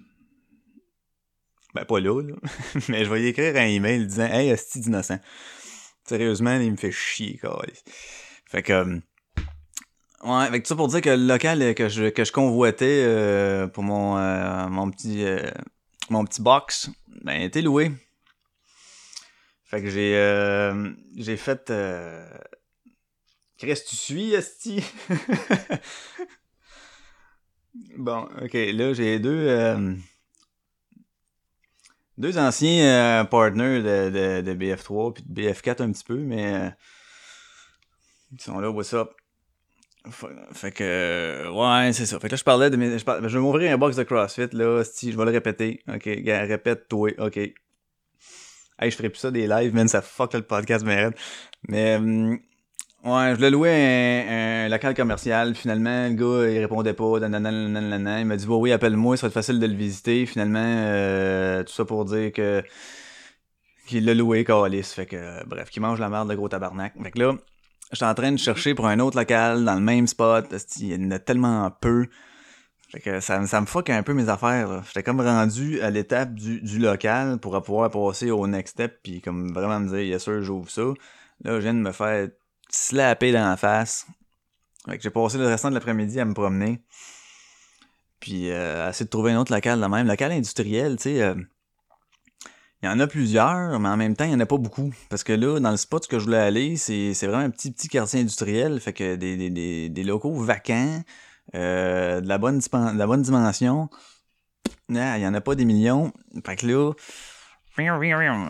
Ben, 1.75 1.85
pas 1.85 1.99
là, 1.99 2.19
là. 2.19 2.35
Mais 2.89 3.05
je 3.05 3.11
vais 3.11 3.21
y 3.21 3.27
écrire 3.27 3.55
un 3.57 3.67
email 3.67 4.07
disant 4.07 4.25
Hey, 4.25 4.49
esti 4.49 4.79
d'innocent. 4.79 5.19
Sérieusement, 6.03 6.59
il 6.59 6.71
me 6.71 6.77
fait 6.77 6.91
chier, 6.91 7.37
quoi. 7.37 7.63
Fait 8.47 8.63
que. 8.63 8.99
Ouais, 10.23 10.49
que 10.51 10.57
tout 10.57 10.65
ça 10.65 10.75
pour 10.75 10.89
dire 10.89 11.01
que 11.01 11.09
le 11.09 11.27
local 11.27 11.61
euh, 11.61 11.73
que 11.73 11.87
je, 11.87 12.09
que 12.09 12.25
je 12.25 12.31
convoitais 12.33 13.03
euh, 13.05 13.67
pour 13.67 13.83
mon, 13.83 14.17
euh, 14.17 14.67
mon 14.67 14.91
petit 14.91 15.25
mon 16.09 16.25
petit 16.25 16.41
box, 16.41 16.89
ben, 17.23 17.41
était 17.41 17.61
loué. 17.61 17.91
Fait 19.63 19.81
que 19.81 19.89
j'ai 19.89 20.13
j'ai 21.15 21.37
fait. 21.37 21.71
Chris, 23.57 23.79
tu 23.87 23.95
suis, 23.95 24.33
Esti? 24.33 24.83
bon, 27.97 28.27
ok, 28.41 28.53
là 28.53 28.93
j'ai 28.93 29.19
deux 29.19 29.97
deux 32.17 32.37
anciens 32.37 33.25
partners 33.25 33.81
de, 33.81 34.09
de, 34.09 34.41
de 34.41 34.53
BF3 34.53 35.13
puis 35.13 35.23
de 35.25 35.41
BF4 35.41 35.81
un 35.81 35.91
petit 35.91 36.03
peu, 36.03 36.17
mais 36.17 36.73
ils 38.33 38.41
sont 38.41 38.59
là, 38.59 38.69
what's 38.69 38.93
up? 38.93 39.18
Fait, 40.53 40.71
que 40.71 41.49
ouais, 41.51 41.91
c'est 41.93 42.05
ça. 42.05 42.19
Fait 42.19 42.27
que 42.27 42.33
là 42.33 42.37
je 42.37 42.43
parlais 42.43 42.69
de 42.69 42.77
mes. 42.77 42.97
Je, 42.97 43.03
par- 43.03 43.21
je 43.27 43.37
vais 43.37 43.41
m'ouvrir 43.43 43.71
un 43.73 43.77
box 43.77 43.97
de 43.97 44.03
CrossFit 44.03 44.47
là, 44.53 44.83
si 44.83 45.11
je 45.11 45.17
vais 45.17 45.25
le 45.25 45.31
répéter. 45.31 45.81
Ok, 45.93 46.03
répète-toi, 46.05 47.11
ok? 47.19 47.37
Hey, 47.37 48.91
je 48.91 48.95
ferai 48.95 49.09
plus 49.09 49.19
ça 49.19 49.31
des 49.31 49.45
lives, 49.47 49.73
man, 49.75 49.87
ça 49.87 50.01
fuck 50.01 50.33
le 50.33 50.41
podcast, 50.41 50.85
mais 50.85 51.09
Mais 51.69 51.97
hum, 51.97 52.39
ouais, 53.03 53.35
je 53.35 53.41
l'ai 53.41 53.49
loué 53.51 53.69
un, 53.71 54.65
un 54.65 54.69
local 54.69 54.95
commercial. 54.95 55.55
Finalement, 55.55 56.07
le 56.09 56.15
gars, 56.15 56.49
il 56.51 56.59
répondait 56.59 56.93
pas. 56.93 57.19
Il 57.21 58.25
m'a 58.25 58.37
dit, 58.37 58.47
bah 58.47 58.55
oui, 58.55 58.71
appelle-moi, 58.71 59.17
ça 59.17 59.23
va 59.23 59.29
être 59.29 59.33
facile 59.33 59.59
de 59.59 59.67
le 59.67 59.75
visiter. 59.75 60.25
Finalement, 60.25 60.59
euh, 60.63 61.63
tout 61.63 61.73
ça 61.73 61.85
pour 61.85 62.05
dire 62.05 62.31
que 62.33 62.63
qu'il 63.87 64.05
l'a 64.05 64.13
loué, 64.13 64.43
Calis. 64.43 64.83
Fait 64.83 65.05
que, 65.05 65.45
bref, 65.47 65.69
qu'il 65.69 65.81
mange 65.81 65.99
la 65.99 66.09
merde, 66.09 66.29
le 66.29 66.35
gros 66.35 66.49
tabarnak. 66.49 66.93
Fait 67.01 67.11
que 67.11 67.19
là, 67.19 67.33
j'étais 67.91 68.05
en 68.05 68.13
train 68.13 68.31
de 68.31 68.37
chercher 68.37 68.75
pour 68.75 68.87
un 68.87 68.99
autre 68.99 69.17
local 69.17 69.65
dans 69.65 69.75
le 69.75 69.81
même 69.81 70.07
spot. 70.07 70.53
Il 70.79 70.87
y 70.87 70.95
en 70.95 71.11
a 71.11 71.19
tellement 71.19 71.69
peu. 71.71 72.07
Fait 72.91 72.99
que 72.99 73.19
ça, 73.19 73.45
ça 73.45 73.61
me 73.61 73.67
fuck 73.67 73.89
un 73.91 74.01
peu 74.01 74.13
mes 74.13 74.29
affaires. 74.29 74.67
là. 74.67 74.81
J'étais 74.87 75.03
comme 75.03 75.21
rendu 75.21 75.79
à 75.81 75.91
l'étape 75.91 76.33
du, 76.33 76.59
du 76.61 76.79
local 76.79 77.37
pour 77.39 77.61
pouvoir 77.61 77.91
passer 77.91 78.31
au 78.31 78.47
next 78.47 78.73
step 78.73 78.99
puis 79.03 79.21
comme 79.21 79.53
vraiment 79.53 79.79
me 79.79 79.87
dire 79.89 79.99
yes 80.01 80.23
sir 80.23 80.41
j'ouvre 80.41 80.69
ça. 80.71 80.81
Là 81.43 81.55
je 81.55 81.57
viens 81.59 81.75
de 81.75 81.79
me 81.79 81.91
faire 81.91 82.29
slapper 82.69 83.31
dans 83.31 83.47
la 83.47 83.57
face. 83.57 84.07
Fait 84.87 84.97
que 84.97 85.03
j'ai 85.03 85.11
passé 85.11 85.37
le 85.37 85.45
restant 85.45 85.69
de 85.69 85.75
l'après-midi 85.75 86.19
à 86.19 86.25
me 86.25 86.33
promener. 86.33 86.81
Puis 88.19 88.49
euh, 88.49 88.87
à 88.87 88.89
essayer 88.89 89.05
de 89.05 89.09
trouver 89.09 89.33
un 89.33 89.39
autre 89.39 89.53
local 89.53 89.79
de 89.79 89.85
même. 89.85 90.07
Local 90.07 90.31
industriel, 90.31 90.95
tu 90.97 91.03
sais. 91.03 91.21
euh, 91.21 91.35
il 92.81 92.85
y 92.85 92.89
en 92.89 92.99
a 92.99 93.07
plusieurs, 93.07 93.77
mais 93.79 93.89
en 93.89 93.97
même 93.97 94.15
temps, 94.15 94.23
il 94.23 94.31
y 94.31 94.35
en 94.35 94.39
a 94.39 94.45
pas 94.45 94.57
beaucoup. 94.57 94.93
Parce 95.09 95.25
que 95.25 95.33
là, 95.33 95.59
dans 95.59 95.71
le 95.71 95.77
spot 95.77 96.07
que 96.07 96.17
je 96.17 96.25
voulais 96.25 96.37
aller, 96.37 96.77
c'est 96.77 97.13
vraiment 97.23 97.43
un 97.43 97.49
petit 97.49 97.71
petit 97.71 97.89
quartier 97.89 98.21
industriel. 98.21 98.79
Fait 98.79 98.93
que 98.93 99.15
des, 99.15 99.35
des, 99.35 99.49
des, 99.49 99.89
des 99.89 100.03
locaux 100.03 100.33
vacants, 100.33 101.03
euh, 101.55 102.21
de, 102.21 102.27
la 102.27 102.37
bonne 102.37 102.59
de 102.59 102.97
la 102.97 103.07
bonne 103.07 103.21
dimension. 103.21 103.89
Il 104.87 104.95
y 104.95 105.27
en 105.27 105.33
a 105.33 105.41
pas 105.41 105.55
des 105.55 105.65
millions. 105.65 106.13
Fait 106.45 106.55
que 106.55 106.67
là, 106.67 106.93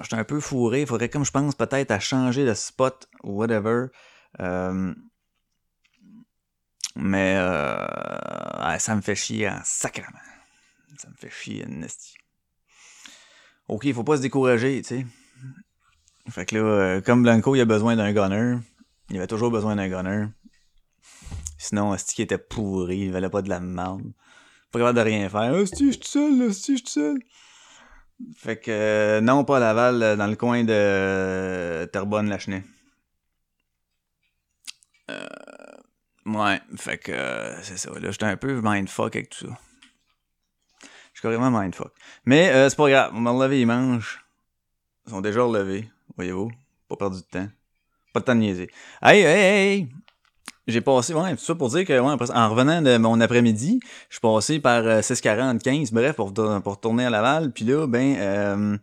j'étais 0.04 0.16
un 0.16 0.24
peu 0.24 0.40
fourré. 0.40 0.86
Faudrait, 0.86 1.10
comme 1.10 1.26
je 1.26 1.32
pense, 1.32 1.56
peut-être 1.56 1.90
à 1.90 2.00
changer 2.00 2.46
de 2.46 2.54
spot 2.54 3.10
whatever. 3.24 3.88
Euh, 4.40 4.94
mais 6.96 7.36
euh, 7.38 8.78
ça 8.78 8.96
me 8.96 9.02
fait 9.02 9.16
chier 9.16 9.50
en 9.50 9.60
sacrement. 9.64 10.20
Ça 10.98 11.10
me 11.10 11.16
fait 11.16 11.32
chier 11.32 11.66
en 11.68 11.82
esti. 11.82 12.18
Ok, 13.70 13.93
faut 13.93 14.03
pas 14.03 14.17
se 14.17 14.22
décourager, 14.24 14.82
tu 14.82 14.88
sais. 14.88 15.05
Fait 16.30 16.45
que 16.45 16.55
là, 16.55 16.61
euh, 16.61 17.01
comme 17.01 17.22
Blanco, 17.22 17.55
il 17.55 17.61
a 17.61 17.65
besoin 17.65 17.95
d'un 17.95 18.11
gunner. 18.11 18.57
Il 19.11 19.17
avait 19.17 19.28
toujours 19.28 19.51
besoin 19.51 19.76
d'un 19.76 19.88
gunner. 19.88 20.26
Sinon, 21.59 21.91
Asti 21.91 22.24
était 22.24 22.39
pourri, 22.39 22.97
il 22.97 23.11
valait 23.11 23.30
pas 23.30 23.43
de 23.43 23.49
la 23.49 23.59
merde. 23.59 24.11
Pas 24.72 24.80
capable 24.80 24.97
de 24.97 25.03
rien 25.03 25.30
faire. 25.30 25.53
Asti, 25.53 25.91
je 25.91 25.99
suis 25.99 26.03
seul, 26.03 26.49
Asti, 26.49 26.78
je 26.78 26.84
suis 26.84 26.88
seul. 26.88 27.20
Fait 28.36 28.59
que, 28.59 28.72
euh, 28.72 29.22
non, 29.22 29.45
pas 29.45 29.57
à 29.57 29.59
Laval, 29.59 30.01
euh, 30.01 30.15
dans 30.15 30.28
le 30.28 30.36
coin 30.36 30.63
de 30.63 30.74
euh, 30.74 31.86
Terrebonne-Lachenay. 31.86 32.63
Ouais, 36.26 36.61
fait 36.76 36.97
que, 36.97 37.55
c'est 37.63 37.78
ça. 37.78 37.91
Là, 37.99 38.11
j'étais 38.11 38.26
un 38.26 38.38
peu 38.38 38.61
mindfuck 38.63 39.15
avec 39.15 39.30
tout 39.30 39.47
ça. 39.47 39.57
Je 41.20 41.28
suis 41.28 41.36
carrément 41.36 41.51
mindfuck. 41.51 41.91
Mais, 42.24 42.49
euh, 42.51 42.70
c'est 42.70 42.78
pas 42.78 42.89
grave, 42.89 43.11
on 43.13 43.20
m'a 43.20 43.32
relevé 43.32 43.57
les 43.57 43.65
manches. 43.65 44.24
Ils 45.05 45.09
sont 45.09 45.20
déjà 45.20 45.43
relevés, 45.43 45.89
voyez-vous. 46.15 46.49
Pas 46.88 46.95
perdu 46.95 47.17
de 47.17 47.24
temps. 47.24 47.47
Pas 48.13 48.22
de 48.22 48.26
temps 48.26 48.36
de 48.36 48.39
niaiser. 48.39 48.70
Hey, 49.01 49.20
hey, 49.24 49.41
hey! 49.41 49.88
J'ai 50.65 50.80
passé, 50.80 51.13
ouais, 51.13 51.36
tout 51.36 51.43
ça 51.43 51.55
pour 51.55 51.67
dire 51.72 51.84
que, 51.84 51.99
ouais, 51.99 52.32
en 52.34 52.49
revenant 52.49 52.82
de 52.82 52.95
mon 52.95 53.20
après-midi, 53.20 53.82
je 54.07 54.13
suis 54.15 54.22
passé 54.22 54.59
par 54.61 54.86
euh, 54.86 55.01
640, 55.01 55.61
15, 55.61 55.91
bref, 55.91 56.15
pour, 56.15 56.34
pour 56.34 56.74
retourner 56.74 57.03
à 57.03 57.09
Laval. 57.09 57.51
Puis 57.51 57.65
là, 57.65 57.86
ben, 57.86 58.15
euh, 58.17 58.78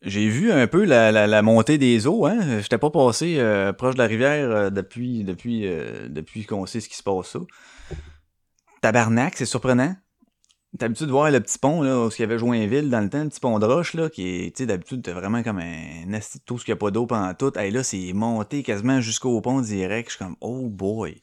j'ai 0.00 0.30
vu 0.30 0.50
un 0.50 0.66
peu 0.66 0.86
la, 0.86 1.42
montée 1.42 1.76
des 1.76 2.06
eaux, 2.06 2.24
hein. 2.24 2.60
J'étais 2.60 2.78
pas 2.78 2.88
passé 2.88 3.34
euh, 3.36 3.74
proche 3.74 3.96
de 3.96 3.98
la 4.00 4.06
rivière 4.06 4.50
euh, 4.50 4.70
depuis, 4.70 5.24
depuis, 5.24 5.68
depuis 6.08 6.46
qu'on 6.46 6.64
sait 6.64 6.80
ce 6.80 6.88
qui 6.88 6.96
se 6.96 7.02
passe 7.02 7.26
ça. 7.26 7.40
Tabarnak, 8.84 9.34
c'est 9.38 9.46
surprenant. 9.46 9.96
T'as 10.78 10.84
l'habitude 10.84 11.06
de 11.06 11.12
voir 11.12 11.30
le 11.30 11.40
petit 11.40 11.58
pont, 11.58 11.80
là, 11.80 12.04
où 12.04 12.10
il 12.10 12.20
y 12.20 12.22
avait 12.22 12.38
Joinville 12.38 12.90
dans 12.90 13.00
le 13.00 13.08
temps, 13.08 13.22
le 13.22 13.30
petit 13.30 13.40
pont 13.40 13.58
de 13.58 13.64
roche, 13.64 13.94
là, 13.94 14.10
qui 14.10 14.28
est, 14.28 14.54
tu 14.54 14.62
sais, 14.62 14.66
d'habitude, 14.66 15.00
t'as 15.02 15.14
vraiment 15.14 15.42
comme 15.42 15.58
un 15.58 16.12
asti 16.12 16.36
de 16.36 16.44
tout 16.44 16.58
ce 16.58 16.66
qu'il 16.66 16.74
n'y 16.74 16.76
a 16.76 16.80
pas 16.80 16.90
d'eau 16.90 17.06
pendant 17.06 17.32
tout. 17.32 17.58
Hey, 17.58 17.70
là, 17.70 17.82
c'est 17.82 18.12
monté 18.12 18.62
quasiment 18.62 19.00
jusqu'au 19.00 19.40
pont 19.40 19.62
direct. 19.62 20.10
Je 20.10 20.16
suis 20.16 20.22
comme, 20.22 20.36
oh 20.42 20.68
boy. 20.68 21.18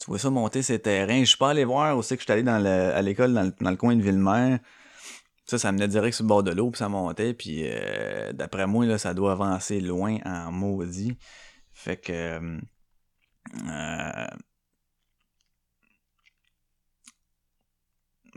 Tu 0.00 0.06
vois 0.06 0.18
ça 0.18 0.30
monter 0.30 0.62
ces 0.62 0.78
terrains. 0.78 1.20
Je 1.20 1.26
suis 1.26 1.36
pas 1.36 1.50
allé 1.50 1.66
voir 1.66 1.98
aussi 1.98 2.14
que 2.14 2.20
je 2.20 2.24
suis 2.24 2.32
allé 2.32 2.42
dans 2.42 2.58
le, 2.58 2.94
à 2.94 3.02
l'école 3.02 3.34
dans 3.34 3.70
le, 3.70 3.76
coin 3.76 3.94
de 3.94 4.00
Ville-Mère. 4.00 4.60
Ça, 5.44 5.58
ça 5.58 5.72
menait 5.72 5.88
direct 5.88 6.14
sur 6.14 6.24
le 6.24 6.28
bord 6.28 6.44
de 6.44 6.52
l'eau, 6.52 6.70
puis 6.70 6.78
ça 6.78 6.88
montait, 6.88 7.34
puis 7.34 7.64
euh, 7.64 8.32
d'après 8.32 8.66
moi, 8.66 8.86
là, 8.86 8.96
ça 8.96 9.12
doit 9.12 9.32
avancer 9.32 9.80
loin 9.80 10.16
en 10.24 10.50
maudit. 10.50 11.18
Fait 11.74 11.98
que... 11.98 12.58
euh, 13.68 14.26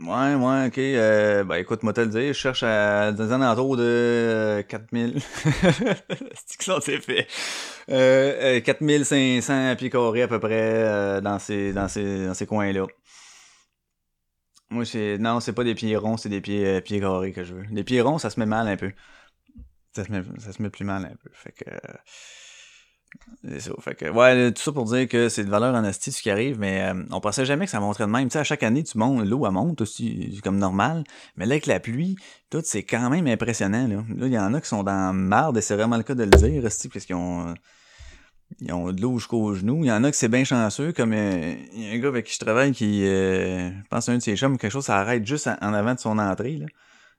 Ouais, 0.02 0.34
ouais, 0.34 0.66
ok. 0.68 0.78
Euh, 0.78 1.44
ben 1.44 1.56
écoute, 1.56 1.82
moi 1.82 1.92
te 1.92 2.00
le 2.00 2.06
dire, 2.06 2.28
je 2.32 2.38
cherche 2.38 2.62
à 2.62 3.08
un 3.08 3.30
alentours 3.42 3.76
de 3.76 3.82
euh, 3.82 4.62
4000. 4.62 5.20
C'est 6.46 6.56
que 6.58 6.64
ça 6.64 6.78
c'est 6.80 7.00
fait? 7.00 7.26
Euh, 7.90 8.58
euh, 8.58 8.60
4500 8.60 9.76
pieds 9.76 9.90
carrés 9.90 10.22
à 10.22 10.28
peu 10.28 10.40
près 10.40 10.54
euh, 10.84 11.20
dans 11.20 11.38
ces 11.38 11.72
dans 11.74 11.88
ces 11.88 12.26
dans 12.26 12.34
ces 12.34 12.46
coins-là. 12.46 12.86
Moi 14.70 14.84
c'est 14.84 15.18
non, 15.18 15.40
c'est 15.40 15.52
pas 15.52 15.64
des 15.64 15.74
pieds 15.74 15.96
ronds, 15.96 16.16
c'est 16.16 16.28
des 16.28 16.40
pieds 16.40 16.64
euh, 16.66 16.80
pieds 16.80 17.00
carrés 17.00 17.32
que 17.32 17.44
je 17.44 17.54
veux. 17.54 17.64
Les 17.70 17.84
pieds 17.84 18.00
ronds, 18.00 18.18
ça 18.18 18.30
se 18.30 18.38
met 18.40 18.46
mal 18.46 18.68
un 18.68 18.76
peu. 18.76 18.92
Ça 19.94 20.04
se 20.04 20.12
met 20.12 20.22
ça 20.38 20.52
se 20.52 20.62
met 20.62 20.70
plus 20.70 20.84
mal 20.84 21.04
un 21.04 21.16
peu. 21.16 21.30
Fait 21.32 21.52
que 21.52 21.64
euh, 21.68 21.78
ça. 23.58 23.70
Fait 23.80 23.94
que, 23.94 24.10
ouais, 24.10 24.52
tout 24.52 24.62
ça 24.62 24.72
pour 24.72 24.84
dire 24.84 25.08
que 25.08 25.28
c'est 25.28 25.44
de 25.44 25.50
valeur 25.50 25.74
en 25.74 25.92
ce 25.92 26.22
qui 26.22 26.30
arrive, 26.30 26.58
mais 26.58 26.82
euh, 26.82 27.02
on 27.10 27.20
pensait 27.20 27.44
jamais 27.44 27.64
que 27.64 27.70
ça 27.70 27.80
monterait 27.80 28.04
de 28.04 28.10
même. 28.10 28.28
Tu 28.28 28.34
sais, 28.34 28.38
à 28.38 28.44
chaque 28.44 28.62
année, 28.62 28.82
tu 28.82 28.98
montes, 28.98 29.26
l'eau, 29.26 29.46
elle 29.46 29.52
monte 29.52 29.80
aussi, 29.80 30.40
comme 30.44 30.58
normal. 30.58 31.04
Mais 31.36 31.46
là, 31.46 31.52
avec 31.52 31.66
la 31.66 31.80
pluie, 31.80 32.16
tout, 32.50 32.62
c'est 32.64 32.82
quand 32.82 33.08
même 33.10 33.26
impressionnant, 33.26 33.86
là. 33.88 34.04
Il 34.20 34.32
y 34.32 34.38
en 34.38 34.52
a 34.54 34.60
qui 34.60 34.68
sont 34.68 34.82
dans 34.82 35.14
marde, 35.14 35.56
et 35.56 35.60
c'est 35.60 35.74
vraiment 35.74 35.96
le 35.96 36.02
cas 36.02 36.14
de 36.14 36.24
le 36.24 36.30
dire, 36.30 36.62
parce 36.62 37.06
qu'ils 37.06 37.16
ont, 37.16 37.48
euh, 37.48 37.54
ils 38.60 38.72
ont 38.72 38.92
de 38.92 39.00
l'eau 39.00 39.18
jusqu'aux 39.18 39.54
genoux. 39.54 39.84
Il 39.84 39.88
y 39.88 39.92
en 39.92 40.04
a 40.04 40.10
qui 40.10 40.18
c'est 40.18 40.28
bien 40.28 40.44
chanceux, 40.44 40.92
comme 40.92 41.12
euh, 41.12 41.54
il 41.72 41.82
y 41.82 41.90
a 41.90 41.92
un 41.92 41.98
gars 41.98 42.08
avec 42.08 42.26
qui 42.26 42.34
je 42.34 42.40
travaille 42.40 42.72
qui, 42.72 43.06
euh, 43.06 43.70
je 43.70 43.88
pense 43.88 44.08
à 44.08 44.12
un 44.12 44.16
de 44.16 44.22
ses 44.22 44.36
chums, 44.36 44.58
quelque 44.58 44.72
chose, 44.72 44.84
ça 44.84 44.98
arrête 44.98 45.26
juste 45.26 45.48
en, 45.48 45.72
avant 45.72 45.94
de 45.94 46.00
son 46.00 46.18
entrée, 46.18 46.56
là. 46.56 46.66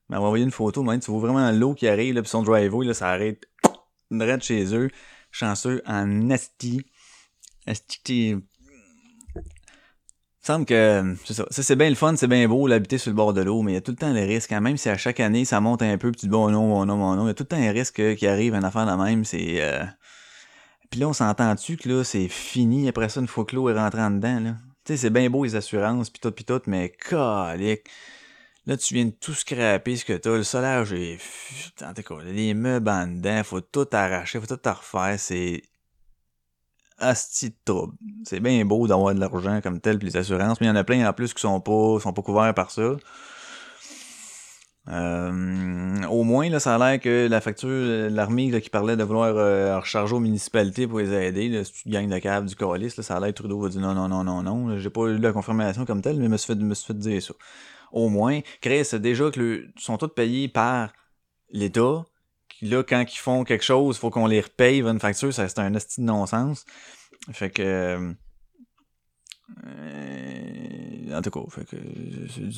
Il 0.10 0.16
m'a 0.16 0.20
envoyé 0.20 0.44
une 0.44 0.52
photo, 0.52 0.84
même, 0.84 1.00
tu 1.00 1.10
vois 1.10 1.22
vraiment 1.22 1.52
l'eau 1.52 1.74
qui 1.74 1.88
arrive, 1.88 2.16
là, 2.16 2.22
puis 2.22 2.30
son 2.30 2.44
driveway, 2.44 2.86
là, 2.86 2.94
ça 2.94 3.10
arrête 3.10 3.46
direct 4.12 4.44
chez 4.44 4.76
eux 4.76 4.90
chanceux 5.32 5.82
en. 5.86 6.30
Asti, 6.32 6.82
t'es- 8.04 8.36
Il 10.44 10.48
semble 10.48 10.66
que 10.66 11.16
c'est 11.26 11.36
ça. 11.36 11.46
Ça, 11.52 11.62
c'est 11.62 11.76
bien 11.76 11.90
le 11.90 11.96
fun, 11.96 12.16
c'est 12.16 12.28
bien 12.28 12.48
beau 12.48 12.66
l'habiter 12.68 12.98
sur 12.98 13.12
le 13.12 13.16
bord 13.16 13.32
de 13.34 13.42
l'eau, 13.42 13.62
mais 13.62 13.74
il 13.74 13.76
y 13.76 13.78
a 13.78 13.82
tout 13.82 13.92
le 13.92 13.98
temps 13.98 14.12
le 14.12 14.22
risque. 14.22 14.52
hein. 14.52 14.60
Même 14.60 14.76
si 14.78 14.90
à 14.90 14.98
chaque 14.98 15.20
année 15.20 15.46
ça 15.46 15.62
monte 15.62 15.84
un 15.84 15.98
peu, 16.00 16.12
puis 16.12 16.22
tu 16.22 16.26
dis 16.26 16.32
bon 16.32 16.50
non, 16.50 16.68
bon 16.68 16.86
non, 16.86 16.98
bon 16.98 17.16
non, 17.16 17.26
il 17.26 17.28
y 17.28 17.32
a 17.32 17.34
tout 17.36 17.44
le 17.44 17.48
temps 17.48 17.58
un 17.58 17.72
risque 17.72 18.00
euh, 18.00 18.16
qui 18.16 18.26
arrive, 18.28 18.56
une 18.56 18.66
affaire 18.66 18.86
de 18.88 19.04
même. 19.04 19.24
C'est. 19.24 19.62
euh, 19.62 19.84
Puis 20.90 21.00
là, 21.00 21.08
on 21.08 21.14
s'entend-tu 21.14 21.78
que 21.78 21.88
là, 21.90 22.04
c'est 22.04 22.28
fini 22.28 22.88
après 22.90 23.08
ça 23.10 23.22
une 23.22 23.28
fois 23.28 23.46
que 23.46 23.56
l'eau 23.56 23.70
est 23.70 23.74
rentrée 23.78 24.02
en 24.02 24.12
dedans, 24.12 24.40
là? 24.40 24.56
Tu 24.84 24.94
sais, 24.94 24.98
c'est 24.98 25.10
bien 25.10 25.30
beau 25.30 25.44
les 25.44 25.56
assurances, 25.56 26.10
pis 26.10 26.20
tout, 26.20 26.32
pis 26.32 26.44
tout, 26.44 26.62
mais 26.66 26.90
calique. 26.90 27.88
Là, 28.68 28.78
tu 28.78 28.94
viens 28.94 29.06
de 29.06 29.12
tout 29.12 29.34
scraper 29.34 29.96
ce 29.96 30.06
que 30.06 30.14
t'as. 30.14 30.38
Le 30.38 30.44
solage 30.44 30.94
est... 30.94 31.18
En 31.84 31.94
tout 31.94 32.04
cas, 32.04 32.24
les 32.24 32.54
meubles 32.54 32.90
en 32.90 33.08
dedans, 33.08 33.44
faut 33.44 33.62
tout 33.62 33.88
arracher, 33.92 34.40
faut 34.40 34.56
tout 34.56 34.60
refaire. 34.64 35.20
C'est... 35.20 35.64
Asti 37.00 37.50
de 37.50 37.56
trouble. 37.66 37.96
C'est 38.26 38.40
bien 38.40 38.64
beau 38.64 38.88
d'avoir 38.88 39.16
de 39.16 39.20
l'argent 39.20 39.60
comme 39.62 39.82
tel, 39.82 39.98
pis 39.98 40.06
les 40.06 40.18
assurances, 40.18 40.62
mais 40.62 40.68
il 40.68 40.70
y 40.70 40.72
en 40.72 40.76
a 40.76 40.84
plein 40.84 41.10
en 41.10 41.14
plus 41.14 41.34
qui 41.34 41.42
sont 41.42 41.60
pas, 41.60 42.00
sont 42.00 42.14
pas 42.14 42.22
couverts 42.22 42.54
par 42.54 42.70
ça. 42.70 42.96
Euh, 44.90 46.04
au 46.10 46.24
moins, 46.24 46.50
là, 46.50 46.60
ça 46.60 46.76
a 46.76 46.78
l'air 46.78 47.00
que 47.00 47.28
la 47.30 47.40
facture, 47.40 47.70
euh, 47.70 48.10
l'armée 48.10 48.60
qui 48.62 48.70
parlait 48.70 48.96
de 48.96 49.04
vouloir 49.04 49.36
euh, 49.38 49.80
recharger 49.80 50.16
aux 50.16 50.20
municipalités 50.20 50.88
pour 50.88 51.00
les 51.00 51.12
aider, 51.14 51.50
là, 51.50 51.64
si 51.64 51.72
tu 51.84 51.90
gagnes 51.90 52.10
de 52.10 52.18
cave 52.18 52.46
du 52.46 52.56
coalice, 52.56 52.98
là, 52.98 53.04
ça 53.04 53.18
a 53.18 53.20
l'air 53.20 53.30
que 53.30 53.36
Trudeau 53.36 53.60
va 53.60 53.70
dire 53.70 53.82
non, 53.82 53.94
non, 53.94 54.08
non, 54.08 54.24
non, 54.24 54.42
non. 54.42 54.78
J'ai 54.78 54.90
pas 54.90 55.02
eu 55.02 55.18
la 55.18 55.32
confirmation 55.34 55.86
comme 55.86 56.02
telle, 56.02 56.18
mais 56.18 56.26
je 56.26 56.30
me 56.30 56.38
suis 56.38 56.54
fait, 56.54 56.60
me 56.60 56.74
suis 56.74 56.88
fait 56.88 56.98
dire 56.98 57.22
ça. 57.22 57.34
Au 57.92 58.10
moins, 58.10 58.42
Chris, 58.62 58.88
déjà 59.00 59.30
que 59.32 59.40
le, 59.40 59.68
sont 59.78 59.98
tous 59.98 60.10
payés 60.10 60.48
par 60.48 60.94
l'État. 61.50 62.06
Là, 62.62 62.84
quand 62.84 63.04
ils 63.12 63.18
font 63.18 63.44
quelque 63.44 63.64
chose, 63.64 63.98
faut 63.98 64.10
qu'on 64.10 64.28
les 64.28 64.42
repaye 64.42 64.82
une 64.82 65.00
facture, 65.00 65.34
ça 65.34 65.48
c'est 65.48 65.60
un 65.60 65.74
esti 65.74 66.02
de 66.02 66.06
non-sens. 66.06 66.66
Fait 67.32 67.50
que. 67.50 68.14
euh, 69.68 71.18
en 71.18 71.22
tout 71.22 71.32
cas, 71.32 71.40
fait 71.50 71.66
que 71.66 71.78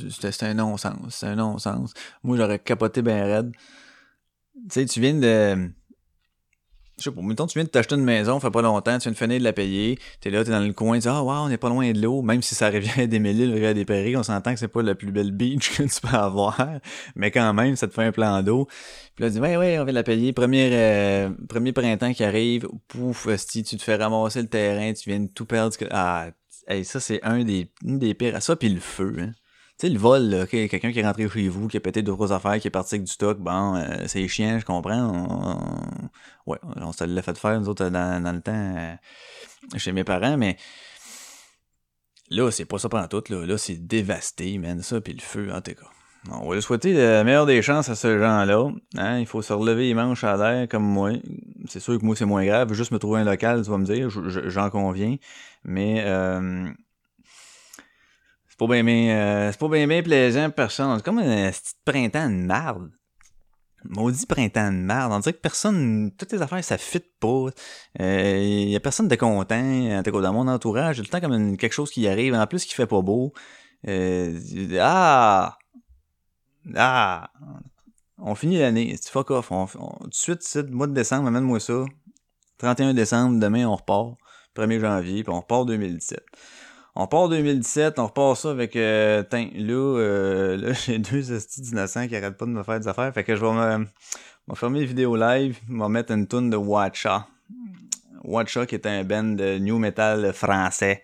c'était 0.10 0.46
un 0.46 0.54
non-sens. 0.56 0.98
C'est 1.10 1.28
un 1.28 1.36
non-sens. 1.36 1.94
Moi, 2.24 2.38
j'aurais 2.38 2.60
capoté 2.60 3.02
ben 3.02 3.24
raide. 3.24 3.52
Tu 4.54 4.62
sais, 4.70 4.86
tu 4.86 5.00
viens 5.00 5.14
de. 5.16 5.72
Je 6.98 7.04
sais 7.06 7.12
pas, 7.12 7.22
mettons, 7.22 7.48
tu 7.48 7.58
viens 7.58 7.64
de 7.64 7.70
t'acheter 7.70 7.96
une 7.96 8.04
maison, 8.04 8.40
fait 8.40 8.52
pas 8.52 8.62
longtemps, 8.62 8.98
tu 9.00 9.04
viens 9.04 9.12
de 9.14 9.18
finir 9.18 9.40
de 9.40 9.44
la 9.44 9.54
payer, 9.54 9.98
t'es 10.22 10.30
là, 10.30 10.44
t'es 10.44 10.52
dans 10.52 10.60
le 10.60 10.74
coin, 10.74 10.98
tu 10.98 11.02
dis, 11.02 11.08
ah, 11.08 11.24
wow, 11.24 11.46
on 11.46 11.50
est 11.50 11.58
pas 11.58 11.70
loin 11.70 11.92
de 11.92 12.00
l'eau, 12.00 12.22
même 12.22 12.44
si 12.44 12.54
ça 12.54 12.70
revient 12.70 13.08
des 13.08 13.20
Mélis, 13.20 13.48
le 13.48 13.74
des 13.74 13.84
Prairies, 13.84 14.16
on 14.16 14.22
s'entend 14.22 14.54
que 14.54 14.60
c'est 14.60 14.68
pas 14.68 14.84
la 14.84 14.94
plus 14.94 15.12
belle 15.12 15.32
beach 15.32 15.76
que 15.76 15.84
tu 15.84 16.02
peux 16.02 16.16
avoir, 16.16 16.56
mais 17.16 17.32
quand 17.32 17.52
même, 17.54 17.76
ça 17.76 17.88
te 17.88 17.94
fait 17.94 18.04
un 18.04 18.12
plan 18.12 18.44
d'eau. 18.44 18.68
Puis 19.16 19.24
là, 19.24 19.30
tu 19.30 19.36
dis, 19.36 19.40
ouais, 19.40 19.58
ouais, 19.58 19.80
on 19.80 19.86
vient 19.86 19.94
de 19.94 19.98
la 19.98 20.04
payer, 20.04 20.34
premier, 20.34 20.70
euh, 20.72 21.30
premier 21.50 21.74
printemps 21.74 22.14
qui 22.14 22.24
arrive, 22.24 22.68
pouf, 22.88 23.28
esti, 23.28 23.64
tu 23.64 23.78
te 23.78 23.84
fais 23.84 23.96
ramasser 23.96 24.42
le 24.42 24.48
terrain, 24.48 24.94
tu 24.94 25.10
viens 25.10 25.20
de 25.20 25.28
tout 25.28 25.46
perdre, 25.46 25.76
ah, 25.90 26.28
ça, 26.84 27.00
c'est 27.00 27.24
un 27.24 27.44
des, 27.44 27.72
une 27.84 27.98
des 27.98 28.14
pires, 28.14 28.42
ça, 28.42 28.56
puis 28.56 28.70
le 28.70 28.80
feu, 28.80 29.16
hein. 29.20 29.32
Sais, 29.84 29.90
le 29.90 30.00
vol, 30.00 30.30
là, 30.30 30.44
ok, 30.44 30.50
quelqu'un 30.50 30.94
qui 30.94 31.00
est 31.00 31.06
rentré 31.06 31.28
chez 31.28 31.50
vous, 31.50 31.68
qui 31.68 31.76
a 31.76 31.82
pété 31.82 32.02
deux 32.04 32.14
grosses 32.14 32.32
affaires, 32.32 32.58
qui 32.58 32.70
est 32.70 32.72
parti 32.72 32.96
avec 32.96 33.04
du 33.06 33.12
stock, 33.12 33.38
bon, 33.40 33.76
euh, 33.76 34.06
c'est 34.08 34.26
chiant, 34.30 34.58
je 34.58 34.64
comprends. 34.64 34.96
On- 34.96 36.50
ouais, 36.50 36.58
on 36.78 36.94
se 36.94 37.04
l'a 37.04 37.22
fait 37.22 37.38
faire, 37.38 37.60
nous 37.60 37.68
autres, 37.68 37.90
dans, 37.90 38.34
le 38.34 38.40
temps, 38.40 38.54
euh, 38.78 38.96
chez 39.76 39.92
mes 39.92 40.06
parents, 40.06 40.38
mais 40.38 40.56
là, 42.30 42.50
c'est 42.50 42.64
pas 42.64 42.78
ça 42.78 42.88
pendant 42.88 43.10
tout, 43.10 43.26
là. 43.28 43.46
Là, 43.46 43.58
c'est 43.58 43.76
dévasté, 43.76 44.58
man, 44.58 44.82
ça, 44.82 45.02
puis 45.02 45.12
le 45.12 45.22
feu, 45.22 45.52
en 45.54 45.60
tout 45.60 45.74
cas. 45.74 46.32
On 46.32 46.48
va 46.48 46.56
lui 46.56 46.62
souhaiter 46.62 46.94
la 46.94 47.26
meilleure 47.26 47.46
des 47.46 47.62
chances 47.62 47.90
à 47.90 47.96
ce 47.96 48.18
gens-là. 48.18 48.72
Hein? 48.96 49.20
Il 49.20 49.26
faut 49.26 49.42
se 49.42 49.52
relever 49.52 49.90
les 49.90 49.94
manches 49.94 50.24
à 50.24 50.38
l'air 50.38 50.70
comme 50.70 50.86
moi. 50.86 51.12
C'est 51.68 51.82
sûr 51.82 52.00
que 52.00 52.06
moi, 52.06 52.16
c'est 52.16 52.24
moins 52.24 52.46
grave. 52.46 52.72
Juste 52.72 52.92
me 52.92 53.00
trouver 53.00 53.20
un 53.20 53.26
local, 53.26 53.62
tu 53.66 53.70
vas 53.70 53.78
me 53.78 53.84
dire, 53.84 54.10
je- 54.10 54.30
je- 54.30 54.48
j'en 54.48 54.70
conviens. 54.70 55.18
Mais 55.66 56.02
euh, 56.06 56.70
c'est 58.54 58.60
pas 58.60 58.68
bien 58.68 58.84
bien, 58.84 59.16
euh, 59.18 59.52
c'est 59.52 59.60
pas 59.60 59.68
bien 59.68 59.88
bien 59.88 60.04
plaisant 60.04 60.52
personne. 60.52 60.96
C'est 60.98 61.04
comme 61.04 61.18
un 61.18 61.50
petit 61.50 61.74
printemps 61.84 62.30
de 62.30 62.36
marde? 62.36 62.92
Maudit 63.84 64.28
printemps 64.28 64.72
de 64.72 64.78
marde. 64.78 65.12
On 65.12 65.18
dirait 65.18 65.34
que 65.34 65.40
personne, 65.42 66.12
toutes 66.16 66.32
les 66.34 66.42
affaires, 66.44 66.64
ça 66.64 66.78
fit 66.78 67.04
pas. 67.20 67.48
Euh, 68.00 68.38
y 68.70 68.76
a 68.76 68.80
personne 68.80 69.08
de 69.08 69.16
content. 69.16 70.04
Dans 70.04 70.34
mon 70.34 70.48
entourage, 70.48 70.98
j'ai 70.98 71.02
le 71.02 71.08
temps 71.08 71.20
comme 71.20 71.58
quelque 71.58 71.74
chose 71.74 71.90
qui 71.90 72.08
arrive. 72.08 72.36
En 72.36 72.46
plus, 72.46 72.66
qui 72.66 72.76
fait 72.76 72.86
pas 72.86 73.02
beau. 73.02 73.34
Euh, 73.88 74.40
ah! 74.80 75.58
Ah! 76.76 77.32
On 78.20 78.36
finit 78.36 78.60
l'année. 78.60 78.96
C'est 79.02 79.10
fuck 79.10 79.32
off. 79.32 79.52
On, 79.52 79.66
on- 79.80 80.10
tout 80.10 80.36
de 80.62 80.72
mois 80.72 80.86
de 80.86 80.94
décembre, 80.94 81.28
amène-moi 81.28 81.60
ça. 81.60 81.86
31 82.60 82.94
décembre, 82.94 83.40
demain, 83.40 83.66
on 83.66 83.76
repart. 83.76 84.16
1er 84.56 84.80
janvier, 84.80 85.24
puis 85.24 85.34
on 85.34 85.40
repart 85.40 85.66
2017. 85.66 86.24
On 86.96 87.02
repart 87.02 87.30
2017, 87.30 87.98
on 87.98 88.06
repart 88.06 88.38
ça 88.38 88.52
avec... 88.52 88.76
Euh, 88.76 89.24
tain, 89.24 89.50
là, 89.56 89.74
euh, 89.74 90.58
là 90.58 90.74
j'ai 90.86 91.00
deux 91.00 91.32
hosties 91.32 91.62
d'innocents 91.62 92.08
qui 92.08 92.16
arrêtent 92.16 92.38
pas 92.38 92.46
de 92.46 92.52
me 92.52 92.62
faire 92.62 92.80
des 92.80 92.88
affaires. 92.88 93.12
Fait 93.12 93.24
que 93.24 93.36
je 93.36 93.44
vais 93.44 93.52
me, 93.52 93.88
me 94.48 94.56
fermer 94.56 94.82
les 94.82 94.86
vidéos 94.86 95.16
live, 95.16 95.58
je 95.68 95.76
vais 95.76 95.90
mettre 95.90 96.12
une 96.12 96.28
tune 96.28 96.52
de 96.52 96.58
Watcha. 96.58 97.28
Watcha 98.24 98.68
qui 98.68 98.76
est 98.76 98.86
un 98.86 99.04
band 99.04 99.24
de 99.24 99.58
new 99.58 99.80
metal 99.80 100.34
français. 100.34 101.04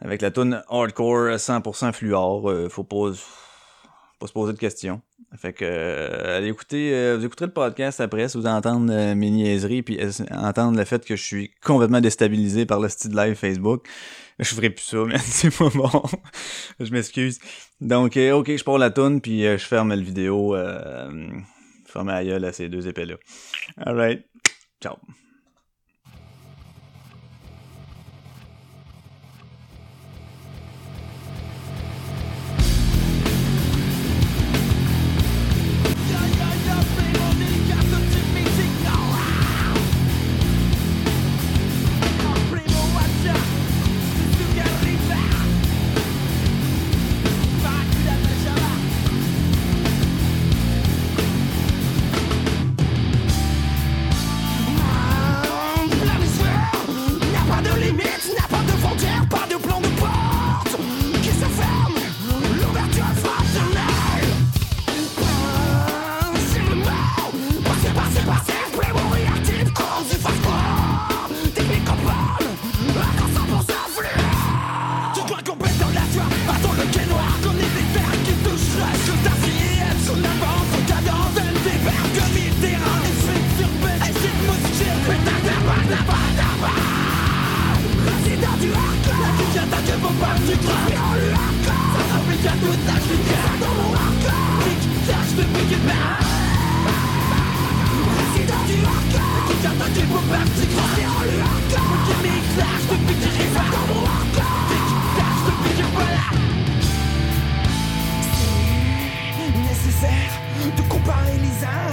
Avec 0.00 0.20
la 0.20 0.30
tune 0.30 0.62
hardcore 0.68 1.36
100% 1.36 1.92
fluor. 1.92 2.50
Euh, 2.50 2.68
faut 2.68 2.84
pas 2.84 3.12
se 3.14 4.32
poser 4.32 4.52
de 4.52 4.58
questions. 4.58 5.00
Fait 5.36 5.52
que, 5.52 5.64
euh, 5.64 6.38
allez 6.38 6.52
euh, 6.74 7.16
vous 7.18 7.24
écouterez 7.24 7.46
le 7.46 7.52
podcast 7.52 8.00
après 8.00 8.28
si 8.28 8.38
vous 8.38 8.46
entendre 8.46 8.92
euh, 8.92 9.14
mes 9.14 9.30
niaiseries 9.30 9.82
puis 9.82 9.98
euh, 10.00 10.10
entendre 10.30 10.78
le 10.78 10.84
fait 10.84 11.04
que 11.04 11.16
je 11.16 11.22
suis 11.22 11.50
complètement 11.62 12.00
déstabilisé 12.00 12.66
par 12.66 12.80
le 12.80 12.88
style 12.88 13.14
live 13.14 13.34
Facebook. 13.34 13.86
Je 14.38 14.54
ferai 14.54 14.70
plus 14.70 14.84
ça, 14.84 14.98
mais 15.06 15.18
c'est 15.18 15.56
pas 15.56 15.70
bon. 15.70 15.90
je 16.80 16.92
m'excuse. 16.92 17.38
Donc, 17.80 18.16
euh, 18.16 18.32
ok, 18.32 18.56
je 18.56 18.64
pars 18.64 18.78
la 18.78 18.90
toune 18.90 19.20
puis 19.20 19.42
je 19.42 19.56
ferme 19.58 19.90
la 19.90 19.96
vidéo. 19.96 20.56
je 20.56 21.90
ferme 21.90 22.08
la 22.08 22.24
gueule 22.24 22.44
à 22.44 22.52
ces 22.52 22.68
deux 22.68 22.86
épées-là. 22.86 23.16
Alright. 23.76 24.24
Ciao. 24.80 24.96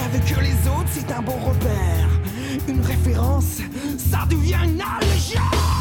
Avec 0.05 0.25
que 0.25 0.39
les 0.41 0.67
autres, 0.67 0.89
c'est 0.91 1.11
un 1.11 1.21
bon 1.21 1.37
repère. 1.37 2.09
Une 2.67 2.81
référence, 2.81 3.59
ça 3.97 4.25
devient 4.29 4.57
une 4.63 4.81
allégeance. 4.81 5.80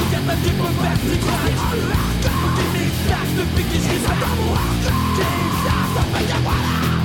Give 0.00 0.24
me 2.72 2.84
back 3.08 3.28
the 3.36 3.44
biggest 3.56 3.84
reason 3.90 4.10
I'm 4.10 4.38
walking. 4.48 4.96
Jesus, 5.16 6.46
I. 6.46 6.99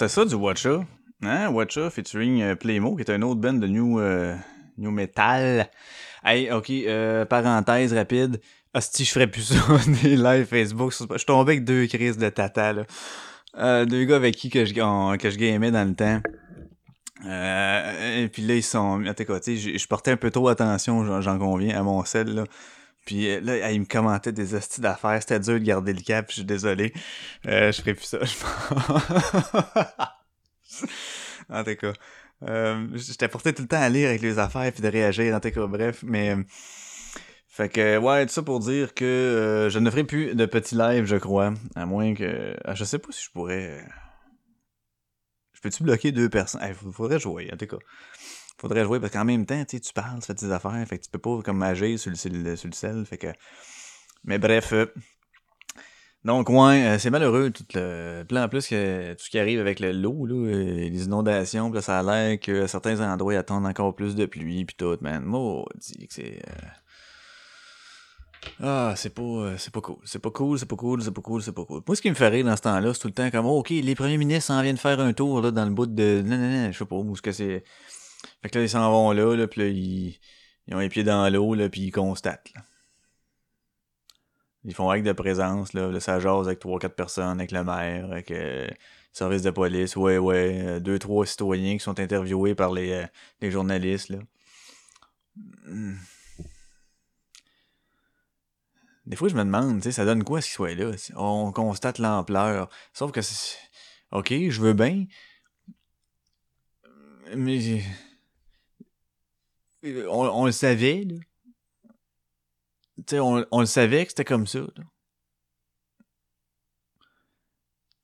c'était 0.00 0.08
ça 0.08 0.24
du 0.24 0.34
Watcha. 0.34 0.80
Hein? 1.22 1.50
Watcha 1.50 1.90
featuring 1.90 2.40
euh, 2.40 2.54
Playmo, 2.54 2.96
qui 2.96 3.02
est 3.02 3.10
un 3.10 3.20
autre 3.20 3.38
band 3.38 3.52
de 3.52 3.66
New, 3.66 4.00
euh, 4.00 4.34
new 4.78 4.90
Metal. 4.90 5.68
Hey, 6.24 6.50
ok, 6.50 6.70
euh, 6.70 7.26
parenthèse 7.26 7.92
rapide. 7.92 8.40
Hostie, 8.72 9.04
je 9.04 9.10
ferais 9.12 9.26
plus 9.26 9.42
ça, 9.42 9.56
des 10.02 10.16
lives 10.16 10.46
Facebook. 10.46 10.90
Je 10.98 11.16
suis 11.18 11.26
tombé 11.26 11.52
avec 11.52 11.64
deux 11.64 11.86
crises 11.86 12.16
de 12.16 12.30
tata, 12.30 12.72
là. 12.72 12.82
Euh, 13.58 13.84
deux 13.84 14.04
gars 14.06 14.16
avec 14.16 14.36
qui 14.36 14.48
que 14.48 14.64
je, 14.64 14.72
que 15.18 15.28
je 15.28 15.36
gamais 15.36 15.70
dans 15.70 15.86
le 15.86 15.94
temps. 15.94 16.22
Et 17.22 18.28
puis 18.32 18.40
là, 18.40 18.54
ils 18.54 18.62
sont... 18.62 19.02
Sais, 19.42 19.56
je- 19.56 19.86
portais 19.86 20.12
un 20.12 20.16
peu 20.16 20.30
trop 20.30 20.48
attention, 20.48 21.20
j'en 21.20 21.38
conviens, 21.38 21.78
à 21.78 21.82
mon 21.82 22.02
sel, 22.06 22.34
là. 22.34 22.44
Puis 23.06 23.28
euh, 23.30 23.40
là, 23.40 23.70
ils 23.72 23.80
me 23.80 23.86
commentaient 23.86 24.32
des 24.32 24.54
hosties 24.54 24.80
d'affaires. 24.80 25.20
C'était 25.20 25.40
dur 25.40 25.54
de 25.54 25.58
garder 25.64 25.92
le 25.92 26.02
cap, 26.02 26.26
je 26.28 26.34
suis 26.36 26.44
désolé. 26.44 26.92
Euh, 27.46 27.72
je 27.72 27.80
ferai 27.80 27.94
plus 27.94 28.04
ça, 28.06 28.18
je 28.24 28.34
en 31.48 31.64
tout 31.64 31.74
cas. 31.76 31.92
Euh, 32.42 32.88
J'étais 32.94 33.28
porté 33.28 33.52
tout 33.52 33.62
le 33.62 33.68
temps 33.68 33.80
à 33.82 33.88
lire 33.88 34.08
avec 34.08 34.22
les 34.22 34.38
affaires 34.38 34.72
puis 34.72 34.82
de 34.82 34.88
réagir, 34.88 35.34
en 35.34 35.40
tout 35.40 35.50
cas, 35.50 35.66
bref. 35.66 36.02
Mais... 36.02 36.30
euh, 36.36 36.42
Fait 37.48 37.68
que, 37.68 37.98
ouais, 37.98 38.26
tout 38.26 38.32
ça 38.32 38.42
pour 38.42 38.60
dire 38.60 38.94
que 38.94 39.04
euh, 39.04 39.70
je 39.70 39.78
ne 39.78 39.90
ferai 39.90 40.04
plus 40.04 40.34
de 40.34 40.46
petits 40.46 40.74
lives, 40.76 41.04
je 41.06 41.16
crois. 41.16 41.52
À 41.74 41.86
moins 41.86 42.14
que... 42.14 42.56
ah, 42.64 42.74
Je 42.74 42.84
sais 42.84 42.98
pas 42.98 43.12
si 43.12 43.24
je 43.24 43.30
pourrais... 43.30 43.84
Je 45.52 45.60
peux-tu 45.60 45.82
bloquer 45.82 46.12
deux 46.12 46.30
personnes? 46.30 46.62
Il 46.66 46.74
faudrait 46.74 47.20
jouer, 47.20 47.50
en 47.52 47.56
tout 47.56 47.66
cas. 47.66 47.76
Faudrait 48.60 48.84
jouer, 48.84 49.00
parce 49.00 49.14
qu'en 49.14 49.24
même 49.24 49.46
temps, 49.46 49.64
tu 49.64 49.80
parles, 49.94 50.20
tu 50.20 50.26
fais 50.26 50.34
tes 50.34 50.52
affaires, 50.52 50.84
fait 50.86 50.98
que 50.98 51.04
tu 51.04 51.10
peux 51.10 51.18
pas 51.18 51.40
comme 51.42 51.62
agir 51.62 51.98
sur 51.98 52.10
le, 52.10 52.56
sel, 52.72 53.06
fait 53.06 53.16
que... 53.16 53.28
Mais 54.24 54.38
bref... 54.38 54.74
euh, 54.74 54.84
donc, 56.26 56.50
ouais, 56.50 56.84
euh, 56.86 56.98
c'est 56.98 57.08
malheureux, 57.08 57.50
tout 57.52 57.64
le 57.72 58.22
en 58.30 58.48
plus 58.50 58.68
que 58.68 59.14
tout 59.14 59.24
ce 59.24 59.30
qui 59.30 59.38
arrive 59.38 59.60
avec 59.60 59.80
le 59.80 59.92
l'eau, 59.92 60.26
là, 60.26 60.34
euh, 60.34 60.90
les 60.90 61.04
inondations, 61.04 61.72
ça 61.80 62.00
a 62.00 62.02
l'air 62.02 62.38
que 62.38 62.66
certains 62.66 63.00
endroits 63.00 63.38
attendent 63.38 63.64
encore 63.64 63.94
plus 63.94 64.14
de 64.14 64.26
pluie, 64.26 64.66
pis 64.66 64.74
tout, 64.74 64.98
man. 65.00 65.24
Maudit 65.24 66.06
que 66.06 66.12
c'est... 66.12 66.42
Ah, 68.62 68.92
c'est 68.94 69.14
pas, 69.14 69.56
c'est 69.56 69.72
pas 69.72 69.80
cool. 69.80 69.96
C'est 70.04 70.18
pas 70.18 70.30
cool, 70.30 70.58
c'est 70.58 70.66
pas 70.66 70.76
cool, 70.76 71.02
c'est 71.02 71.12
pas 71.12 71.22
cool, 71.22 71.42
c'est 71.42 71.52
pas 71.52 71.64
cool. 71.64 71.80
Moi, 71.86 71.96
ce 71.96 72.02
qui 72.02 72.10
me 72.10 72.14
fait 72.14 72.28
rire 72.28 72.44
dans 72.44 72.56
ce 72.56 72.62
temps-là, 72.62 72.92
c'est 72.92 73.00
tout 73.00 73.08
le 73.08 73.14
temps 73.14 73.30
comme, 73.30 73.46
oh, 73.46 73.60
OK, 73.60 73.70
les 73.70 73.94
premiers 73.94 74.18
ministres 74.18 74.52
en 74.52 74.60
viennent 74.60 74.76
faire 74.76 75.00
un 75.00 75.14
tour, 75.14 75.40
là, 75.40 75.50
dans 75.50 75.64
le 75.64 75.70
bout 75.70 75.86
de... 75.86 76.22
Non, 76.26 76.36
non, 76.36 76.50
non, 76.50 76.72
je 76.72 76.76
sais 76.76 76.84
pas 76.84 76.96
où 76.96 77.16
ce 77.16 77.22
que 77.22 77.32
c'est... 77.32 77.64
Fait 78.42 78.50
que 78.50 78.58
là, 78.58 78.64
ils 78.64 78.70
s'en 78.70 78.90
vont 78.90 79.12
là, 79.12 79.34
là, 79.36 79.46
pis 79.46 79.60
là, 79.60 79.66
ils... 79.66 80.18
ils 80.66 80.74
ont 80.74 80.78
les 80.78 80.88
pieds 80.88 81.04
dans 81.04 81.28
l'eau, 81.32 81.54
là, 81.54 81.68
pis 81.68 81.82
ils 81.82 81.90
constatent, 81.92 82.50
là. 82.54 82.62
Ils 84.64 84.74
font 84.74 84.90
acte 84.90 85.06
de 85.06 85.12
présence, 85.12 85.72
là, 85.72 85.90
là 85.90 86.00
ça 86.00 86.20
jase 86.20 86.46
avec 86.46 86.58
trois, 86.58 86.78
quatre 86.78 86.94
personnes, 86.94 87.40
avec 87.40 87.50
le 87.50 87.64
maire, 87.64 88.12
avec 88.12 88.30
euh, 88.30 88.66
le 88.66 88.74
service 89.12 89.42
de 89.42 89.50
police, 89.50 89.96
ouais, 89.96 90.18
ouais, 90.18 90.62
euh, 90.62 90.80
deux, 90.80 90.98
trois 90.98 91.24
citoyens 91.24 91.74
qui 91.78 91.82
sont 91.82 91.98
interviewés 91.98 92.54
par 92.54 92.72
les, 92.72 92.92
euh, 92.92 93.06
les 93.40 93.50
journalistes, 93.50 94.10
là. 94.10 94.18
Des 99.06 99.16
fois, 99.16 99.28
je 99.28 99.34
me 99.34 99.44
demande, 99.44 99.82
ça 99.82 100.04
donne 100.04 100.22
quoi 100.22 100.40
ce 100.40 100.46
qu'ils 100.46 100.54
soient 100.54 100.74
là? 100.74 100.92
On 101.16 101.50
constate 101.52 101.98
l'ampleur. 101.98 102.68
Sauf 102.92 103.10
que. 103.10 103.20
OK, 104.12 104.28
je 104.30 104.60
veux 104.60 104.72
bien. 104.72 105.06
Mais... 107.34 107.82
On, 109.82 110.28
on 110.42 110.46
le 110.46 110.52
savait, 110.52 111.04
là. 111.04 111.16
Tu 112.96 113.04
sais, 113.16 113.20
on, 113.20 113.44
on 113.50 113.60
le 113.60 113.66
savait 113.66 114.04
que 114.04 114.10
c'était 114.12 114.24
comme 114.24 114.46
ça, 114.46 114.60
là. 114.60 114.84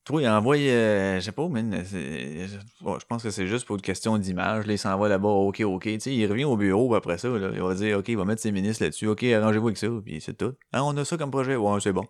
Toi, 0.04 0.22
il 0.22 0.28
envoie, 0.28 0.56
euh, 0.56 1.16
je 1.18 1.24
sais 1.24 1.32
pas, 1.32 1.48
man, 1.48 1.84
c'est- 1.84 2.48
bon, 2.80 2.96
je 3.00 3.04
pense 3.06 3.24
que 3.24 3.30
c'est 3.30 3.48
juste 3.48 3.66
pour 3.66 3.74
une 3.74 3.82
question 3.82 4.16
d'image. 4.18 4.64
Là, 4.66 4.74
il 4.74 4.78
s'en 4.78 4.96
va 4.96 5.08
là-bas, 5.08 5.28
ok, 5.28 5.60
ok. 5.62 5.82
Tu 5.82 6.00
sais, 6.00 6.14
il 6.14 6.26
revient 6.30 6.44
au 6.44 6.56
bureau 6.56 6.94
après 6.94 7.18
ça, 7.18 7.28
là, 7.28 7.50
il 7.52 7.60
va 7.60 7.74
dire, 7.74 7.98
ok, 7.98 8.08
il 8.08 8.16
va 8.16 8.24
mettre 8.24 8.40
ses 8.40 8.52
ministres 8.52 8.84
là-dessus, 8.84 9.08
ok, 9.08 9.24
arrangez-vous 9.24 9.66
avec 9.66 9.78
ça, 9.78 9.88
puis 10.04 10.20
c'est 10.20 10.34
tout. 10.38 10.54
Ah, 10.72 10.84
on 10.84 10.96
a 10.96 11.04
ça 11.04 11.16
comme 11.16 11.32
projet, 11.32 11.56
ouais, 11.56 11.80
c'est 11.80 11.92
bon. 11.92 12.06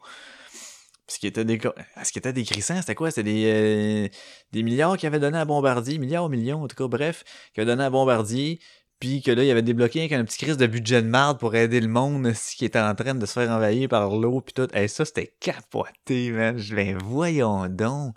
Puis 1.07 1.15
ce 1.15 1.19
qui 1.21 1.27
était 1.29 1.45
déco... 1.45 1.71
ce 2.03 2.11
qui 2.13 2.19
était 2.19 2.33
décrissant, 2.33 2.81
c'était 2.81 2.95
quoi? 2.97 3.11
C'était 3.11 3.33
des, 3.33 3.45
euh, 3.47 4.09
des 4.53 4.63
milliards 4.65 4.97
qu'il 4.97 5.07
avait 5.07 5.21
donné 5.21 5.39
à 5.39 5.45
Bombardier, 5.45 5.99
milliards, 5.99 6.29
millions, 6.29 6.65
en 6.65 6.69
tout 6.69 6.77
cas, 6.77 6.89
bref, 6.89 7.25
qu'il 7.55 7.63
avait 7.63 7.71
donné 7.71 7.85
à 7.85 7.91
Bombardier, 7.91 8.59
puis 8.99 9.23
que 9.23 9.31
là, 9.31 9.45
il 9.45 9.51
avait 9.51 9.63
débloqué 9.63 10.01
avec 10.01 10.13
un 10.13 10.25
petit 10.25 10.39
crise 10.39 10.57
de 10.57 10.67
budget 10.67 11.03
de 11.03 11.09
marde 11.09 11.39
pour 11.39 11.55
aider 11.55 11.81
le 11.81 11.89
monde 11.89 12.33
qui 12.33 12.65
était 12.65 12.81
en 12.81 12.95
train 12.95 13.15
de 13.15 13.27
se 13.27 13.33
faire 13.33 13.51
envahir 13.51 13.89
par 13.89 14.11
l'eau, 14.17 14.41
puis 14.41 14.55
tout. 14.55 14.69
Et 14.75 14.89
ça, 14.89 15.05
c'était 15.05 15.35
capoté, 15.41 16.31
man. 16.31 16.57
Je 16.59 16.97
voyons 17.05 17.69
donc. 17.69 18.17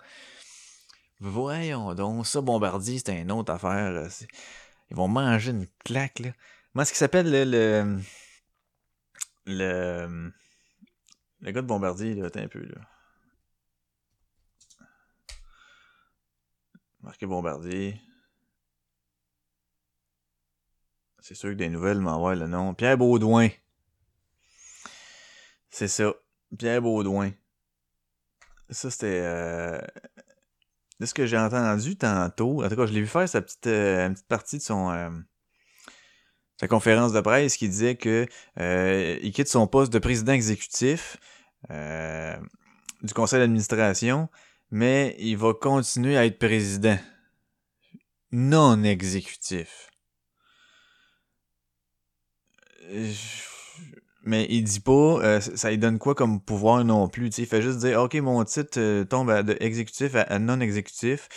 Voyons 1.20 1.94
donc. 1.96 2.26
Ça, 2.26 2.40
Bombardier, 2.42 2.98
c'était 2.98 3.22
une 3.22 3.32
autre 3.32 3.52
affaire. 3.52 3.92
euh, 3.92 4.08
Ils 4.90 4.96
vont 4.96 5.08
manger 5.10 5.52
une 5.52 5.68
claque, 5.84 6.20
là. 6.20 6.32
Moi, 6.74 6.86
ce 6.86 6.92
qui 6.94 6.98
s'appelle 6.98 7.30
le, 7.30 7.44
le. 7.44 8.00
Le. 9.46 10.32
Le 11.42 11.52
gars 11.52 11.62
de 11.62 11.68
Bombardier, 11.68 12.14
là, 12.16 12.28
attends 12.28 12.42
un 12.42 12.48
peu, 12.48 12.62
là. 12.62 12.82
Marqué 17.02 17.26
Bombardier. 17.26 18.00
C'est 21.22 21.36
sûr 21.36 21.50
que 21.50 21.56
des 21.56 21.70
nouvelles 21.70 22.00
m'envoient 22.00 22.36
le 22.36 22.48
nom. 22.48 22.74
Pierre 22.74 22.98
Baudouin. 22.98 23.50
C'est 25.70 25.88
ça. 25.88 26.14
Pierre 26.58 26.82
Baudouin. 26.82 27.32
Ça, 28.70 28.90
c'était... 28.90 29.22
Euh... 29.24 29.80
Ce 31.02 31.14
que 31.14 31.26
j'ai 31.26 31.38
entendu 31.38 31.96
tantôt, 31.96 32.64
en 32.64 32.68
tout 32.68 32.76
cas, 32.76 32.86
je 32.86 32.92
l'ai 32.92 33.02
vu 33.02 33.08
faire 33.08 33.28
sa 33.30 33.42
petite, 33.42 33.68
euh, 33.68 34.14
partie 34.28 34.58
de 34.58 34.62
son... 34.62 34.92
euh, 34.92 35.10
sa 36.58 36.68
conférence 36.68 37.14
de 37.14 37.22
presse 37.22 37.56
qui 37.56 37.70
disait 37.70 37.96
que 37.96 38.28
il 38.58 39.32
quitte 39.32 39.48
son 39.48 39.66
poste 39.66 39.94
de 39.94 40.00
président 40.00 40.34
exécutif 40.34 41.16
du 41.70 43.14
conseil 43.14 43.40
d'administration, 43.40 44.28
mais 44.72 45.16
il 45.20 45.38
va 45.38 45.54
continuer 45.54 46.18
à 46.18 46.26
être 46.26 46.38
président 46.38 46.98
non 48.32 48.84
exécutif. 48.84 49.90
Euh, 52.79 52.79
Mais 54.24 54.46
il 54.50 54.64
dit 54.64 54.82
pas, 54.82 54.92
euh, 54.92 55.40
ça 55.40 55.70
lui 55.70 55.78
donne 55.78 55.98
quoi 55.98 56.14
comme 56.14 56.42
pouvoir 56.42 56.84
non 56.84 57.08
plus. 57.08 57.30
tu 57.30 57.38
sais, 57.38 57.42
Il 57.44 57.48
fait 57.48 57.62
juste 57.62 57.80
dire, 57.80 58.02
ok, 58.02 58.16
mon 58.16 58.44
titre 58.44 58.78
euh, 58.80 59.06
tombe 59.06 59.30
à- 59.30 59.44
de 59.44 59.56
exécutif 59.62 60.14
à, 60.16 60.22
à 60.24 60.40
non 60.40 60.60
exécutif, 60.60 61.30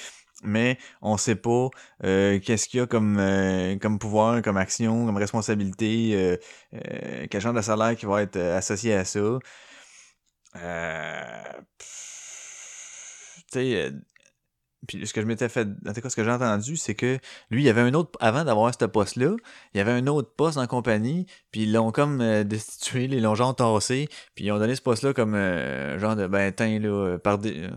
mais 0.43 0.79
on 1.01 1.17
sait 1.17 1.37
pas 1.37 1.69
euh, 2.05 2.41
qu'est-ce 2.41 2.69
qu'il 2.69 2.81
y 2.81 2.83
a 2.83 2.87
comme 2.87 3.19
euh, 3.19 3.77
comme 3.79 3.99
pouvoir, 4.01 4.43
comme 4.43 4.57
action, 4.57 5.07
comme 5.07 5.17
responsabilité, 5.17 6.39
euh, 6.75 7.27
quel 7.31 7.41
genre 7.41 7.55
de 7.55 7.61
salaire 7.63 7.97
qui 7.97 8.07
va 8.07 8.23
être 8.23 8.37
associé 8.39 8.95
à 8.95 9.05
ça. 9.05 9.21
Tu 10.55 10.61
sais, 13.53 13.93
puis 14.87 15.07
ce 15.07 15.13
que 15.13 15.21
je 15.21 15.27
m'étais 15.27 15.49
fait, 15.49 15.69
en 15.87 15.93
tout 15.93 16.01
cas, 16.01 16.11
ce 16.11 16.17
que 16.17 16.25
j'ai 16.25 16.31
entendu, 16.31 16.77
c'est 16.77 16.95
que 16.95 17.19
lui, 17.51 17.63
il 17.63 17.67
y 17.67 17.71
avait 17.71 17.83
un 17.83 17.95
autre, 17.95 18.19
avant 18.21 18.45
d'avoir 18.45 18.73
ce 18.75 18.85
poste-là, 18.85 19.37
il 19.75 19.79
y 19.79 19.81
avait 19.81 19.93
un 19.93 20.07
autre 20.09 20.31
poste 20.35 20.59
en 20.59 20.67
compagnie, 20.67 21.27
puis 21.51 21.63
ils 21.63 21.73
l'ont 21.73 21.93
comme 21.93 22.21
euh, 22.21 22.45
destitué, 22.45 23.05
ils 23.05 23.23
l'ont 23.23 23.35
genre 23.35 23.55
tassé, 23.55 24.09
puis 24.35 24.47
ils 24.47 24.53
ont 24.53 24.59
donné 24.59 24.75
ce 24.75 24.83
poste-là 24.83 25.13
comme 25.15 25.35
euh, 25.35 25.99
genre 25.99 26.17
de, 26.17 26.27
ben, 26.27 26.53
tiens, 26.53 26.79
là, 26.81 26.89
euh, 26.89 27.19
par 27.19 27.39
des... 27.39 27.65
euh, 27.65 27.71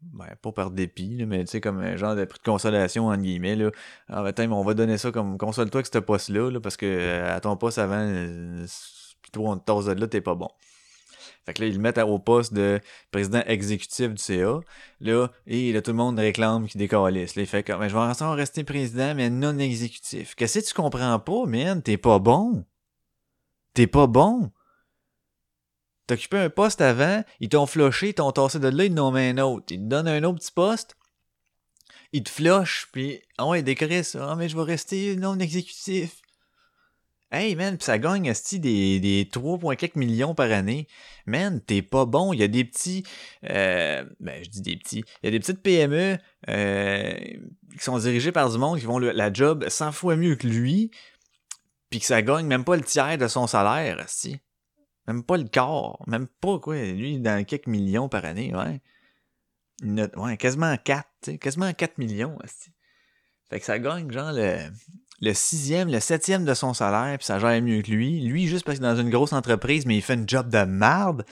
ben, 0.00 0.26
pas 0.40 0.52
par 0.52 0.70
dépit, 0.70 1.16
là, 1.16 1.26
mais 1.26 1.44
tu 1.44 1.52
sais, 1.52 1.60
comme 1.60 1.80
un 1.80 1.96
genre 1.96 2.14
de 2.16 2.24
prix 2.24 2.38
de 2.38 2.44
consolation, 2.44 3.08
entre 3.08 3.22
guillemets, 3.22 3.56
là. 3.56 3.70
Ah, 4.08 4.22
ben, 4.22 4.32
tiens, 4.32 4.46
mais 4.48 4.54
on 4.54 4.62
va 4.64 4.74
donner 4.74 4.98
ça 4.98 5.10
comme, 5.12 5.38
console-toi 5.38 5.80
avec 5.80 5.92
ce 5.92 5.98
poste-là, 5.98 6.50
là, 6.50 6.60
parce 6.60 6.76
que 6.76 6.86
euh, 6.86 7.34
à 7.36 7.40
ton 7.40 7.56
poste 7.56 7.78
avant, 7.78 7.96
euh, 7.98 8.66
toi, 9.32 9.50
on 9.50 9.58
te 9.58 9.64
tasse 9.64 9.86
de 9.86 9.92
là, 10.00 10.06
t'es 10.06 10.20
pas 10.20 10.34
bon. 10.34 10.48
Fait 11.46 11.54
que 11.54 11.62
là, 11.62 11.68
ils 11.68 11.74
le 11.74 11.80
mettent 11.80 11.98
au 11.98 12.18
poste 12.18 12.52
de 12.52 12.80
président 13.12 13.40
exécutif 13.46 14.12
du 14.12 14.22
CA. 14.22 14.58
Là, 15.00 15.28
et 15.46 15.72
là, 15.72 15.80
tout 15.80 15.92
le 15.92 15.96
monde 15.96 16.18
réclame 16.18 16.66
qu'il 16.66 16.80
décalisse. 16.80 17.36
Là, 17.36 17.42
il 17.42 17.46
fait 17.46 17.62
comme, 17.62 17.78
ben, 17.78 17.88
je 17.88 17.94
vais 17.94 18.24
en 18.24 18.34
rester 18.34 18.64
président, 18.64 19.14
mais 19.14 19.30
non 19.30 19.56
exécutif. 19.58 20.34
Qu'est-ce 20.34 20.58
que 20.58 20.64
tu 20.66 20.74
comprends 20.74 21.18
pas, 21.20 21.46
man? 21.46 21.82
T'es 21.82 21.96
pas 21.96 22.18
bon. 22.18 22.64
T'es 23.74 23.86
pas 23.86 24.08
bon. 24.08 24.50
T'as 26.06 26.14
occupé 26.14 26.38
un 26.38 26.50
poste 26.50 26.80
avant, 26.80 27.24
ils 27.40 27.48
t'ont 27.48 27.66
floché, 27.66 28.10
ils 28.10 28.14
t'ont 28.14 28.30
tassé 28.30 28.60
de 28.60 28.68
là, 28.68 28.84
ils 28.84 28.94
t'en 28.94 29.10
mis 29.10 29.20
un 29.20 29.38
autre. 29.38 29.66
Ils 29.70 29.78
te 29.78 29.84
donnent 29.84 30.08
un 30.08 30.22
autre 30.22 30.38
petit 30.38 30.52
poste, 30.52 30.96
ils 32.12 32.22
te 32.22 32.30
flochent, 32.30 32.88
puis, 32.92 33.20
ah 33.38 33.46
ouais, 33.46 33.62
décret 33.62 34.04
ça. 34.04 34.30
Ah, 34.30 34.36
mais 34.36 34.48
je 34.48 34.56
vais 34.56 34.62
rester 34.62 35.16
non 35.16 35.38
exécutif. 35.38 36.22
Hey 37.32 37.56
man, 37.56 37.76
pis 37.76 37.84
ça 37.84 37.98
gagne 37.98 38.26
esti 38.26 38.60
des, 38.60 39.00
des 39.00 39.24
3,4 39.24 39.98
millions 39.98 40.34
par 40.34 40.50
année. 40.52 40.86
Man, 41.26 41.60
t'es 41.60 41.82
pas 41.82 42.04
bon. 42.06 42.32
Il 42.32 42.38
y 42.38 42.44
a 42.44 42.48
des 42.48 42.64
petits. 42.64 43.02
euh, 43.50 44.04
ben, 44.20 44.44
je 44.44 44.48
dis 44.48 44.62
des 44.62 44.76
petits. 44.76 45.02
Il 45.22 45.26
y 45.26 45.28
a 45.28 45.30
des 45.32 45.40
petites 45.40 45.60
PME 45.60 46.18
euh, 46.48 47.14
qui 47.76 47.84
sont 47.84 47.98
dirigées 47.98 48.30
par 48.30 48.48
du 48.50 48.58
monde 48.58 48.78
qui 48.78 48.84
vont 48.84 48.98
la 48.98 49.32
job 49.32 49.68
100 49.68 49.90
fois 49.92 50.14
mieux 50.16 50.36
que 50.36 50.46
lui. 50.46 50.92
Puis 51.90 51.98
que 52.00 52.06
ça 52.06 52.22
gagne 52.22 52.46
même 52.46 52.64
pas 52.64 52.76
le 52.76 52.82
tiers 52.82 53.18
de 53.18 53.26
son 53.26 53.46
salaire, 53.48 53.98
esti. 54.00 54.38
Même 55.08 55.24
pas 55.24 55.36
le 55.36 55.48
quart. 55.48 55.98
Même 56.06 56.28
pas 56.28 56.60
quoi. 56.60 56.76
Lui, 56.76 57.18
dans 57.18 57.44
quelques 57.44 57.66
millions 57.66 58.08
par 58.08 58.24
année, 58.24 58.54
ouais. 58.54 58.80
Ouais, 60.16 60.36
quasiment 60.36 60.76
4, 60.76 61.08
tu 61.22 61.32
sais, 61.32 61.38
quasiment 61.38 61.72
4 61.72 61.98
millions. 61.98 62.38
esti. 62.44 62.70
Fait 63.50 63.60
que 63.60 63.66
ça 63.66 63.78
gagne 63.78 64.10
genre 64.10 64.32
le, 64.32 64.58
le 65.20 65.32
sixième, 65.32 65.90
le 65.90 66.00
septième 66.00 66.44
de 66.44 66.54
son 66.54 66.74
salaire, 66.74 67.16
puis 67.18 67.26
ça 67.26 67.38
gère 67.38 67.60
mieux 67.62 67.82
que 67.82 67.90
lui. 67.90 68.20
Lui, 68.20 68.46
juste 68.48 68.64
parce 68.64 68.78
qu'il 68.78 68.86
est 68.86 68.88
dans 68.88 69.00
une 69.00 69.10
grosse 69.10 69.32
entreprise, 69.32 69.86
mais 69.86 69.96
il 69.96 70.02
fait 70.02 70.14
une 70.14 70.28
job 70.28 70.50
de 70.50 70.64
marde. 70.64 71.24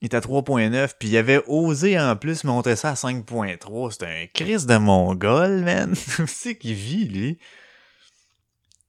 Il 0.00 0.06
est 0.06 0.14
à 0.14 0.20
3.9, 0.20 0.92
puis 0.98 1.08
il 1.08 1.16
avait 1.16 1.42
osé 1.46 1.98
en 1.98 2.16
plus 2.16 2.44
montrer 2.44 2.76
ça 2.76 2.90
à 2.90 2.94
5.3. 2.94 3.90
C'est 3.92 4.04
un 4.04 4.26
Chris 4.34 4.66
de 4.66 4.76
mongol, 4.76 5.62
man. 5.62 5.94
c'est 6.26 6.56
qu'il 6.56 6.74
vit, 6.74 7.08
lui? 7.08 7.38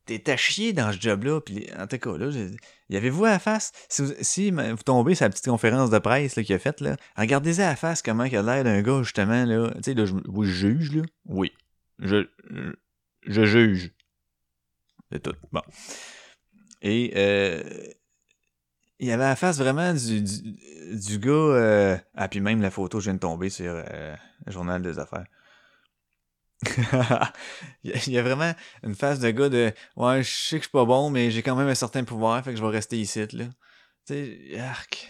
T'es 0.05 0.29
à 0.29 0.37
chier 0.37 0.71
dans 0.73 0.91
ce 0.93 0.99
job-là, 0.99 1.41
puis 1.41 1.67
en 1.77 1.85
tout 1.85 1.97
cas, 1.97 2.17
là, 2.17 2.31
j'ai- 2.31 2.51
y 2.89 2.95
avez-vous 2.95 3.25
à 3.25 3.31
la 3.31 3.39
face? 3.39 3.71
Si 3.89 4.01
vous, 4.01 4.13
si 4.21 4.51
vous 4.51 4.83
tombez 4.85 5.15
sur 5.15 5.25
la 5.25 5.29
petite 5.29 5.45
conférence 5.45 5.89
de 5.89 5.99
presse 5.99 6.33
qu'il 6.35 6.53
a 6.53 6.59
faite, 6.59 6.79
là, 6.79 6.95
regardez-y 7.17 7.61
à 7.61 7.69
la 7.69 7.75
face 7.75 8.01
comment 8.01 8.23
il 8.23 8.35
a 8.37 8.41
l'air 8.41 8.63
d'un 8.63 8.81
gars, 8.81 9.01
justement, 9.03 9.43
là. 9.45 9.69
Tu 9.75 9.83
sais, 9.83 9.93
là, 9.93 10.05
je, 10.05 10.13
je 10.13 10.43
juge, 10.43 10.95
là. 10.95 11.03
Oui. 11.25 11.51
Je, 11.99 12.27
je 13.27 13.45
juge. 13.45 13.91
C'est 15.11 15.21
tout. 15.21 15.35
Bon. 15.51 15.61
Et, 16.81 17.11
euh, 17.15 17.63
il 18.99 19.11
avait 19.11 19.23
la 19.23 19.35
face 19.35 19.57
vraiment 19.59 19.93
du, 19.93 20.21
du, 20.21 21.19
gars. 21.19 21.31
euh, 21.31 21.97
Ah, 22.15 22.27
puis 22.27 22.39
même 22.41 22.61
la 22.61 22.71
photo, 22.71 22.99
je 22.99 23.05
viens 23.05 23.13
de 23.13 23.19
tomber 23.19 23.49
sur 23.49 23.71
euh, 23.71 24.15
le 24.45 24.51
journal 24.51 24.81
des 24.81 24.97
affaires. 24.99 25.25
il 27.83 27.91
y 27.91 27.93
a- 27.93 28.09
y 28.19 28.21
vraiment 28.21 28.51
une 28.83 28.95
face 28.95 29.19
de 29.19 29.29
gars 29.29 29.49
de 29.49 29.71
Ouais, 29.95 30.23
je 30.23 30.29
sais 30.29 30.55
que 30.57 30.63
je 30.63 30.67
suis 30.67 30.71
pas 30.71 30.85
bon, 30.85 31.09
mais 31.11 31.29
j'ai 31.29 31.43
quand 31.43 31.55
même 31.55 31.67
un 31.67 31.75
certain 31.75 32.03
pouvoir, 32.03 32.43
fait 32.43 32.51
que 32.51 32.57
je 32.57 32.63
vais 32.63 32.69
rester 32.71 32.97
ici, 32.99 33.19
là. 33.33 33.45
Tu 34.07 34.13
sais, 34.13 34.59
arc. 34.59 35.07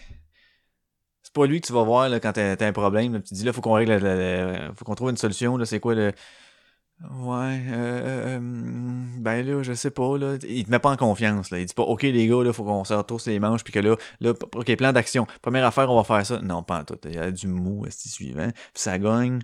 C'est 1.23 1.33
pas 1.33 1.45
lui 1.45 1.59
que 1.61 1.67
tu 1.67 1.73
vas 1.73 1.83
voir 1.83 2.09
là, 2.09 2.19
quand 2.19 2.33
t'as 2.33 2.65
un 2.67 2.71
problème. 2.73 3.21
tu 3.21 3.29
te 3.29 3.35
dis 3.35 3.43
là, 3.43 3.53
faut 3.53 3.61
qu'on 3.61 3.73
règle, 3.73 3.93
le- 3.93 3.99
le- 3.99 4.67
le- 4.69 4.73
faut 4.75 4.85
qu'on 4.85 4.95
trouve 4.95 5.09
une 5.09 5.17
solution. 5.17 5.63
C'est 5.65 5.79
quoi 5.79 5.93
le. 5.95 6.13
Ouais, 6.99 7.61
euh, 7.69 8.33
euh, 8.33 8.37
hum, 8.37 9.17
ben 9.19 9.45
là, 9.45 9.61
je 9.61 9.73
sais 9.73 9.91
pas, 9.91 10.17
là. 10.17 10.37
Il 10.47 10.65
te 10.65 10.71
met 10.71 10.79
pas 10.79 10.89
en 10.89 10.97
confiance, 10.97 11.51
là. 11.51 11.59
Il 11.59 11.65
dit 11.67 11.73
pas, 11.75 11.83
OK, 11.83 12.01
les 12.01 12.25
gars, 12.27 12.43
là, 12.43 12.51
faut 12.53 12.63
qu'on 12.63 12.83
se 12.85 12.93
retrousse 12.95 13.27
les 13.27 13.39
manches, 13.39 13.63
puis 13.63 13.71
que 13.71 13.77
là, 13.79 13.95
là, 14.19 14.33
OK, 14.55 14.75
plan 14.75 14.91
d'action. 14.93 15.27
Première 15.43 15.63
affaire, 15.65 15.91
on 15.91 15.95
va 15.95 16.03
faire 16.03 16.25
ça. 16.25 16.41
Non, 16.41 16.63
pas 16.63 16.83
tout. 16.83 16.97
Il 17.05 17.13
y 17.13 17.19
a 17.19 17.29
du 17.29 17.47
mou, 17.47 17.85
c'est 17.91 18.09
suivant. 18.09 18.49
Puis 18.51 18.81
ça 18.81 18.97
gagne 18.97 19.41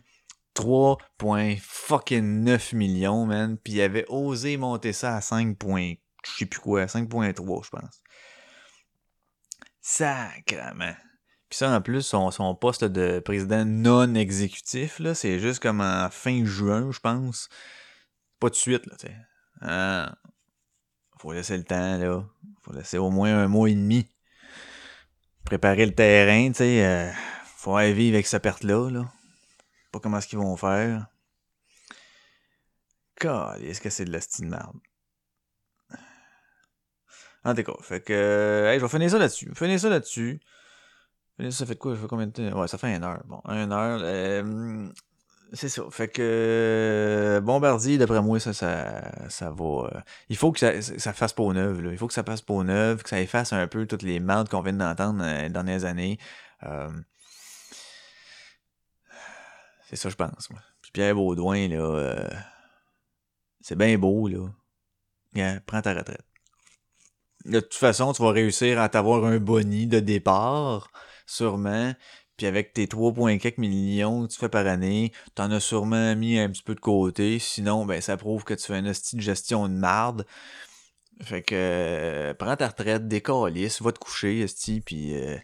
3,9 0.56 2.74
millions, 2.76 3.28
man. 3.28 3.56
Puis 3.58 3.74
il 3.74 3.82
avait 3.82 4.06
osé 4.10 4.58
monter 4.58 4.92
ça 4.92 5.16
à 5.16 5.22
5. 5.22 5.56
point- 5.58 5.94
Je 6.26 6.32
sais 6.32 6.46
plus 6.48 6.60
quoi, 6.60 6.88
5.3, 6.88 7.62
je 7.64 7.70
pense. 7.70 8.02
Sacrement. 9.82 10.96
Puis 11.54 11.60
ça, 11.60 11.70
en 11.70 11.84
plus, 11.84 12.02
son, 12.02 12.56
poste 12.56 12.84
de 12.84 13.20
président 13.20 13.64
non 13.64 14.16
exécutif, 14.16 14.98
là, 14.98 15.14
c'est 15.14 15.38
juste 15.38 15.62
comme 15.62 15.82
en 15.82 16.10
fin 16.10 16.44
juin, 16.46 16.90
je 16.92 17.00
pense. 17.00 17.48
Pas 18.40 18.50
de 18.50 18.56
suite, 18.56 18.88
là, 18.88 18.96
tu 19.00 19.06
sais. 19.06 19.16
Ah, 19.62 20.18
faut 21.20 21.32
laisser 21.32 21.56
le 21.56 21.64
temps, 21.64 22.00
là. 22.00 22.26
Faut 22.64 22.74
laisser 22.74 22.98
au 22.98 23.12
moins 23.12 23.38
un 23.38 23.48
mois 23.48 23.70
et 23.70 23.76
demi. 23.76 24.10
Préparer 25.46 25.86
le 25.86 25.94
terrain, 25.94 26.48
tu 26.48 26.56
sais. 26.56 26.84
euh, 26.84 27.12
faut 27.58 27.76
aller 27.76 27.94
vivre 27.94 28.16
avec 28.16 28.26
cette 28.26 28.42
perte-là, 28.42 28.90
là. 28.90 29.06
Pas 29.92 30.00
comment 30.00 30.18
est-ce 30.18 30.30
qu'ils 30.30 30.40
vont 30.40 30.58
faire. 30.58 31.06
God, 33.22 33.62
est-ce 33.62 33.80
que 33.80 33.92
c'est 33.92 34.06
de 34.06 34.12
la 34.12 34.22
style 34.22 34.48
merde? 34.48 34.80
En 37.44 37.54
tout 37.54 37.62
cas, 37.62 37.76
fait 37.84 38.02
que. 38.02 38.12
euh, 38.12 38.72
hey, 38.72 38.80
je 38.80 38.86
vais 38.86 38.90
finir 38.90 39.12
ça 39.12 39.20
là-dessus. 39.20 39.52
Finir 39.54 39.80
ça 39.80 39.90
là-dessus. 39.90 40.42
Ça, 41.50 41.66
fait 41.66 41.76
quoi? 41.76 41.96
Ça 41.96 42.02
fait 42.02 42.08
combien 42.08 42.28
de 42.28 42.32
temps? 42.32 42.60
Ouais, 42.60 42.68
ça 42.68 42.78
fait 42.78 42.96
une 42.96 43.04
heure. 43.04 43.22
Bon, 43.26 43.42
une 43.50 43.72
heure. 43.72 44.00
euh, 44.04 44.88
c'est 45.54 45.70
ça. 45.70 45.84
Fait 45.92 46.08
que. 46.08 46.22
euh, 46.22 47.42
Bombardier, 47.42 47.98
d'après 47.98 48.22
moi, 48.22 48.40
ça, 48.40 48.54
ça, 48.54 49.30
ça 49.30 49.50
va. 49.52 49.90
euh, 49.96 50.02
il 50.30 50.38
faut 50.38 50.52
que 50.52 50.60
ça, 50.60 50.82
ça 50.82 51.14
fasse 51.14 51.34
peau 51.34 51.52
neuve, 51.54 51.82
là. 51.82 51.92
Il 51.92 51.98
faut 51.98 52.08
que 52.08 52.14
ça 52.14 52.24
fasse 52.24 52.42
peau 52.42 52.64
neuve, 52.64 53.04
que 53.04 53.10
ça 53.10 53.20
efface 53.20 53.52
un 53.54 53.68
peu 53.68 53.86
toutes 53.88 54.04
les 54.04 54.20
merdes 54.20 54.50
qu'on 54.50 54.62
vient 54.62 54.74
d'entendre 54.74 55.24
euh, 55.24 55.42
les 55.44 55.50
dernières 55.50 55.86
années. 55.86 56.18
C'est 59.90 59.96
ça, 59.96 60.10
je 60.10 60.16
pense, 60.16 60.50
moi. 60.50 60.60
Puis 60.82 60.92
Pierre 60.92 61.16
Baudouin, 61.16 61.68
là. 61.68 62.30
c'est 63.62 63.76
bien 63.76 63.98
beau, 63.98 64.28
là. 64.28 64.48
Prends 65.66 65.82
ta 65.82 65.94
retraite. 65.94 66.24
De 67.46 67.60
toute 67.60 67.74
façon, 67.74 68.14
tu 68.14 68.22
vas 68.24 68.32
réussir 68.32 68.80
à 68.80 68.88
t'avoir 68.88 69.26
un 69.26 69.38
boni 69.38 69.86
de 69.88 70.00
départ, 70.00 70.90
sûrement. 71.26 71.94
Puis 72.38 72.48
avec 72.48 72.74
tes 72.74 72.88
3,4 72.88 73.60
millions 73.60 74.26
que 74.26 74.34
tu 74.34 74.40
fais 74.40 74.50
par 74.50 74.66
année, 74.66 75.12
t'en 75.36 75.52
as 75.52 75.60
sûrement 75.60 76.16
mis 76.16 76.40
un 76.40 76.50
petit 76.50 76.64
peu 76.64 76.76
de 76.76 76.80
côté. 76.80 77.38
Sinon, 77.40 77.86
ben 77.86 78.02
ça 78.02 78.18
prouve 78.18 78.44
que 78.44 78.56
tu 78.56 78.66
fais 78.66 78.80
une 78.80 78.88
hostie 78.88 79.16
de 79.16 79.22
gestion 79.22 79.68
de 79.68 79.74
marde. 79.74 80.26
Fait 81.22 81.44
que 81.44 81.56
euh, 81.56 82.34
prends 82.34 82.56
ta 82.56 82.68
retraite, 82.68 83.08
décalisse, 83.08 83.82
va 83.82 83.92
te 83.92 84.00
coucher, 84.00 84.42
esti, 84.42 84.82
puis 84.82 85.16
euh, 85.16 85.38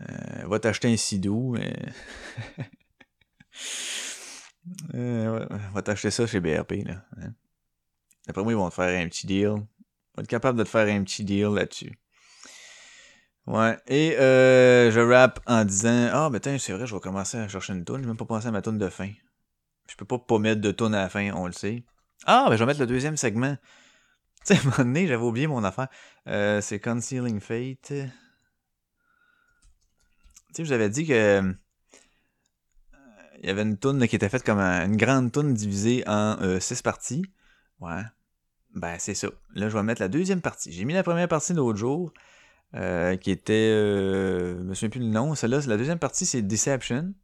euh, 0.00 0.46
va 0.46 0.58
t'acheter 0.58 0.92
un 0.92 0.96
sidou. 0.96 1.56
va 4.94 5.82
t'acheter 5.82 6.10
ça 6.10 6.26
chez 6.26 6.40
BRP, 6.40 6.84
là. 6.86 7.04
hein. 7.20 7.34
D'après 8.26 8.42
moi, 8.42 8.52
ils 8.52 8.56
vont 8.56 8.68
te 8.68 8.74
faire 8.74 9.00
un 9.00 9.08
petit 9.08 9.26
deal. 9.26 9.48
Vont 9.48 9.66
être 10.18 10.26
capables 10.26 10.58
de 10.58 10.64
te 10.64 10.68
faire 10.68 10.88
un 10.88 11.02
petit 11.04 11.24
deal 11.24 11.48
là-dessus. 11.48 11.92
Ouais. 13.46 13.78
Et 13.86 14.16
euh, 14.18 14.90
je 14.90 14.98
rappe 15.00 15.40
en 15.46 15.64
disant 15.64 16.08
Ah, 16.12 16.28
ben 16.30 16.40
tiens, 16.40 16.58
c'est 16.58 16.72
vrai, 16.72 16.86
je 16.86 16.94
vais 16.94 17.00
commencer 17.00 17.38
à 17.38 17.46
chercher 17.48 17.72
une 17.74 17.84
toune. 17.84 18.00
J'ai 18.00 18.06
même 18.08 18.16
pas 18.16 18.24
pensé 18.24 18.48
à 18.48 18.50
ma 18.50 18.62
toune 18.62 18.78
de 18.78 18.88
fin. 18.88 19.10
Je 19.88 19.94
peux 19.96 20.04
pas 20.04 20.18
pas 20.18 20.38
mettre 20.38 20.60
de 20.60 20.72
toune 20.72 20.94
à 20.94 21.02
la 21.02 21.08
fin, 21.08 21.30
on 21.32 21.46
le 21.46 21.52
sait. 21.52 21.84
Ah, 22.26 22.46
ben 22.48 22.56
je 22.56 22.60
vais 22.60 22.66
mettre 22.66 22.80
le 22.80 22.86
deuxième 22.86 23.16
segment. 23.16 23.56
Tu 24.46 24.54
sais, 24.54 24.60
à 24.60 24.60
un 24.60 24.64
moment 24.64 24.76
donné, 24.78 25.06
j'avais 25.08 25.24
oublié 25.24 25.48
mon 25.48 25.64
affaire. 25.64 25.88
Euh, 26.28 26.60
c'est 26.60 26.78
Concealing 26.78 27.40
Fate. 27.40 27.78
Tu 27.82 27.94
sais, 27.94 28.08
je 30.58 30.62
vous 30.64 30.72
avais 30.72 30.88
dit 30.88 31.04
que. 31.06 31.12
euh, 31.12 31.52
Il 33.40 33.46
y 33.46 33.50
avait 33.50 33.62
une 33.62 33.76
toune 33.76 34.06
qui 34.06 34.14
était 34.16 34.28
faite 34.28 34.44
comme 34.44 34.58
un- 34.60 34.86
une 34.86 34.96
grande 34.96 35.32
toune 35.32 35.52
divisée 35.52 36.04
en 36.06 36.36
euh, 36.42 36.60
six 36.60 36.80
parties. 36.80 37.24
Ouais. 37.80 38.02
Ben, 38.74 38.96
c'est 38.98 39.14
ça. 39.14 39.28
Là, 39.54 39.68
je 39.68 39.76
vais 39.76 39.82
mettre 39.82 40.00
la 40.00 40.08
deuxième 40.08 40.40
partie. 40.40 40.72
J'ai 40.72 40.84
mis 40.84 40.94
la 40.94 41.02
première 41.02 41.28
partie 41.28 41.52
l'autre 41.52 41.78
jour, 41.78 42.12
euh, 42.74 43.16
qui 43.16 43.30
était... 43.30 43.52
Euh, 43.52 44.58
je 44.58 44.62
me 44.62 44.74
souviens 44.74 44.90
plus 44.90 45.00
le 45.00 45.06
nom. 45.06 45.34
C'est 45.34 45.48
la 45.48 45.76
deuxième 45.76 45.98
partie, 45.98 46.26
c'est 46.26 46.42
Deception. 46.42 47.14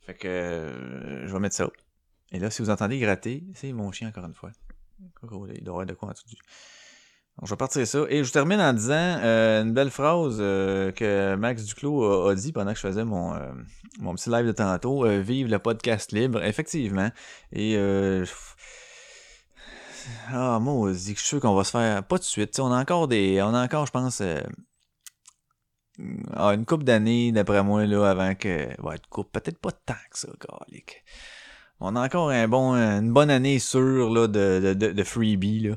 Fait 0.00 0.14
que 0.14 0.28
euh, 0.28 1.26
je 1.26 1.32
vais 1.32 1.40
mettre 1.40 1.56
ça. 1.56 1.68
Et 2.32 2.38
là, 2.38 2.50
si 2.50 2.62
vous 2.62 2.70
entendez 2.70 2.98
gratter, 2.98 3.44
c'est 3.54 3.72
mon 3.72 3.90
chien 3.92 4.08
encore 4.08 4.24
une 4.24 4.34
fois. 4.34 4.50
Il 5.54 5.64
doit 5.64 5.74
avoir 5.74 5.86
de 5.86 5.94
quoi 5.94 6.08
en 6.08 6.12
dessous 6.12 6.26
du... 6.26 6.36
Donc, 7.38 7.48
je 7.48 7.50
vais 7.50 7.56
partir 7.56 7.86
ça. 7.86 8.04
Et 8.08 8.24
je 8.24 8.32
termine 8.32 8.60
en 8.60 8.72
disant 8.72 8.94
une 8.94 9.74
belle 9.74 9.90
phrase 9.90 10.38
que 10.38 11.34
Max 11.34 11.64
Duclos 11.64 12.28
a, 12.28 12.34
dit 12.34 12.52
pendant 12.52 12.70
que 12.70 12.78
je 12.78 12.86
faisais 12.86 13.04
mon, 13.04 13.34
mon 13.98 14.14
petit 14.14 14.30
live 14.30 14.46
de 14.46 14.52
tantôt. 14.52 15.06
Vive 15.20 15.48
le 15.48 15.58
podcast 15.58 16.12
libre, 16.12 16.42
effectivement. 16.42 17.10
Et 17.52 17.76
ah, 20.32 20.58
moi, 20.60 20.92
je 20.92 20.98
suis 20.98 21.16
sûr 21.16 21.40
qu'on 21.40 21.54
va 21.54 21.64
se 21.64 21.70
faire. 21.70 22.02
Pas 22.04 22.18
de 22.18 22.22
suite. 22.22 22.58
On 22.60 22.72
a 22.72 22.80
encore 22.80 23.08
des. 23.08 23.40
On 23.42 23.54
a 23.54 23.64
encore, 23.64 23.86
je 23.86 23.92
pense. 23.92 24.20
euh, 24.20 24.40
ah, 26.34 26.54
une 26.54 26.66
couple 26.66 26.84
d'années, 26.84 27.32
d'après 27.32 27.62
moi, 27.62 27.86
là, 27.86 28.04
avant 28.08 28.34
que. 28.34 28.68
Ouais, 28.82 28.96
une 28.96 29.06
couple, 29.10 29.30
peut-être 29.40 29.58
pas 29.58 29.72
tant 29.72 29.94
que 30.10 30.18
ça. 30.18 30.28
On 31.80 31.94
a 31.96 32.04
encore 32.04 32.30
un 32.30 32.48
bon, 32.48 32.74
une 32.74 33.12
bonne 33.12 33.30
année 33.30 33.58
sûre 33.58 34.10
là, 34.10 34.26
de, 34.28 34.74
de, 34.74 35.04
freebie. 35.04 35.60
Là. 35.60 35.74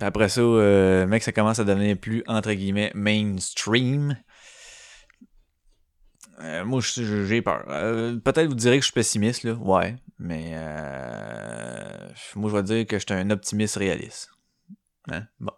Après 0.00 0.28
ça, 0.28 0.40
euh, 0.40 1.06
mec, 1.06 1.22
ça 1.22 1.32
commence 1.32 1.58
à 1.58 1.64
devenir 1.64 1.98
plus, 1.98 2.22
entre 2.26 2.52
guillemets, 2.52 2.92
mainstream. 2.94 4.16
Euh, 6.42 6.64
moi, 6.64 6.80
j'ai 6.80 7.42
peur. 7.42 7.64
Euh, 7.68 8.16
Peut-être 8.18 8.48
vous 8.48 8.54
direz 8.54 8.76
que 8.76 8.82
je 8.82 8.86
suis 8.86 8.94
pessimiste, 8.94 9.44
là. 9.44 9.52
Ouais. 9.54 9.96
Mais 10.18 10.52
euh, 10.54 12.08
moi, 12.36 12.50
je 12.50 12.56
vais 12.56 12.62
dire 12.62 12.86
que 12.86 12.98
je 12.98 13.04
suis 13.06 13.14
un 13.14 13.30
optimiste 13.30 13.76
réaliste. 13.76 14.30
Hein? 15.10 15.24
Bon. 15.38 15.52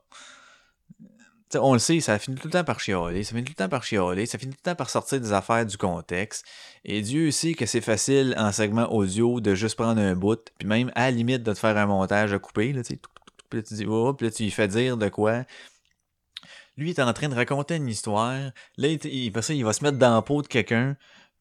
On 1.54 1.74
le 1.74 1.78
sait, 1.78 2.00
ça 2.00 2.18
finit 2.18 2.38
tout 2.38 2.48
le 2.48 2.52
temps 2.52 2.64
par 2.64 2.80
chialer, 2.80 3.24
ça 3.24 3.32
finit 3.32 3.44
tout 3.44 3.52
le 3.52 3.56
temps 3.56 3.68
par 3.68 3.84
chialer, 3.84 4.24
ça 4.24 4.38
finit 4.38 4.52
tout 4.52 4.60
le 4.64 4.70
temps 4.70 4.74
par 4.74 4.88
sortir 4.88 5.20
des 5.20 5.34
affaires 5.34 5.66
du 5.66 5.76
contexte. 5.76 6.46
Et 6.82 7.02
Dieu 7.02 7.30
sait 7.30 7.52
que 7.52 7.66
c'est 7.66 7.82
facile 7.82 8.34
en 8.38 8.52
segment 8.52 8.90
audio 8.90 9.38
de 9.38 9.54
juste 9.54 9.76
prendre 9.76 10.00
un 10.00 10.14
bout, 10.14 10.50
puis 10.56 10.66
même 10.66 10.90
à 10.94 11.02
la 11.02 11.10
limite 11.10 11.42
de 11.42 11.52
te 11.52 11.58
faire 11.58 11.76
un 11.76 11.84
montage 11.84 12.32
à 12.32 12.38
couper, 12.38 12.72
là, 12.72 12.82
tu 12.82 12.98
puis 13.50 13.62
tu 13.62 13.74
dis, 13.74 13.84
oh, 13.86 14.14
puis 14.14 14.28
là 14.28 14.32
tu 14.32 14.44
lui 14.44 14.50
fais 14.50 14.66
dire 14.66 14.96
de 14.96 15.10
quoi. 15.10 15.44
Lui 16.76 16.90
il 16.90 16.90
est 16.90 17.02
en 17.02 17.12
train 17.12 17.28
de 17.28 17.34
raconter 17.34 17.76
une 17.76 17.88
histoire, 17.88 18.50
là 18.76 18.88
il, 18.88 19.04
il, 19.04 19.42
ça, 19.42 19.52
il 19.52 19.64
va 19.64 19.72
se 19.72 19.84
mettre 19.84 19.98
dans 19.98 20.14
la 20.14 20.22
peau 20.22 20.42
de 20.42 20.46
quelqu'un, 20.48 20.96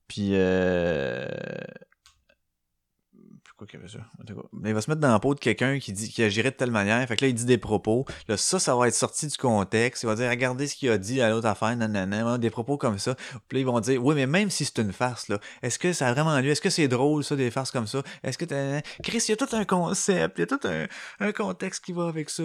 puis 0.07 0.31
euh... 0.33 1.27
qu'il 3.67 3.79
y 3.79 3.83
avait 3.83 3.91
ça? 3.91 3.99
Il 4.65 4.73
va 4.73 4.81
se 4.81 4.89
mettre 4.89 5.01
dans 5.01 5.11
la 5.11 5.19
peau 5.19 5.35
de 5.35 5.39
quelqu'un 5.39 5.79
qui 5.79 5.93
dit 5.93 6.09
qui 6.09 6.23
agirait 6.23 6.51
de 6.51 6.55
telle 6.55 6.71
manière. 6.71 7.07
Fait 7.07 7.15
que 7.15 7.25
là, 7.25 7.29
il 7.29 7.35
dit 7.35 7.45
des 7.45 7.59
propos. 7.59 8.05
Là, 8.27 8.35
ça, 8.35 8.59
ça 8.59 8.75
va 8.75 8.87
être 8.87 8.95
sorti 8.95 9.27
du 9.27 9.37
contexte. 9.37 10.01
Il 10.03 10.07
va 10.07 10.15
dire, 10.15 10.29
regardez 10.29 10.67
ce 10.67 10.75
qu'il 10.75 10.89
a 10.89 10.97
dit 10.97 11.21
à 11.21 11.29
l'autre 11.29 11.47
affaire, 11.47 11.75
nanana, 11.75 12.37
des 12.37 12.49
propos 12.49 12.77
comme 12.77 12.97
ça. 12.97 13.15
Puis 13.47 13.57
là, 13.57 13.59
ils 13.59 13.65
vont 13.65 13.79
dire, 13.79 14.03
oui, 14.03 14.15
mais 14.15 14.25
même 14.25 14.49
si 14.49 14.65
c'est 14.65 14.79
une 14.79 14.91
farce, 14.91 15.27
là, 15.27 15.39
est-ce 15.61 15.77
que 15.77 15.93
ça 15.93 16.07
a 16.07 16.13
vraiment 16.13 16.39
lieu? 16.39 16.49
Est-ce 16.49 16.61
que 16.61 16.71
c'est 16.71 16.87
drôle, 16.87 17.23
ça, 17.23 17.35
des 17.35 17.51
farces 17.51 17.71
comme 17.71 17.87
ça? 17.87 18.01
Est-ce 18.23 18.37
que. 18.37 18.45
Chris, 19.03 19.23
il 19.27 19.29
y 19.29 19.33
a 19.33 19.37
tout 19.37 19.55
un 19.55 19.65
concept, 19.65 20.39
il 20.39 20.41
y 20.41 20.43
a 20.43 20.47
tout 20.47 20.67
un 21.19 21.31
contexte 21.31 21.85
qui 21.85 21.93
va 21.93 22.07
avec 22.07 22.29
ça. 22.31 22.43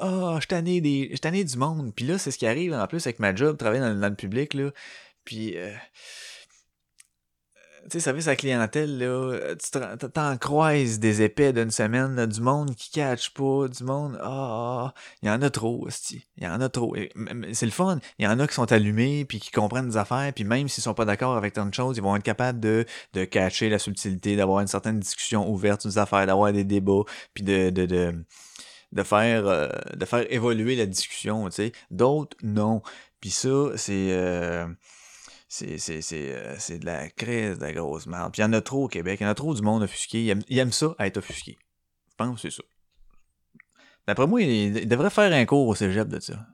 Ah, 0.00 0.38
je 0.40 0.46
tanné 0.46 0.80
des, 0.80 1.44
du 1.44 1.56
monde. 1.58 1.92
Puis 1.94 2.06
là, 2.06 2.18
c'est 2.18 2.30
ce 2.30 2.38
qui 2.38 2.46
arrive 2.46 2.72
en 2.72 2.86
plus 2.86 3.06
avec 3.06 3.18
ma 3.18 3.34
job, 3.34 3.56
travailler 3.56 3.80
dans, 3.82 3.94
dans 3.94 4.08
le 4.08 4.14
public, 4.14 4.54
là. 4.54 4.70
Puis, 5.24 5.56
euh, 5.56 5.72
tu 7.84 7.90
sais, 7.90 8.00
service 8.00 8.26
à 8.28 8.30
la 8.30 8.36
clientèle, 8.36 8.98
là, 8.98 9.54
tu 9.56 9.70
te- 9.70 10.06
t'en 10.06 10.36
croises 10.38 10.98
des 10.98 11.20
épais 11.22 11.52
d'une 11.52 11.70
semaine, 11.70 12.24
du 12.26 12.40
monde 12.40 12.74
qui 12.74 12.90
catch 12.90 13.30
pas, 13.30 13.68
du 13.68 13.84
monde, 13.84 14.18
ah, 14.22 14.92
ah, 14.92 14.94
il 15.22 15.28
y 15.28 15.30
en 15.30 15.42
a 15.42 15.50
trop, 15.50 15.86
hostie. 15.86 16.26
il 16.38 16.44
y 16.44 16.46
en 16.46 16.60
a 16.60 16.68
trop. 16.70 16.94
C'est 17.52 17.66
le 17.66 17.72
fun, 17.72 18.00
il 18.18 18.24
y 18.24 18.28
en 18.28 18.38
a 18.40 18.46
qui 18.46 18.54
sont 18.54 18.72
allumés, 18.72 19.24
puis 19.26 19.38
qui 19.38 19.50
comprennent 19.50 19.88
des 19.88 19.96
affaires, 19.98 20.32
puis 20.34 20.44
même 20.44 20.68
s'ils 20.68 20.82
sont 20.82 20.94
pas 20.94 21.04
d'accord 21.04 21.36
avec 21.36 21.52
tant 21.54 21.66
de 21.66 21.74
choses, 21.74 21.96
ils 21.98 22.02
vont 22.02 22.16
être 22.16 22.22
capables 22.22 22.60
de, 22.60 22.86
de 23.12 23.24
catcher 23.24 23.68
la 23.68 23.78
subtilité, 23.78 24.36
d'avoir 24.36 24.60
une 24.60 24.66
certaine 24.66 24.98
discussion 24.98 25.50
ouverte 25.50 25.82
sur 25.82 25.90
des 25.90 25.98
affaires, 25.98 26.26
d'avoir 26.26 26.52
des 26.52 26.64
débats, 26.64 27.04
puis 27.34 27.44
de, 27.44 27.68
de, 27.70 27.84
de 28.94 29.02
faire, 29.02 29.46
euh, 29.46 29.68
de 29.94 30.04
faire 30.04 30.32
évoluer 30.32 30.76
la 30.76 30.86
discussion, 30.86 31.48
tu 31.50 31.56
sais. 31.56 31.72
D'autres, 31.90 32.36
non. 32.42 32.82
Puis 33.20 33.30
ça, 33.30 33.76
c'est... 33.76 34.12
euh, 34.12 34.66
c'est, 35.48 35.76
euh, 36.12 36.56
c'est 36.58 36.78
de 36.78 36.86
la 36.86 37.08
crise 37.10 37.58
de 37.58 37.64
la 37.64 37.72
grosse 37.72 38.06
merde. 38.06 38.32
Puis 38.32 38.40
il 38.40 38.44
y 38.44 38.48
en 38.48 38.52
a 38.52 38.60
trop 38.60 38.84
au 38.84 38.88
Québec. 38.88 39.20
Il 39.20 39.24
y 39.24 39.26
en 39.26 39.30
a 39.30 39.34
trop 39.34 39.54
du 39.54 39.62
monde 39.62 39.82
offusqué. 39.82 40.24
Ils 40.24 40.30
aiment, 40.30 40.42
ils 40.48 40.58
aiment 40.58 40.72
ça, 40.72 40.94
être 40.98 41.18
offusqué. 41.18 41.56
Je 42.10 42.14
pense 42.16 42.40
que 42.42 42.50
c'est 42.50 42.56
ça. 42.56 42.62
D'après 44.06 44.26
moi, 44.26 44.42
il, 44.42 44.76
il 44.76 44.88
devrait 44.88 45.10
faire 45.10 45.32
un 45.32 45.44
cours 45.44 45.68
au 45.68 45.74
cégep 45.74 46.08
de 46.08 46.18
ça. 46.20 46.46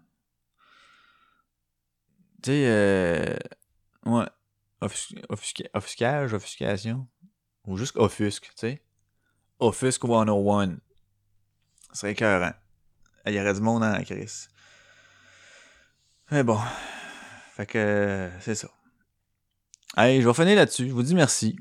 Tu 2.42 2.50
sais, 2.50 2.64
euh, 2.66 3.36
ouais. 4.06 4.26
Offus- 4.82 5.14
offusquage, 5.74 6.32
offuscation. 6.32 7.06
Ou 7.66 7.76
juste 7.76 7.96
offusque, 7.96 8.50
tu 8.50 8.52
sais. 8.56 8.82
Offusque 9.58 10.06
101. 10.06 10.78
Ce 11.92 12.00
serait 12.00 12.12
écœurant. 12.12 12.52
Il 13.26 13.34
y 13.34 13.40
aurait 13.40 13.54
du 13.54 13.60
monde 13.60 13.82
en 13.82 14.02
crise. 14.02 14.48
Mais 16.30 16.42
bon. 16.42 16.58
Fait 17.56 17.66
que, 17.66 18.30
c'est 18.40 18.54
ça. 18.54 18.68
Hey, 19.96 20.22
je 20.22 20.28
vais 20.28 20.34
finir 20.34 20.56
là-dessus. 20.56 20.88
Je 20.88 20.92
vous 20.92 21.02
dis 21.02 21.14
merci. 21.14 21.56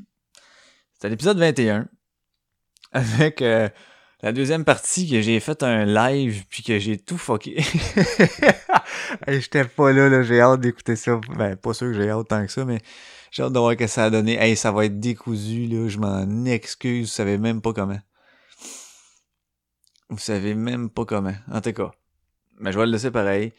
C'était 0.93 1.09
l'épisode 1.09 1.37
21. 1.37 1.87
Avec 2.91 3.41
euh, 3.41 3.69
la 4.21 4.31
deuxième 4.31 4.65
partie 4.65 5.09
que 5.09 5.21
j'ai 5.21 5.39
fait 5.39 5.63
un 5.63 5.85
live 5.85 6.45
puis 6.49 6.63
que 6.63 6.77
j'ai 6.77 6.97
tout 6.97 7.17
fucké. 7.17 7.63
J'étais 9.27 9.65
pas 9.65 9.91
là, 9.91 10.09
là. 10.09 10.23
J'ai 10.23 10.41
hâte 10.41 10.61
d'écouter 10.61 10.95
ça. 10.95 11.19
Ben, 11.35 11.55
pas 11.55 11.73
sûr 11.73 11.87
que 11.87 11.93
j'ai 11.93 12.09
hâte 12.09 12.27
tant 12.27 12.45
que 12.45 12.51
ça, 12.51 12.65
mais 12.65 12.79
j'ai 13.31 13.43
hâte 13.43 13.53
de 13.53 13.59
voir 13.59 13.71
ce 13.71 13.77
que 13.77 13.87
ça 13.87 14.05
a 14.05 14.09
donné. 14.09 14.37
Hey, 14.39 14.55
ça 14.55 14.71
va 14.71 14.85
être 14.85 14.99
décousu, 14.99 15.65
là. 15.65 15.87
Je 15.87 15.97
m'en 15.97 16.45
excuse. 16.45 17.07
Vous 17.07 17.13
savez 17.13 17.37
même 17.37 17.61
pas 17.61 17.73
comment. 17.73 17.99
Vous 20.09 20.17
savez 20.17 20.55
même 20.55 20.89
pas 20.89 21.05
comment. 21.05 21.33
En 21.51 21.61
tout 21.61 21.73
cas. 21.73 21.91
Mais 22.59 22.71
je 22.71 22.79
vais 22.79 22.85
le 22.85 22.91
laisser 22.91 23.11
pareil. 23.11 23.53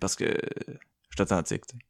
Parce 0.00 0.14
que 0.16 0.24
je 0.26 1.14
suis 1.14 1.22
authentique, 1.22 1.66
tu 1.66 1.76
sais. 1.76 1.82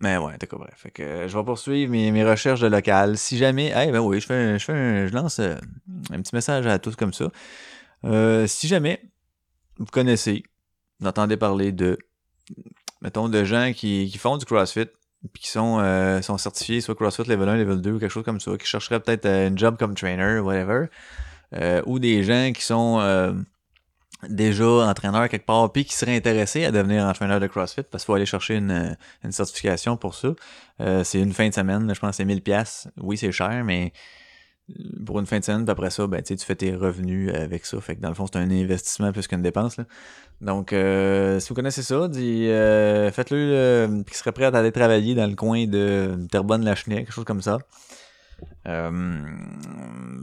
Mais 0.00 0.16
ouais, 0.16 0.36
d'accord, 0.38 0.58
bref. 0.60 0.74
Fait 0.76 0.90
que 0.90 1.28
je 1.28 1.38
vais 1.38 1.44
poursuivre 1.44 1.90
mes, 1.92 2.10
mes 2.10 2.24
recherches 2.24 2.60
de 2.60 2.66
local. 2.66 3.16
Si 3.18 3.38
jamais. 3.38 3.72
Eh 3.76 3.92
ben 3.92 4.00
oui, 4.00 4.20
je 4.20 4.26
fais 4.26 4.34
un- 4.34 4.58
je 4.58 4.64
fais 4.64 4.72
un- 4.72 5.06
je 5.06 5.12
lance 5.12 5.38
euh, 5.38 5.54
un 6.10 6.20
petit 6.20 6.34
message 6.34 6.66
à 6.66 6.78
tous 6.78 6.96
comme 6.96 7.12
ça. 7.12 7.30
Euh, 8.04 8.46
si 8.48 8.66
jamais 8.66 9.00
vous 9.78 9.86
connaissez, 9.86 10.42
vous 10.98 11.06
entendez 11.06 11.36
parler 11.36 11.70
de 11.70 11.98
mettons 13.00 13.28
de 13.28 13.44
gens 13.44 13.72
qui, 13.74 14.08
qui 14.10 14.18
font 14.18 14.36
du 14.38 14.44
CrossFit 14.44 14.86
puis 15.32 15.42
qui 15.44 15.50
sont, 15.50 15.78
euh, 15.80 16.20
sont 16.20 16.36
certifiés 16.36 16.80
soit 16.80 16.96
CrossFit 16.96 17.22
level 17.28 17.48
1, 17.48 17.56
level 17.56 17.80
2 17.80 17.92
ou 17.92 17.98
quelque 18.00 18.10
chose 18.10 18.24
comme 18.24 18.40
ça, 18.40 18.56
qui 18.56 18.66
chercheraient 18.66 18.98
peut-être 18.98 19.26
une 19.26 19.56
job 19.56 19.76
comme 19.78 19.94
trainer, 19.94 20.40
whatever. 20.40 20.86
Euh, 21.54 21.82
ou 21.86 21.98
des 21.98 22.22
gens 22.22 22.52
qui 22.54 22.62
sont 22.62 22.98
euh, 23.00 23.32
déjà 24.28 24.66
entraîneurs 24.66 25.28
quelque 25.28 25.46
part 25.46 25.72
puis 25.72 25.84
qui 25.84 25.94
seraient 25.94 26.16
intéressés 26.16 26.64
à 26.64 26.70
devenir 26.70 27.04
entraîneur 27.04 27.40
de 27.40 27.46
CrossFit 27.46 27.82
parce 27.82 28.04
qu'il 28.04 28.06
faut 28.06 28.14
aller 28.14 28.26
chercher 28.26 28.56
une, 28.56 28.70
euh, 28.70 28.94
une 29.24 29.32
certification 29.32 29.96
pour 29.96 30.14
ça. 30.14 30.28
Euh, 30.80 31.04
c'est 31.04 31.20
une 31.20 31.32
fin 31.32 31.48
de 31.48 31.54
semaine, 31.54 31.92
je 31.92 32.00
pense 32.00 32.10
que 32.10 32.16
c'est 32.16 32.24
1000 32.24 32.42
pièces. 32.42 32.88
Oui, 33.00 33.16
c'est 33.16 33.32
cher, 33.32 33.64
mais 33.64 33.92
euh, 34.70 34.74
pour 35.04 35.18
une 35.18 35.26
fin 35.26 35.38
de 35.38 35.44
semaine, 35.44 35.64
puis 35.64 35.72
après 35.72 35.90
ça, 35.90 36.06
ben, 36.06 36.22
tu 36.22 36.36
fais 36.38 36.54
tes 36.54 36.74
revenus 36.74 37.32
avec 37.34 37.66
ça. 37.66 37.80
Fait 37.80 37.96
que 37.96 38.00
dans 38.00 38.08
le 38.08 38.14
fond, 38.14 38.26
c'est 38.26 38.38
un 38.38 38.50
investissement 38.50 39.12
plus 39.12 39.26
qu'une 39.26 39.42
dépense. 39.42 39.76
Là. 39.76 39.84
Donc, 40.40 40.72
euh, 40.72 41.38
si 41.40 41.48
vous 41.48 41.54
connaissez 41.54 41.82
ça, 41.82 41.94
euh, 41.94 43.12
faites-le 43.12 43.36
euh, 43.38 44.02
qui 44.04 44.16
serait 44.16 44.32
prêt 44.32 44.44
à 44.44 44.48
aller 44.48 44.72
travailler 44.72 45.14
dans 45.14 45.28
le 45.28 45.36
coin 45.36 45.66
de 45.66 46.16
Terrebonne-Lachenay, 46.30 47.04
quelque 47.04 47.12
chose 47.12 47.24
comme 47.24 47.42
ça. 47.42 47.58
Euh, 48.68 48.90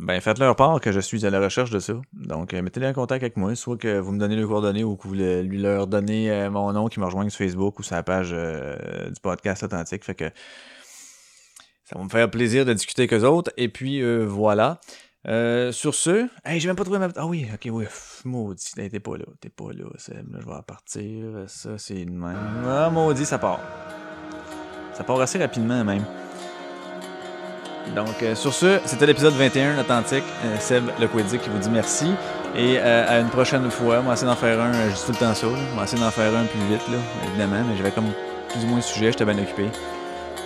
ben, 0.02 0.22
faites-leur 0.22 0.56
part 0.56 0.80
que 0.80 0.92
je 0.92 1.00
suis 1.00 1.26
à 1.26 1.30
la 1.30 1.40
recherche 1.40 1.70
de 1.72 1.80
ça. 1.80 1.94
Donc, 2.14 2.54
euh, 2.54 2.62
mettez-les 2.62 2.88
en 2.88 2.94
contact 2.94 3.24
avec 3.24 3.38
moi, 3.38 3.54
soit 3.56 3.78
que 3.78 4.00
vous 4.00 4.12
me 4.12 4.20
donnez 4.20 4.36
les 4.36 4.44
coordonnées 4.44 4.84
ou 4.84 4.96
que 4.96 5.08
vous 5.08 5.14
le- 5.16 5.42
lui 5.42 5.58
leur 5.60 5.88
donnez 5.88 6.32
euh, 6.32 6.50
mon 6.50 6.72
nom 6.72 6.88
qui 6.88 7.00
me 7.00 7.06
rejoigne 7.06 7.30
sur 7.30 7.38
Facebook 7.40 7.80
ou 7.80 7.84
sur 7.84 7.96
la 7.96 8.04
page 8.04 8.32
du 8.32 9.20
podcast 9.22 9.64
Authentique. 9.64 10.04
Fait 10.06 10.16
que 10.16 10.30
ça 11.84 11.98
va 11.98 12.04
me 12.04 12.10
faire 12.10 12.30
plaisir 12.30 12.66
de 12.66 12.74
discuter 12.74 13.02
avec 13.04 13.14
eux 13.14 13.26
autres. 13.26 13.52
Et 13.58 13.68
puis, 13.70 14.02
voilà. 14.26 14.80
Sur 15.72 15.94
ce, 15.94 16.28
hey, 16.46 16.60
j'ai 16.60 16.68
même 16.68 16.78
pas 16.78 16.84
trouvé 16.86 16.98
ma. 17.00 17.10
Ah 17.18 17.26
oui, 17.28 17.46
ok, 17.54 17.68
oui, 17.74 17.84
pff, 17.84 18.22
maudit, 18.24 18.72
t'es 18.74 19.00
pas 19.02 19.18
là, 19.18 19.26
t'es 19.42 19.50
pas 19.50 19.72
là, 19.74 19.86
Seb, 19.98 20.38
je 20.40 20.46
vais 20.46 20.54
repartir, 20.56 21.26
ça 21.48 21.78
c'est 21.78 22.06
même. 22.06 22.38
Ah, 22.66 22.90
maudit, 22.90 23.26
ça 23.26 23.38
part. 23.38 23.60
Ça 24.94 25.04
part 25.04 25.20
assez 25.20 25.38
rapidement 25.38 25.84
même. 25.84 26.06
Donc, 27.96 28.22
euh, 28.22 28.36
sur 28.36 28.54
ce, 28.54 28.80
c'était 28.86 29.06
l'épisode 29.06 29.34
21 29.34 29.80
Authentique. 29.80 30.24
Euh, 30.46 30.58
Seb 30.60 30.90
Le 31.00 31.08
Quédic 31.08 31.42
qui 31.42 31.50
vous 31.50 31.58
dit 31.58 31.70
merci. 31.70 32.14
Et 32.56 32.78
euh, 32.78 33.06
à 33.08 33.20
une 33.20 33.30
prochaine 33.30 33.70
fois, 33.70 34.00
va 34.00 34.14
essayer 34.14 34.28
d'en 34.28 34.36
faire 34.36 34.60
un, 34.60 34.72
dis 34.72 35.06
tout 35.06 35.12
le 35.12 35.18
temps 35.18 35.34
ça, 35.34 35.48
va 35.76 35.84
essayer 35.84 36.02
d'en 36.02 36.12
faire 36.12 36.36
un 36.36 36.46
plus 36.46 36.60
vite, 36.68 36.82
là, 36.90 36.98
évidemment, 37.28 37.64
mais 37.70 37.78
j'avais 37.78 37.92
comme 37.92 38.12
plus 38.50 38.64
ou 38.64 38.68
moins 38.68 38.78
le 38.78 38.82
sujet, 38.82 39.12
j'étais 39.12 39.26
bien 39.26 39.38
occupé. 39.38 39.70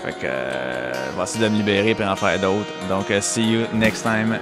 Fait 0.03 0.11
que, 0.11 0.25
euh, 0.25 0.91
essayer 1.23 1.45
de 1.45 1.49
me 1.49 1.57
libérer 1.57 1.95
et 1.97 2.05
en 2.05 2.15
faire 2.15 2.39
d'autres. 2.39 2.71
Donc, 2.89 3.09
euh, 3.09 3.21
see 3.21 3.43
you 3.43 3.61
next 3.73 4.03
time. 4.03 4.37